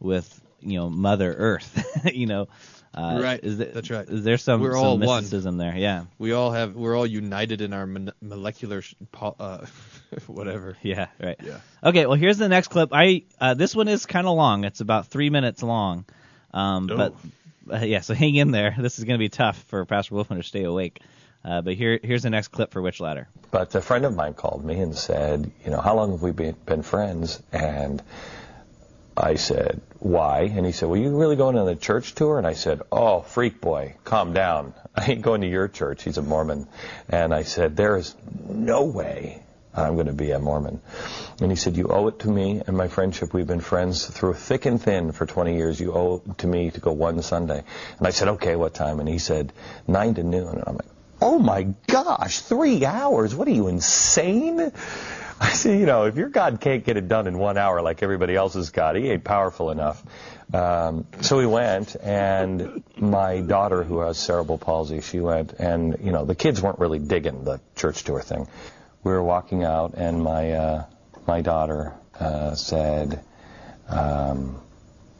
with 0.00 0.40
you 0.60 0.78
know 0.78 0.90
Mother 0.90 1.32
Earth. 1.32 2.04
you 2.12 2.26
know, 2.26 2.48
uh, 2.96 3.20
Right, 3.22 3.40
Is 3.42 3.58
there, 3.58 3.68
that's 3.68 3.90
right. 3.90 4.08
Is 4.08 4.24
there 4.24 4.38
some, 4.38 4.60
We're 4.60 4.72
some 4.72 4.84
all 4.84 4.98
one. 4.98 5.22
mysticism 5.22 5.58
there? 5.58 5.76
Yeah. 5.76 6.04
we 6.18 6.32
all 6.32 6.50
have 6.50 6.74
we're 6.74 6.96
all 6.96 7.06
united 7.06 7.60
in 7.60 7.72
our 7.72 7.86
mon- 7.86 8.12
molecular 8.22 8.80
sh- 8.82 8.94
uh 9.38 9.66
whatever 10.26 10.76
Yeah, 10.82 11.08
right. 11.22 11.38
Yeah. 11.42 11.58
Okay, 11.84 12.06
well 12.06 12.16
here's 12.16 12.38
the 12.38 12.48
next 12.48 12.68
clip. 12.68 12.90
I 12.92 13.24
uh, 13.40 13.54
this 13.54 13.74
one 13.76 13.88
is 13.88 14.06
kind 14.06 14.26
of 14.26 14.34
long. 14.36 14.64
It's 14.64 14.80
about 14.80 15.08
three 15.08 15.30
minutes 15.30 15.62
long. 15.62 16.04
Um, 16.54 16.88
Oh. 16.90 16.96
But 16.96 17.14
uh, 17.82 17.84
yeah, 17.84 18.00
so 18.00 18.14
hang 18.22 18.34
in 18.36 18.50
there. 18.50 18.74
This 18.78 18.98
is 18.98 19.04
going 19.04 19.18
to 19.18 19.22
be 19.22 19.28
tough 19.28 19.58
for 19.68 19.84
Pastor 19.84 20.14
Wolfman 20.14 20.38
to 20.38 20.42
stay 20.46 20.64
awake. 20.64 21.00
Uh, 21.44 21.60
but 21.60 21.74
here 21.74 22.00
here's 22.02 22.22
the 22.22 22.30
next 22.30 22.48
clip 22.48 22.72
for 22.72 22.80
Which 22.82 22.98
Ladder. 23.00 23.28
But 23.50 23.74
a 23.74 23.80
friend 23.80 24.04
of 24.04 24.16
mine 24.16 24.34
called 24.34 24.64
me 24.64 24.80
and 24.80 24.96
said, 24.96 25.50
you 25.64 25.70
know, 25.70 25.80
how 25.80 25.94
long 25.94 26.10
have 26.12 26.22
we 26.22 26.32
been, 26.32 26.56
been 26.66 26.82
friends? 26.82 27.40
And 27.52 28.02
I 29.16 29.36
said, 29.36 29.80
why? 29.98 30.42
And 30.42 30.66
he 30.66 30.72
said, 30.72 30.88
well, 30.88 31.00
you 31.00 31.16
really 31.16 31.36
going 31.36 31.56
on 31.56 31.68
a 31.68 31.76
church 31.76 32.14
tour? 32.14 32.38
And 32.38 32.46
I 32.46 32.52
said, 32.52 32.82
oh, 32.92 33.20
freak 33.20 33.60
boy, 33.60 33.94
calm 34.04 34.32
down. 34.32 34.74
I 34.94 35.10
ain't 35.10 35.22
going 35.22 35.40
to 35.40 35.48
your 35.48 35.68
church. 35.68 36.02
He's 36.02 36.18
a 36.18 36.22
Mormon. 36.22 36.68
And 37.08 37.34
I 37.34 37.42
said, 37.42 37.76
there 37.76 37.96
is 37.96 38.14
no 38.48 38.84
way 38.84 39.42
I'm 39.74 39.94
going 39.94 40.06
to 40.06 40.12
be 40.12 40.30
a 40.30 40.38
Mormon. 40.38 40.80
And 41.40 41.50
he 41.50 41.56
said, 41.56 41.76
you 41.76 41.88
owe 41.88 42.08
it 42.08 42.20
to 42.20 42.28
me 42.28 42.62
and 42.66 42.76
my 42.76 42.88
friendship. 42.88 43.34
We've 43.34 43.46
been 43.46 43.60
friends 43.60 44.06
through 44.06 44.34
thick 44.34 44.66
and 44.66 44.80
thin 44.80 45.12
for 45.12 45.26
20 45.26 45.56
years. 45.56 45.78
You 45.78 45.92
owe 45.92 46.22
it 46.26 46.38
to 46.38 46.46
me 46.46 46.70
to 46.70 46.80
go 46.80 46.92
one 46.92 47.20
Sunday. 47.22 47.62
And 47.98 48.06
I 48.06 48.10
said, 48.10 48.28
okay, 48.28 48.56
what 48.56 48.74
time? 48.74 49.00
And 49.00 49.08
he 49.08 49.18
said, 49.18 49.52
9 49.86 50.14
to 50.14 50.22
noon. 50.22 50.48
And 50.48 50.64
I'm 50.66 50.76
like, 50.76 50.86
oh 51.20 51.38
my 51.38 51.74
gosh, 51.86 52.40
three 52.40 52.84
hours? 52.84 53.34
What 53.34 53.48
are 53.48 53.52
you, 53.52 53.68
insane? 53.68 54.72
I 55.38 55.50
said, 55.50 55.78
you 55.78 55.86
know, 55.86 56.04
if 56.04 56.16
your 56.16 56.28
God 56.28 56.60
can't 56.60 56.82
get 56.84 56.96
it 56.96 57.08
done 57.08 57.26
in 57.26 57.38
one 57.38 57.58
hour 57.58 57.82
like 57.82 58.02
everybody 58.02 58.34
else's 58.34 58.70
God, 58.70 58.96
he 58.96 59.10
ain't 59.10 59.24
powerful 59.24 59.70
enough. 59.70 60.02
Um, 60.54 61.06
so 61.20 61.36
we 61.36 61.46
went, 61.46 61.94
and 61.96 62.82
my 62.96 63.40
daughter, 63.40 63.82
who 63.82 64.00
has 64.00 64.16
cerebral 64.16 64.58
palsy, 64.58 65.00
she 65.00 65.20
went, 65.20 65.52
and 65.54 65.98
you 66.02 66.12
know, 66.12 66.24
the 66.24 66.34
kids 66.34 66.62
weren't 66.62 66.78
really 66.78 66.98
digging 66.98 67.44
the 67.44 67.60
church 67.74 68.04
tour 68.04 68.20
thing. 68.20 68.48
We 69.04 69.12
were 69.12 69.22
walking 69.22 69.62
out, 69.62 69.94
and 69.94 70.22
my 70.22 70.52
uh, 70.52 70.84
my 71.26 71.42
daughter 71.42 71.94
uh, 72.18 72.54
said, 72.54 73.22
um, 73.88 74.60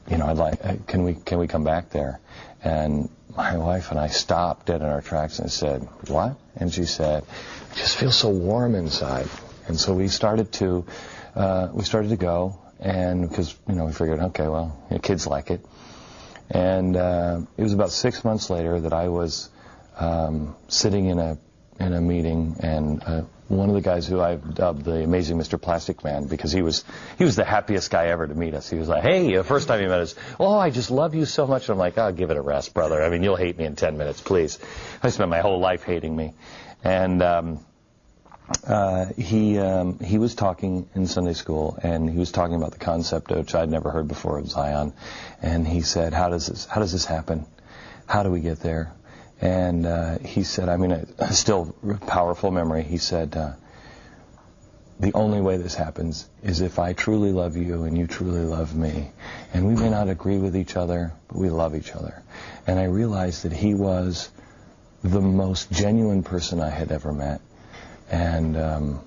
you 0.09 0.17
know, 0.17 0.27
I'd 0.27 0.37
like, 0.39 0.65
uh, 0.65 0.77
can 0.87 1.03
we 1.05 1.15
can 1.15 1.39
we 1.39 1.47
come 1.47 1.65
back 1.65 1.91
there? 1.91 2.21
And 2.63 3.11
my 3.37 3.57
wife 3.59 3.91
and 3.91 4.01
I 4.01 4.09
stopped 4.09 4.67
dead 4.67 4.81
in 4.81 4.87
our 4.87 5.03
tracks 5.03 5.41
and 5.41 5.53
said, 5.53 5.87
what? 6.09 6.37
And 6.57 6.73
she 6.73 6.85
said, 6.85 7.25
I 7.73 7.75
just 7.75 7.97
feel 7.97 8.11
so 8.11 8.31
warm 8.31 8.75
inside. 8.75 9.29
And 9.67 9.79
so 9.79 9.95
we 9.95 10.09
started 10.09 10.53
to 10.55 10.87
uh, 11.35 11.69
we 11.73 11.85
started 11.85 12.09
to 12.09 12.17
go, 12.17 12.59
and 12.81 13.29
because 13.29 13.55
you 13.69 13.75
know 13.75 13.87
we 13.87 13.93
figured, 13.93 14.21
okay, 14.21 14.49
well, 14.49 14.83
you 14.91 14.97
know, 14.97 15.01
kids 15.01 15.27
like 15.27 15.51
it. 15.51 15.65
And 16.51 16.97
uh, 16.97 17.41
it 17.57 17.63
was 17.63 17.73
about 17.73 17.91
six 17.91 18.25
months 18.25 18.49
later 18.49 18.81
that 18.81 18.93
I 18.93 19.09
was 19.09 19.51
um, 19.99 20.57
sitting 20.69 21.07
in 21.07 21.19
a 21.19 21.39
in 21.79 21.93
a 21.93 22.01
meeting, 22.01 22.57
and 22.61 23.03
uh, 23.05 23.23
one 23.49 23.69
of 23.69 23.75
the 23.75 23.81
guys 23.81 24.07
who 24.07 24.21
I've 24.21 24.55
dubbed 24.55 24.85
the 24.85 25.05
amazing 25.05 25.37
Mr. 25.39 25.61
Plastic 25.61 26.03
Man 26.03 26.27
because 26.27 26.53
he 26.53 26.63
was 26.63 26.85
he 27.19 27.25
was 27.25 27.37
the 27.37 27.45
happiest 27.45 27.91
guy 27.91 28.07
ever 28.07 28.27
to 28.27 28.35
meet 28.35 28.55
us. 28.55 28.71
He 28.71 28.77
was 28.77 28.89
like, 28.89 29.03
"Hey," 29.03 29.35
the 29.35 29.45
first 29.45 29.69
time 29.69 29.81
he 29.81 29.87
met 29.87 30.01
us, 30.01 30.15
"Oh, 30.41 30.57
I 30.57 30.71
just 30.71 30.91
love 30.91 31.15
you 31.15 31.27
so 31.27 31.47
much." 31.47 31.69
And 31.69 31.71
I'm 31.71 31.79
like, 31.79 31.99
"Oh, 31.99 32.13
give 32.13 32.31
it 32.31 32.37
a 32.37 32.43
rest, 32.43 32.73
brother. 32.73 33.03
I 33.03 33.11
mean, 33.11 33.23
you'll 33.23 33.37
hate 33.37 33.59
me 33.59 33.65
in 33.65 33.77
10 33.77 33.99
minutes, 33.99 34.21
please." 34.21 34.59
I 35.03 35.11
spent 35.11 35.29
my 35.29 35.41
whole 35.41 35.61
life 35.61 35.83
hating 35.83 36.15
me, 36.15 36.33
and 36.83 37.23
um, 37.23 37.61
uh, 38.67 39.07
he 39.17 39.59
um, 39.59 39.99
he 39.99 40.19
was 40.19 40.35
talking 40.35 40.89
in 40.95 41.07
Sunday 41.07 41.33
school, 41.33 41.79
and 41.83 42.09
he 42.09 42.19
was 42.19 42.31
talking 42.31 42.55
about 42.57 42.73
the 42.73 42.79
concept 42.79 43.31
which 43.31 43.55
I'd 43.55 43.71
never 43.71 43.91
heard 43.91 44.09
before 44.09 44.39
of 44.39 44.49
Zion, 44.49 44.93
and 45.43 45.67
he 45.67 45.81
said, 45.81 46.13
"How 46.13 46.29
does 46.29 46.47
this 46.47 46.67
how 46.67 46.81
does 46.81 46.93
this 46.93 47.05
happen? 47.05 47.47
How 48.07 48.23
do 48.23 48.31
we 48.31 48.41
get 48.41 48.61
there?" 48.61 48.93
And 49.41 49.85
uh, 49.85 50.19
he 50.19 50.45
said, 50.45 50.69
I 50.69 50.77
mean, 50.77 50.93
a 50.93 51.33
still 51.33 51.75
powerful 52.07 52.51
memory. 52.51 52.83
He 52.83 52.97
said, 52.97 53.37
uh, 53.37 53.53
the 54.99 55.13
only 55.13 55.43
way 55.43 55.59
this 55.59 55.75
happens 55.75 56.27
is 56.43 56.63
if 56.63 56.79
I 56.79 56.95
truly 56.95 57.33
love 57.33 57.57
you 57.57 57.85
and 57.85 57.99
you 57.99 58.07
truly 58.07 58.41
love 58.41 58.75
me. 58.75 59.11
And 59.53 59.67
we 59.67 59.75
may 59.75 59.91
not 59.91 60.09
agree 60.09 60.39
with 60.39 60.57
each 60.57 60.75
other, 60.75 61.13
but 61.29 61.37
we 61.37 61.51
love 61.51 61.77
each 61.77 61.93
other. 61.93 62.23
And 62.67 62.79
I 62.79 62.85
realized 62.85 63.43
that 63.45 63.53
he 63.53 63.75
was 63.75 64.31
the 65.05 65.21
most 65.21 65.71
genuine 65.71 66.23
person 66.23 66.61
I 66.61 66.71
had 66.71 66.91
ever 66.91 67.13
met. 67.13 67.43
And 68.11 68.57
um, 68.57 69.01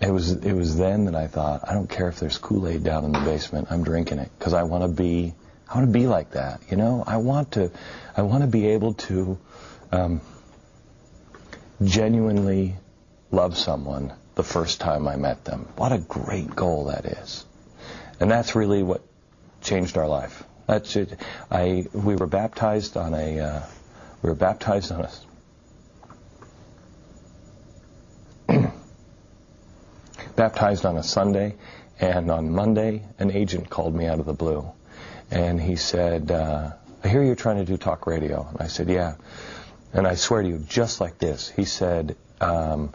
it 0.00 0.10
was 0.10 0.32
it 0.32 0.52
was 0.52 0.76
then 0.76 1.04
that 1.04 1.14
I 1.14 1.28
thought, 1.28 1.68
I 1.68 1.74
don't 1.74 1.88
care 1.88 2.08
if 2.08 2.18
there's 2.18 2.38
Kool-Aid 2.38 2.82
down 2.82 3.04
in 3.04 3.12
the 3.12 3.20
basement, 3.20 3.68
I'm 3.70 3.84
drinking 3.84 4.18
it 4.18 4.30
because 4.38 4.52
I 4.52 4.64
want 4.64 4.82
to 4.82 4.88
be 4.88 5.34
I 5.68 5.76
want 5.76 5.86
to 5.86 5.92
be 5.92 6.06
like 6.06 6.32
that. 6.32 6.60
You 6.70 6.76
know, 6.76 7.04
I 7.06 7.18
want 7.18 7.52
to 7.52 7.70
I 8.16 8.22
want 8.22 8.42
to 8.42 8.48
be 8.48 8.68
able 8.68 8.94
to 8.94 9.38
um, 9.92 10.20
genuinely 11.82 12.74
love 13.30 13.56
someone 13.56 14.12
the 14.34 14.42
first 14.42 14.80
time 14.80 15.06
I 15.06 15.16
met 15.16 15.44
them. 15.44 15.68
What 15.76 15.92
a 15.92 15.98
great 15.98 16.54
goal 16.54 16.86
that 16.86 17.04
is. 17.04 17.44
And 18.20 18.30
that's 18.30 18.54
really 18.54 18.82
what 18.82 19.02
changed 19.60 19.96
our 19.96 20.08
life. 20.08 20.42
That's 20.66 20.96
it. 20.96 21.18
I 21.50 21.86
we 21.92 22.16
were 22.16 22.26
baptized 22.26 22.96
on 22.96 23.14
a 23.14 23.40
uh, 23.40 23.62
we 24.22 24.30
were 24.30 24.36
baptized 24.36 24.92
on 24.92 25.02
a 25.02 25.10
baptized 30.42 30.84
on 30.84 30.96
a 30.96 31.02
Sunday, 31.04 31.54
and 32.00 32.28
on 32.28 32.50
Monday 32.50 33.04
an 33.20 33.30
agent 33.30 33.70
called 33.70 33.94
me 33.94 34.06
out 34.06 34.18
of 34.18 34.26
the 34.26 34.32
blue, 34.32 34.68
and 35.30 35.60
he 35.60 35.76
said, 35.76 36.32
uh, 36.32 36.72
"I 37.04 37.08
hear 37.08 37.22
you're 37.22 37.42
trying 37.46 37.58
to 37.58 37.64
do 37.64 37.76
talk 37.76 38.06
radio." 38.08 38.48
And 38.50 38.60
I 38.60 38.66
said, 38.66 38.88
"Yeah." 38.88 39.14
And 39.92 40.06
I 40.06 40.16
swear 40.16 40.42
to 40.42 40.48
you, 40.48 40.58
just 40.58 41.00
like 41.00 41.18
this, 41.18 41.48
he 41.50 41.64
said, 41.64 42.16
um, 42.40 42.92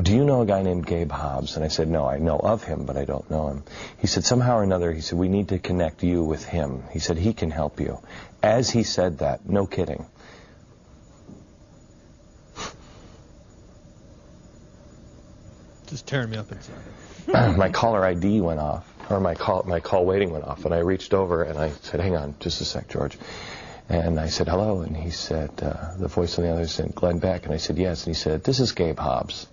do 0.00 0.14
you 0.14 0.24
know 0.24 0.42
a 0.42 0.46
guy 0.46 0.62
named 0.62 0.86
Gabe 0.86 1.10
Hobbs? 1.10 1.56
And 1.56 1.64
I 1.64 1.68
said, 1.68 1.88
no, 1.88 2.06
I 2.06 2.18
know 2.18 2.38
of 2.38 2.62
him, 2.62 2.84
but 2.84 2.98
I 2.98 3.04
don't 3.06 3.28
know 3.30 3.48
him. 3.48 3.62
He 3.96 4.06
said, 4.06 4.24
somehow 4.24 4.58
or 4.58 4.62
another, 4.62 4.92
he 4.92 5.00
said, 5.00 5.18
we 5.18 5.28
need 5.28 5.48
to 5.48 5.58
connect 5.58 6.02
you 6.02 6.22
with 6.22 6.44
him. 6.44 6.84
He 6.92 6.98
said, 6.98 7.16
he 7.16 7.32
can 7.32 7.50
help 7.50 7.80
you. 7.80 7.98
As 8.42 8.70
he 8.70 8.82
said 8.84 9.18
that, 9.18 9.48
no 9.48 9.66
kidding, 9.66 10.06
Just 15.88 16.06
tearing 16.06 16.30
me 16.30 16.36
up 16.36 16.50
inside. 16.52 16.76
my 17.56 17.70
caller 17.70 18.04
ID 18.04 18.40
went 18.40 18.60
off, 18.60 18.90
or 19.10 19.20
my 19.20 19.34
call, 19.34 19.62
my 19.64 19.80
call 19.80 20.04
waiting 20.04 20.30
went 20.30 20.44
off, 20.44 20.64
and 20.64 20.74
I 20.74 20.78
reached 20.78 21.14
over 21.14 21.42
and 21.42 21.58
I 21.58 21.70
said, 21.70 22.00
hang 22.00 22.16
on, 22.16 22.34
just 22.40 22.60
a 22.60 22.64
sec, 22.64 22.88
George. 22.88 23.18
And 23.88 24.20
I 24.20 24.28
said, 24.28 24.48
hello. 24.48 24.80
And 24.80 24.96
he 24.96 25.10
said, 25.10 25.50
uh, 25.62 25.96
the 25.96 26.08
voice 26.08 26.38
on 26.38 26.44
the 26.44 26.52
other 26.52 26.66
said, 26.66 26.94
Glenn 26.94 27.18
Beck. 27.18 27.46
And 27.46 27.54
I 27.54 27.56
said, 27.56 27.78
yes. 27.78 28.04
And 28.04 28.14
he 28.14 28.20
said, 28.20 28.44
this 28.44 28.60
is 28.60 28.72
Gabe 28.72 28.98
Hobbs. 28.98 29.46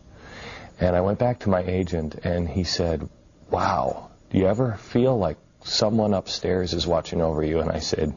And 0.79 0.93
I 0.93 1.01
went 1.01 1.19
back 1.19 1.39
to 1.39 1.49
my 1.49 1.63
agent 1.63 2.15
and 2.15 2.49
he 2.49 2.65
said, 2.65 3.07
wow, 3.49 4.09
do 4.29 4.37
you 4.37 4.47
ever 4.47 4.75
feel 4.75 5.17
like 5.17 5.37
someone 5.63 6.13
upstairs 6.13 6.73
is 6.73 6.85
watching 6.85 7.21
over 7.21 7.43
you? 7.43 7.59
And 7.59 7.71
I 7.71 7.79
said, 7.79 8.13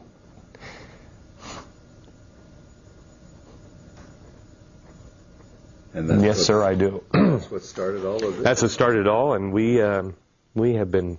And 5.53 5.59
that's 5.59 5.78
yes, 5.93 6.37
what- 6.37 6.37
sir, 6.37 6.63
I 6.63 6.75
do. 6.75 7.03
That's 7.13 7.49
what 7.51 7.63
started 7.63 8.05
all 8.05 8.23
of 8.23 8.35
this. 8.35 8.43
That's 8.43 8.61
what 8.61 8.71
started 8.71 9.01
it 9.01 9.07
all, 9.07 9.33
and 9.33 9.51
we 9.53 9.81
um, 9.81 10.15
we 10.53 10.75
have 10.75 10.91
been. 10.91 11.17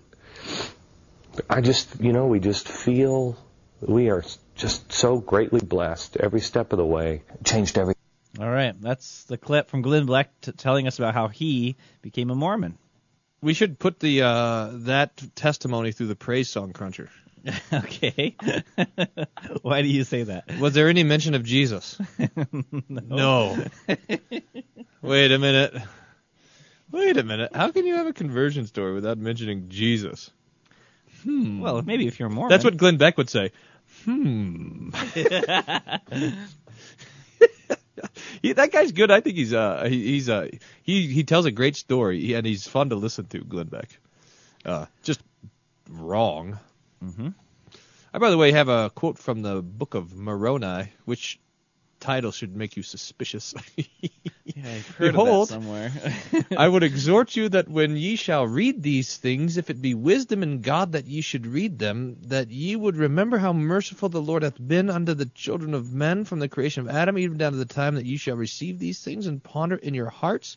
I 1.48 1.60
just, 1.60 2.00
you 2.00 2.12
know, 2.12 2.26
we 2.26 2.40
just 2.40 2.68
feel 2.68 3.36
we 3.80 4.10
are 4.10 4.24
just 4.56 4.92
so 4.92 5.18
greatly 5.18 5.60
blessed 5.60 6.16
every 6.16 6.40
step 6.40 6.72
of 6.72 6.76
the 6.78 6.84
way. 6.84 7.22
Changed 7.44 7.78
everything. 7.78 7.96
All 8.38 8.50
right, 8.50 8.80
that's 8.80 9.24
the 9.24 9.38
clip 9.38 9.68
from 9.68 9.82
Glenn 9.82 10.06
Beck 10.06 10.28
t- 10.40 10.52
telling 10.52 10.86
us 10.86 10.98
about 10.98 11.14
how 11.14 11.28
he 11.28 11.76
became 12.02 12.30
a 12.30 12.34
Mormon. 12.34 12.78
We 13.42 13.54
should 13.54 13.78
put 13.78 13.98
the 13.98 14.22
uh, 14.22 14.70
that 14.72 15.20
testimony 15.34 15.92
through 15.92 16.08
the 16.08 16.16
praise 16.16 16.48
song 16.48 16.72
cruncher. 16.72 17.08
okay. 17.72 18.36
Why 19.62 19.82
do 19.82 19.88
you 19.88 20.05
say 20.05 20.24
that? 20.24 20.59
Was 20.59 20.74
there 20.74 20.88
any 20.88 21.05
mention 21.05 21.34
of 21.34 21.45
Jesus? 21.45 22.01
no. 22.88 23.57
Wait 25.03 25.32
a 25.32 25.38
minute. 25.38 25.74
Wait 26.91 27.16
a 27.16 27.22
minute. 27.22 27.55
How 27.55 27.70
can 27.70 27.86
you 27.86 27.95
have 27.97 28.07
a 28.07 28.12
conversion 28.12 28.66
story 28.66 28.95
without 28.95 29.18
mentioning 29.18 29.66
Jesus? 29.68 30.30
Hmm. 31.22 31.61
Well, 31.61 31.82
maybe 31.82 32.07
if 32.07 32.18
you're 32.18 32.28
a 32.28 32.30
Mormon. 32.30 32.51
That's 32.51 32.64
what 32.64 32.76
Glenn 32.76 32.97
Beck 32.97 33.16
would 33.16 33.30
say. 33.30 33.53
Hmm. 34.05 34.91
He- 38.43 38.53
that 38.55 38.72
guy's 38.72 38.93
good. 38.93 39.11
I 39.11 39.20
think 39.20 39.36
he's 39.36 39.53
uh 39.53 39.84
he, 39.88 40.12
he's 40.12 40.28
uh 40.28 40.49
he 40.82 41.07
he 41.07 41.24
tells 41.24 41.45
a 41.45 41.51
great 41.51 41.76
story 41.76 42.34
and 42.34 42.47
he's 42.47 42.66
fun 42.66 42.91
to 42.91 42.97
listen 42.97 43.26
to. 43.26 43.41
Glenn 43.41 43.66
Beck, 43.66 43.91
uh, 44.64 44.86
just 45.03 45.20
wrong. 45.88 46.59
Mm-hmm. 47.05 47.28
I 48.12 48.18
by 48.18 48.30
the 48.30 48.38
way 48.38 48.53
have 48.53 48.68
a 48.68 48.90
quote 48.90 49.18
from 49.18 49.42
the 49.42 49.62
Book 49.62 49.94
of 49.94 50.14
Moroni, 50.16 50.92
which 51.05 51.38
title 52.01 52.32
should 52.32 52.57
make 52.57 52.76
you 52.76 52.82
suspicious. 52.82 53.55
Yeah, 54.57 54.68
I've 54.68 54.88
heard 54.96 55.12
Behold, 55.12 55.42
of 55.42 55.48
that 55.48 55.55
somewhere. 55.55 55.92
I 56.57 56.66
would 56.66 56.82
exhort 56.82 57.36
you 57.36 57.48
that 57.51 57.68
when 57.68 57.96
ye 57.96 58.16
shall 58.16 58.46
read 58.46 58.82
these 58.82 59.16
things, 59.16 59.57
if 59.57 59.70
it 59.70 59.80
be 59.80 59.94
wisdom 59.94 60.42
in 60.42 60.61
God 60.61 60.92
that 60.92 61.07
ye 61.07 61.20
should 61.20 61.46
read 61.46 61.78
them, 61.78 62.16
that 62.22 62.51
ye 62.51 62.74
would 62.74 62.96
remember 62.96 63.38
how 63.38 63.53
merciful 63.53 64.09
the 64.09 64.20
Lord 64.20 64.42
hath 64.42 64.57
been 64.59 64.90
unto 64.90 65.14
the 65.14 65.26
children 65.26 65.72
of 65.72 65.92
men 65.92 66.24
from 66.24 66.40
the 66.40 66.48
creation 66.48 66.82
of 66.82 66.94
Adam, 66.94 67.16
even 67.18 67.38
down 67.38 67.53
to 67.53 67.59
the 67.59 67.64
time 67.64 67.94
that 67.94 68.07
ye 68.07 68.16
shall 68.16 68.36
receive 68.36 68.78
these 68.78 69.01
things 69.01 69.26
and 69.26 69.42
ponder 69.42 69.76
in 69.76 69.94
your 69.94 70.11
hearts. 70.11 70.57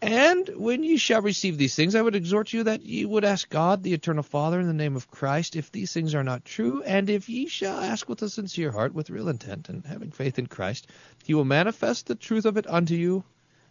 And 0.00 0.48
when 0.50 0.84
ye 0.84 0.96
shall 0.96 1.22
receive 1.22 1.58
these 1.58 1.74
things, 1.74 1.94
I 1.96 2.02
would 2.02 2.14
exhort 2.14 2.52
you 2.52 2.64
that 2.64 2.82
ye 2.82 3.04
would 3.04 3.24
ask 3.24 3.48
God, 3.48 3.82
the 3.82 3.94
eternal 3.94 4.22
Father, 4.22 4.60
in 4.60 4.68
the 4.68 4.72
name 4.72 4.94
of 4.94 5.10
Christ, 5.10 5.56
if 5.56 5.72
these 5.72 5.92
things 5.92 6.14
are 6.14 6.22
not 6.22 6.44
true, 6.44 6.82
and 6.84 7.10
if 7.10 7.28
ye 7.28 7.48
shall 7.48 7.80
ask 7.80 8.08
with 8.08 8.22
a 8.22 8.28
sincere 8.28 8.70
heart, 8.70 8.94
with 8.94 9.10
real 9.10 9.28
intent, 9.28 9.68
and 9.68 9.84
having 9.84 10.12
faith 10.12 10.38
in 10.38 10.46
Christ, 10.46 10.86
he 11.24 11.34
will 11.34 11.44
manifest 11.44 12.06
the 12.06 12.14
truth 12.14 12.44
of 12.44 12.56
it 12.56 12.66
unto 12.68 12.94
you 12.94 13.24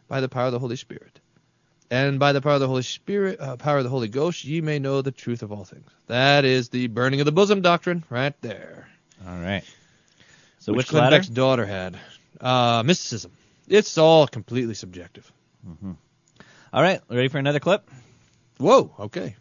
by 0.09 0.19
the 0.19 0.27
power 0.27 0.47
of 0.47 0.51
the 0.51 0.59
Holy 0.59 0.75
Spirit. 0.75 1.19
And 1.89 2.19
by 2.19 2.33
the 2.33 2.41
power 2.41 2.55
of 2.55 2.59
the 2.59 2.67
Holy 2.67 2.83
Spirit, 2.83 3.39
uh, 3.39 3.55
power 3.55 3.77
of 3.77 3.85
the 3.85 3.89
Holy 3.89 4.09
Ghost, 4.09 4.43
ye 4.43 4.59
may 4.59 4.79
know 4.79 5.01
the 5.01 5.11
truth 5.11 5.43
of 5.43 5.53
all 5.53 5.63
things. 5.63 5.89
That 6.07 6.43
is 6.43 6.67
the 6.67 6.87
burning 6.87 7.21
of 7.21 7.25
the 7.25 7.31
bosom 7.31 7.61
doctrine, 7.61 8.03
right 8.09 8.33
there. 8.41 8.89
All 9.25 9.39
right. 9.39 9.63
So 10.59 10.73
which 10.73 10.91
which 10.91 10.99
Glenn 11.09 11.23
daughter 11.31 11.65
had. 11.65 11.97
Uh, 12.41 12.83
mysticism. 12.85 13.31
It's 13.69 13.97
all 13.97 14.27
completely 14.27 14.73
subjective. 14.73 15.31
Mm-hmm. 15.65 15.93
All 16.77 16.83
right, 16.83 17.01
ready 17.09 17.27
for 17.27 17.39
another 17.39 17.59
clip? 17.59 17.89
Whoa. 18.59 18.93
Okay. 18.99 19.35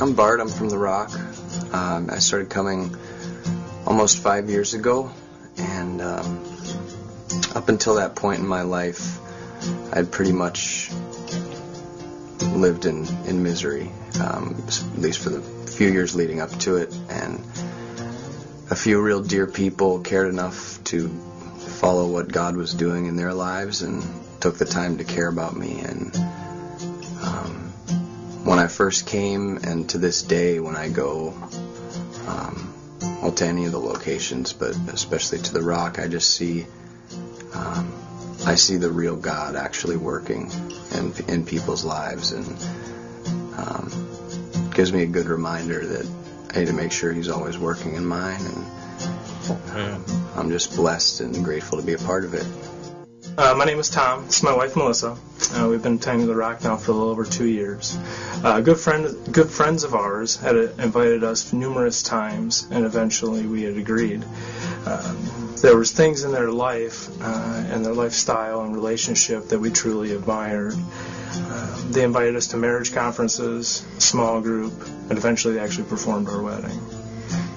I'm 0.00 0.14
Bart. 0.16 0.40
I'm 0.40 0.48
from 0.48 0.70
The 0.70 0.76
Rock. 0.76 1.12
Um, 1.72 2.10
I 2.10 2.18
started 2.18 2.50
coming 2.50 2.96
almost 3.86 4.20
five 4.20 4.50
years 4.50 4.74
ago, 4.74 5.12
and 5.56 6.02
um, 6.02 6.44
up 7.54 7.68
until 7.68 7.94
that 7.94 8.16
point 8.16 8.40
in 8.40 8.48
my 8.48 8.62
life, 8.62 9.20
I'd 9.92 10.10
pretty 10.10 10.32
much 10.32 10.90
lived 12.40 12.86
in, 12.86 13.06
in 13.26 13.44
misery, 13.44 13.88
um, 14.20 14.56
at 14.66 14.98
least 14.98 15.20
for 15.20 15.30
the 15.30 15.59
few 15.80 15.90
years 15.90 16.14
leading 16.14 16.42
up 16.42 16.50
to 16.58 16.76
it. 16.76 16.94
And 17.08 17.38
a 18.70 18.76
few 18.76 19.00
real 19.00 19.22
dear 19.22 19.46
people 19.46 20.00
cared 20.00 20.28
enough 20.28 20.84
to 20.84 21.08
follow 21.08 22.06
what 22.06 22.28
God 22.28 22.54
was 22.54 22.74
doing 22.74 23.06
in 23.06 23.16
their 23.16 23.32
lives 23.32 23.80
and 23.80 24.04
took 24.42 24.58
the 24.58 24.66
time 24.66 24.98
to 24.98 25.04
care 25.04 25.26
about 25.26 25.56
me. 25.56 25.80
And 25.80 26.14
um, 27.22 27.72
when 28.44 28.58
I 28.58 28.66
first 28.66 29.06
came, 29.06 29.56
and 29.56 29.88
to 29.88 29.96
this 29.96 30.20
day, 30.22 30.60
when 30.60 30.76
I 30.76 30.90
go, 30.90 31.32
um, 32.26 32.74
well, 33.22 33.32
to 33.32 33.46
any 33.46 33.64
of 33.64 33.72
the 33.72 33.80
locations, 33.80 34.52
but 34.52 34.76
especially 34.92 35.38
to 35.38 35.52
the 35.54 35.62
Rock, 35.62 35.98
I 35.98 36.08
just 36.08 36.34
see, 36.34 36.66
um, 37.54 37.90
I 38.44 38.56
see 38.56 38.76
the 38.76 38.90
real 38.90 39.16
God 39.16 39.56
actually 39.56 39.96
working 39.96 40.50
in 40.94 41.14
in 41.26 41.46
people's 41.46 41.86
lives, 41.86 42.32
and 42.32 42.46
um, 43.56 44.09
gives 44.80 44.94
me 44.94 45.02
a 45.02 45.06
good 45.06 45.26
reminder 45.26 45.84
that 45.84 46.10
I 46.54 46.60
need 46.60 46.68
to 46.68 46.72
make 46.72 46.90
sure 46.90 47.12
He's 47.12 47.28
always 47.28 47.58
working 47.58 47.96
in 47.96 48.06
mine, 48.06 48.40
and 48.40 48.64
hmm. 49.68 50.38
I'm 50.38 50.50
just 50.50 50.74
blessed 50.74 51.20
and 51.20 51.44
grateful 51.44 51.78
to 51.78 51.84
be 51.84 51.92
a 51.92 51.98
part 51.98 52.24
of 52.24 52.32
it. 52.32 52.46
Uh, 53.40 53.54
my 53.54 53.64
name 53.64 53.78
is 53.78 53.88
Tom. 53.88 54.26
It's 54.26 54.42
my 54.42 54.54
wife 54.54 54.76
Melissa. 54.76 55.16
Uh, 55.54 55.66
we've 55.70 55.82
been 55.82 55.94
attending 55.94 56.26
the 56.26 56.34
Rock 56.34 56.62
now 56.62 56.76
for 56.76 56.90
a 56.90 56.94
little 56.94 57.08
over 57.08 57.24
two 57.24 57.46
years. 57.46 57.96
Uh, 58.44 58.60
good 58.60 58.78
friend, 58.78 59.32
good 59.32 59.48
friends 59.48 59.82
of 59.82 59.94
ours 59.94 60.36
had 60.36 60.56
uh, 60.56 60.68
invited 60.78 61.24
us 61.24 61.50
numerous 61.50 62.02
times, 62.02 62.68
and 62.70 62.84
eventually 62.84 63.46
we 63.46 63.62
had 63.62 63.78
agreed. 63.78 64.22
Um, 64.84 65.54
there 65.62 65.74
was 65.74 65.90
things 65.90 66.22
in 66.22 66.32
their 66.32 66.50
life 66.50 67.08
uh, 67.22 67.64
and 67.70 67.82
their 67.82 67.94
lifestyle 67.94 68.60
and 68.60 68.74
relationship 68.74 69.48
that 69.48 69.58
we 69.58 69.70
truly 69.70 70.12
admired. 70.12 70.74
Um, 70.74 71.92
they 71.92 72.04
invited 72.04 72.36
us 72.36 72.48
to 72.48 72.58
marriage 72.58 72.92
conferences, 72.92 73.86
small 73.96 74.42
group, 74.42 74.86
and 75.08 75.12
eventually 75.12 75.54
they 75.54 75.60
actually 75.60 75.88
performed 75.88 76.28
our 76.28 76.42
wedding. 76.42 76.78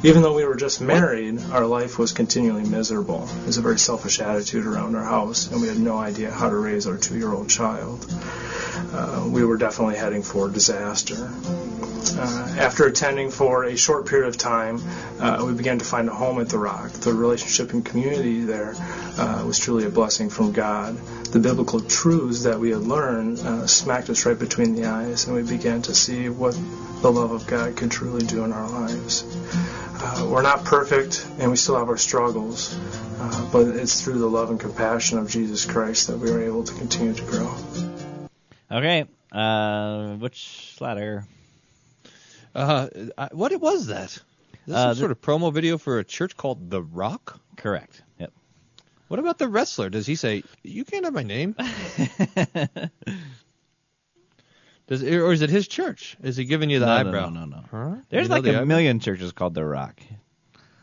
Even 0.06 0.22
though 0.22 0.34
we 0.34 0.44
were 0.44 0.58
just 0.58 0.82
married, 0.82 1.40
our 1.54 1.66
life 1.66 1.98
was 1.98 2.12
continually 2.12 2.68
miserable. 2.68 3.24
It 3.24 3.46
was 3.46 3.56
a 3.58 3.62
very 3.62 3.80
selfish 3.80 4.20
attitude 4.20 4.66
around 4.66 4.98
our 4.98 5.04
house, 5.04 5.50
and 5.50 5.62
we 5.62 5.70
had 5.70 5.80
no 5.80 5.98
idea 5.98 6.30
how 6.30 6.50
to 6.50 6.58
raise 6.58 6.88
our 6.88 6.98
two-year-old 6.98 7.50
child. 7.50 8.06
Uh, 8.92 9.30
we 9.32 9.46
were 9.46 9.56
definitely 9.56 9.96
heading 9.96 10.22
for 10.22 10.50
disaster. 10.50 11.32
Uh, 12.16 12.56
after 12.60 12.86
attending 12.86 13.32
for 13.32 13.64
a 13.64 13.78
short 13.78 14.06
period 14.06 14.28
of 14.28 14.38
time, 14.38 14.82
uh, 15.22 15.42
we 15.48 15.54
began 15.54 15.80
to 15.80 15.86
find 15.86 16.10
a 16.10 16.14
home 16.14 16.42
at 16.42 16.50
the 16.50 16.58
Rock. 16.58 16.92
The 16.92 17.14
relationship 17.14 17.72
and 17.72 17.84
community 17.86 18.42
there 18.42 18.76
uh, 19.18 19.44
was 19.48 19.58
truly 19.58 19.86
a 19.86 19.90
blessing 19.90 20.30
from 20.30 20.52
God. 20.52 20.98
The 21.32 21.40
biblical 21.40 21.80
truths 21.80 22.44
that 22.44 22.60
we 22.60 22.72
had 22.72 22.82
learned 22.82 23.40
uh, 23.40 23.68
smacked 23.68 24.10
us 24.10 24.26
right 24.26 24.38
between 24.38 24.76
the 24.76 24.86
eyes, 24.86 25.28
and 25.28 25.36
we 25.36 25.44
began 25.44 25.82
to 25.84 25.96
see 25.96 26.28
what 26.28 26.60
the 27.02 27.12
love 27.12 27.32
of 27.32 27.48
God 27.48 27.78
could 27.78 27.90
truly 27.90 28.26
do 28.26 28.44
in 28.44 28.52
our 28.52 28.70
lives. 28.70 29.24
Uh, 29.96 30.28
we're 30.30 30.42
not 30.42 30.66
perfect, 30.66 31.26
and 31.40 31.52
we 31.52 31.58
still 31.58 31.78
have 31.78 31.90
our 31.90 31.98
struggles, 31.98 32.78
uh, 33.20 33.50
but 33.52 33.68
it's 33.68 34.04
through 34.04 34.20
the 34.20 34.30
love 34.30 34.50
and 34.50 34.60
compassion 34.60 35.18
of 35.18 35.30
Jesus 35.30 35.66
Christ 35.66 36.08
that 36.08 36.18
we 36.18 36.30
are 36.32 36.42
able 36.42 36.64
to 36.64 36.74
continue 36.74 37.14
to 37.14 37.24
grow. 37.24 37.56
Okay, 38.72 39.06
uh, 39.32 40.16
which 40.16 40.76
letter? 40.80 41.26
Uh, 42.56 42.88
I, 43.18 43.30
what 43.32 43.56
was 43.60 43.88
that? 43.88 44.20
this 44.66 44.76
Uh, 44.76 44.94
some 44.94 44.96
sort 44.96 45.12
of 45.12 45.22
promo 45.22 45.54
video 45.54 45.78
for 45.78 46.00
a 46.00 46.04
church 46.04 46.36
called 46.38 46.70
The 46.70 46.82
Rock? 46.82 47.40
Correct. 47.58 48.02
Yep. 48.20 48.32
What 49.08 49.20
about 49.20 49.38
the 49.38 49.48
wrestler? 49.48 49.90
Does 49.90 50.08
he 50.08 50.16
say 50.16 50.44
you 50.64 50.86
can't 50.86 51.06
have 51.06 51.14
my 51.14 51.24
name? 51.24 51.56
Does 54.88 55.02
or 55.04 55.32
is 55.32 55.42
it 55.42 55.50
his 55.50 55.68
church? 55.68 56.18
Is 56.22 56.36
he 56.36 56.46
giving 56.46 56.70
you 56.70 56.80
the 56.80 56.86
No, 56.86 57.04
no, 57.04 57.10
eyebrow? 57.10 57.30
no, 57.30 57.46
no, 57.46 57.58
no. 57.58 57.64
Huh? 57.72 57.96
There's 58.10 58.24
You 58.26 58.30
know 58.30 58.36
like 58.36 58.44
the 58.44 58.50
a 58.50 58.54
eyebrow? 58.56 58.66
million 58.66 59.00
churches 59.00 59.32
called 59.32 59.54
The 59.54 59.64
Rock. 59.66 60.02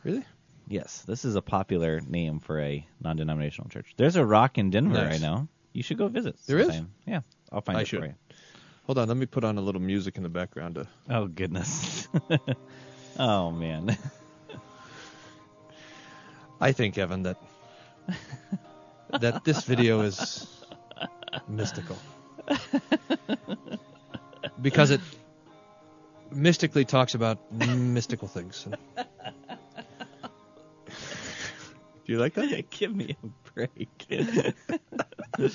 Really? 0.04 0.24
Yes, 0.68 1.02
this 1.02 1.24
is 1.24 1.34
a 1.34 1.42
popular 1.42 2.00
name 2.00 2.38
for 2.40 2.60
a 2.60 2.86
non-denominational 3.02 3.68
church. 3.70 3.92
There's 3.96 4.16
a 4.16 4.24
Rock 4.24 4.56
in 4.56 4.70
Denver 4.70 4.94
Nice. 4.94 5.12
right 5.12 5.20
now. 5.20 5.48
You 5.72 5.82
should 5.82 5.98
go 5.98 6.08
visit. 6.08 6.36
There 6.46 6.58
is? 6.58 6.66
sometime. 6.68 6.90
Yeah, 7.06 7.20
I'll 7.52 7.60
find 7.60 7.76
I 7.78 7.82
it 7.82 7.88
should. 7.88 8.00
for 8.00 8.06
you. 8.06 8.14
Hold 8.86 8.98
on, 8.98 9.08
let 9.08 9.16
me 9.16 9.26
put 9.26 9.44
on 9.44 9.58
a 9.58 9.60
little 9.60 9.80
music 9.82 10.16
in 10.16 10.22
the 10.22 10.28
background. 10.28 10.76
To... 10.76 10.86
Oh 11.08 11.26
goodness. 11.26 12.08
oh 13.18 13.50
man. 13.50 13.96
I 16.60 16.72
think 16.72 16.96
Evan 16.98 17.22
that 17.24 17.36
that 19.20 19.44
this 19.44 19.64
video 19.64 20.00
is 20.02 20.46
mystical 21.48 21.96
because 24.60 24.90
it 24.90 25.00
mystically 26.32 26.84
talks 26.84 27.14
about 27.14 27.38
mystical 27.52 28.28
things. 28.28 28.66
Do 32.06 32.12
you 32.12 32.18
like 32.18 32.34
that? 32.34 32.70
Give 32.70 32.94
me 32.94 33.16
a 33.22 33.26
break. 33.54 34.06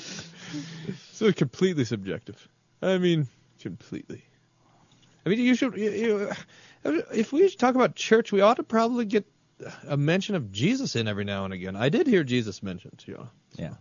so 1.12 1.32
completely 1.34 1.86
subjective. 1.86 2.48
I 2.82 2.98
mean, 2.98 3.28
completely. 3.60 4.24
I 5.26 5.30
mean, 5.30 5.40
you 5.40 5.56
should. 5.56 5.76
You, 5.76 5.92
you, 5.92 6.32
if 7.14 7.34
we 7.34 7.50
talk 7.50 7.76
about 7.76 7.96
church, 7.96 8.32
we 8.32 8.42
ought 8.42 8.58
to 8.58 8.64
probably 8.64 9.06
get 9.06 9.26
a 9.88 9.98
mention 9.98 10.36
of 10.36 10.52
Jesus 10.52 10.96
in 10.96 11.08
every 11.08 11.24
now 11.24 11.46
and 11.46 11.54
again. 11.54 11.76
I 11.76 11.90
did 11.90 12.08
hear 12.08 12.24
Jesus 12.24 12.62
mentioned, 12.62 13.04
you 13.08 13.16
know. 13.16 13.30
Yeah. 13.56 13.74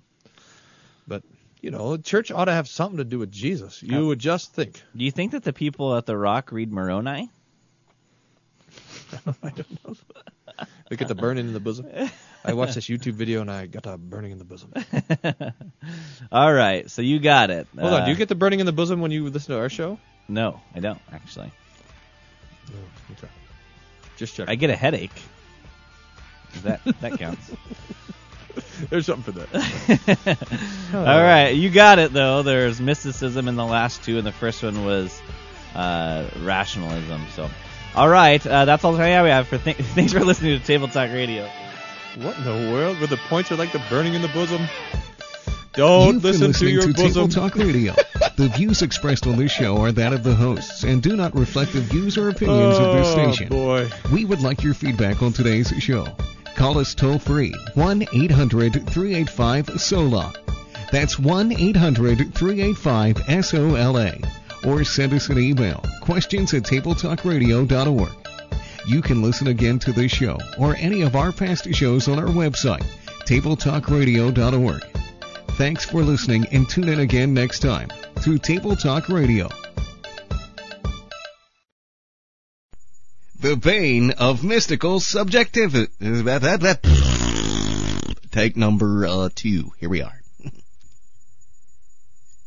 You 1.65 1.71
know, 1.71 1.97
church 1.97 2.31
ought 2.31 2.45
to 2.45 2.53
have 2.53 2.69
something 2.69 2.99
to 2.99 3.05
do 3.05 3.19
with 3.19 3.33
Jesus. 3.33 3.83
You 3.83 3.97
Uh, 4.01 4.05
would 4.09 4.19
just 4.19 4.53
think. 4.53 4.83
Do 4.95 5.03
you 5.03 5.11
think 5.11 5.33
that 5.33 5.45
the 5.45 5.53
people 5.55 5.97
at 5.97 6.05
the 6.05 6.15
Rock 6.15 6.53
read 6.53 6.71
Moroni? 6.71 7.31
I 9.43 9.49
don't 9.49 9.85
know. 9.89 9.97
Look 10.91 11.01
at 11.01 11.09
the 11.09 11.15
burning 11.15 11.47
in 11.47 11.55
the 11.55 11.61
bosom. 11.61 11.87
I 12.45 12.53
watched 12.53 12.75
this 12.75 12.85
YouTube 12.85 13.15
video 13.15 13.41
and 13.41 13.51
I 13.51 13.65
got 13.65 13.87
a 13.87 13.97
burning 13.97 14.33
in 14.33 14.39
the 14.39 14.45
bosom. 14.45 14.75
All 16.31 16.53
right, 16.53 16.91
so 16.91 17.01
you 17.01 17.19
got 17.19 17.49
it. 17.49 17.67
Hold 17.79 17.95
on, 17.95 18.03
Uh, 18.03 18.05
do 18.05 18.11
you 18.11 18.17
get 18.19 18.29
the 18.29 18.35
burning 18.35 18.61
in 18.61 18.67
the 18.67 18.73
bosom 18.73 19.01
when 19.01 19.11
you 19.11 19.31
listen 19.31 19.55
to 19.55 19.59
our 19.59 19.71
show? 19.71 19.99
No, 20.29 20.61
I 20.75 20.81
don't 20.81 21.01
actually. 21.15 21.51
Okay. 23.13 23.29
Just 24.19 24.35
check. 24.37 24.51
I 24.51 24.55
get 24.57 24.69
a 24.69 24.77
headache. 24.77 25.19
That 26.63 26.83
that 27.01 27.19
counts. 27.19 27.51
There's 28.91 29.07
something 29.07 29.33
for 29.35 29.41
that. 29.41 30.39
All 30.95 31.03
right, 31.05 31.51
you 31.51 31.71
got 31.71 31.99
it 31.99 32.13
though. 32.13 32.43
There's 32.43 32.81
mysticism 32.81 33.49
in 33.49 33.57
the 33.57 33.65
last 33.65 34.03
two, 34.05 34.19
and 34.19 34.27
the 34.27 34.33
first 34.33 34.63
one 34.63 34.85
was 34.85 35.21
uh, 35.75 36.29
rationalism. 36.43 37.23
So, 37.35 37.51
all 37.95 38.09
right, 38.09 38.45
uh, 38.47 38.65
that's 38.65 38.85
all 38.85 38.93
the 38.93 38.99
time 38.99 39.25
we 39.25 39.31
have 39.31 39.49
for. 39.49 39.59
Th- 39.59 39.77
thanks 39.95 40.13
for 40.13 40.21
listening 40.25 40.59
to 40.59 40.65
Table 40.65 40.89
Talk 40.89 41.11
Radio. 41.11 41.49
What 42.19 42.37
in 42.39 42.45
the 42.45 42.73
world? 42.73 42.99
Where 42.99 43.07
the 43.09 43.17
points 43.29 43.51
are 43.53 43.57
like 43.57 43.73
the 43.73 43.83
burning 43.91 44.15
in 44.15 44.23
the 44.23 44.29
bosom? 44.29 44.63
Don't 45.73 46.15
You've 46.15 46.23
been 46.23 46.31
listen 46.33 46.41
to 46.43 46.47
listening 46.49 46.75
your 46.75 46.83
to 46.83 46.93
bosom. 46.93 47.29
Table 47.29 47.29
Talk 47.29 47.57
Radio. 47.57 47.95
the 48.37 48.49
views 48.55 48.83
expressed 48.83 49.27
on 49.27 49.37
this 49.37 49.51
show 49.51 49.79
are 49.79 49.91
that 49.91 50.13
of 50.13 50.23
the 50.23 50.35
hosts 50.35 50.85
and 50.85 51.03
do 51.03 51.17
not 51.17 51.35
reflect 51.35 51.73
the 51.73 51.81
views 51.81 52.17
or 52.17 52.29
opinions 52.29 52.79
of 52.79 52.95
this 52.97 53.09
Oh, 53.09 53.13
station. 53.33 53.49
boy. 53.49 53.91
We 54.13 54.25
would 54.25 54.41
like 54.41 54.63
your 54.63 54.75
feedback 54.75 55.21
on 55.23 55.33
today's 55.33 55.71
show. 55.81 56.07
Call 56.55 56.79
us 56.79 56.95
toll 56.95 57.19
free 57.19 57.53
1 57.75 58.03
800 58.13 58.89
385 58.89 59.81
SOLA. 59.81 60.33
That's 60.93 61.19
1 61.19 61.53
800 61.53 62.35
385 62.35 63.45
SOLA. 63.45 64.13
Or 64.65 64.85
send 64.85 65.13
us 65.13 65.29
an 65.29 65.39
email 65.39 65.85
questions 66.01 66.55
at 66.55 66.63
tabletalkradio.org. 66.63 68.13
You 68.87 69.03
can 69.03 69.23
listen 69.23 69.49
again 69.49 69.79
to 69.81 69.93
this 69.93 70.13
show 70.13 70.39
or 70.59 70.77
any 70.77 71.03
of 71.03 71.17
our 71.17 71.33
past 71.33 71.73
shows 71.75 72.07
on 72.09 72.19
our 72.19 72.27
website, 72.27 72.85
tabletalkradio.org. 73.27 74.85
Thanks 75.57 75.85
for 75.85 76.03
listening 76.03 76.47
and 76.53 76.69
tune 76.69 76.89
in 76.89 77.01
again 77.01 77.33
next 77.33 77.61
time 77.61 77.89
to 78.23 78.39
Table 78.39 78.77
Talk 78.77 79.09
Radio. 79.09 79.49
The 83.45 83.57
bane 83.57 84.13
of 84.13 84.43
mystical 84.43 85.01
subjectivity. 85.01 85.93
Take 88.31 88.57
number 88.57 89.07
uh, 89.07 89.29
two. 89.35 89.71
Here 89.79 89.91
we 89.91 90.01
are. 90.01 90.19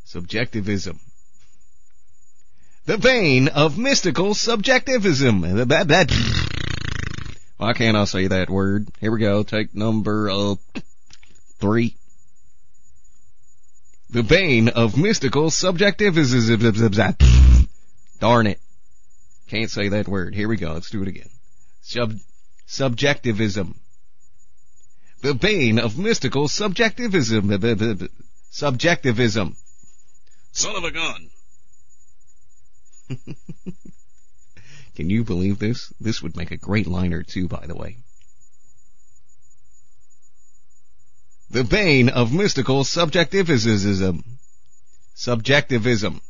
Subjectivism. 0.06 1.00
The 2.88 2.98
bane 2.98 3.50
of 3.50 3.78
mystical 3.78 4.34
subjectivism. 4.34 5.42
Why 7.58 7.74
can't 7.74 7.96
I 7.96 8.06
say 8.06 8.30
that 8.30 8.50
word? 8.50 8.88
Here 9.00 9.12
we 9.12 9.20
go. 9.20 9.44
Take 9.44 9.76
number 9.76 10.32
uh, 10.32 10.56
three. 11.60 11.96
The 14.10 14.24
bane 14.24 14.70
of 14.70 14.98
mystical 14.98 15.52
subjectivism. 15.52 17.68
Darn 18.20 18.48
it. 18.48 18.60
Can't 19.48 19.72
say 19.72 19.90
that 19.90 20.08
word. 20.08 20.36
Here 20.36 20.48
we 20.48 20.58
go. 20.58 20.74
Let's 20.74 20.90
do 20.90 21.02
it 21.02 21.08
again. 21.08 21.30
Sub- 21.82 22.20
subjectivism. 22.66 23.80
The 25.22 25.34
bane 25.34 25.80
of 25.80 25.98
mystical 25.98 26.48
subjectivism. 26.48 27.50
Subjectivism. 28.52 29.56
Son 30.52 30.76
of 30.76 30.84
a 30.84 30.92
gun. 30.92 31.30
Can 34.96 35.10
you 35.10 35.24
believe 35.24 35.60
this? 35.60 35.94
This 36.00 36.22
would 36.22 36.36
make 36.36 36.52
a 36.52 36.58
great 36.58 36.88
liner 36.88 37.24
too, 37.24 37.48
by 37.48 37.66
the 37.68 37.76
way. 37.76 37.98
The 41.50 41.64
bane 41.64 42.10
of 42.10 42.34
mystical 42.34 42.84
subjectivism. 42.84 44.40
Subjectivism. 45.16 46.22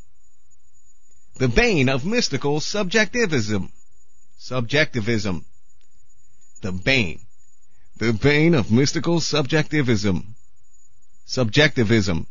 The 1.38 1.46
bane 1.46 1.88
of 1.88 2.04
mystical 2.04 2.58
subjectivism. 2.58 3.70
Subjectivism. 4.38 5.44
The 6.62 6.72
bane. 6.72 7.20
The 7.98 8.12
bane 8.12 8.54
of 8.54 8.72
mystical 8.72 9.20
subjectivism. 9.20 10.34
Subjectivism. 11.26 12.26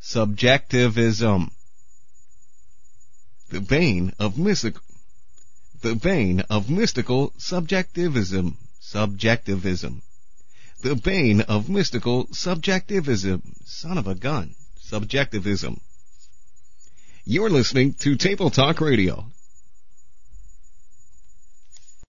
Subjectivism. 0.00 1.50
The 3.50 3.60
bane 3.60 4.12
of 4.20 4.38
mystical 4.38 4.82
The 5.82 5.96
bane 5.96 6.40
of 6.48 6.70
mystical 6.70 7.32
subjectivism. 7.36 8.56
Subjectivism. 8.78 10.02
The 10.80 10.94
bane 10.94 11.40
of 11.40 11.68
mystical 11.68 12.28
subjectivism. 12.32 13.42
Son 13.64 13.98
of 13.98 14.06
a 14.06 14.14
gun. 14.14 14.54
Subjectivism. 14.80 15.80
You're 17.26 17.48
listening 17.48 17.94
to 18.00 18.16
Table 18.16 18.50
Talk 18.50 18.82
Radio. 18.82 19.24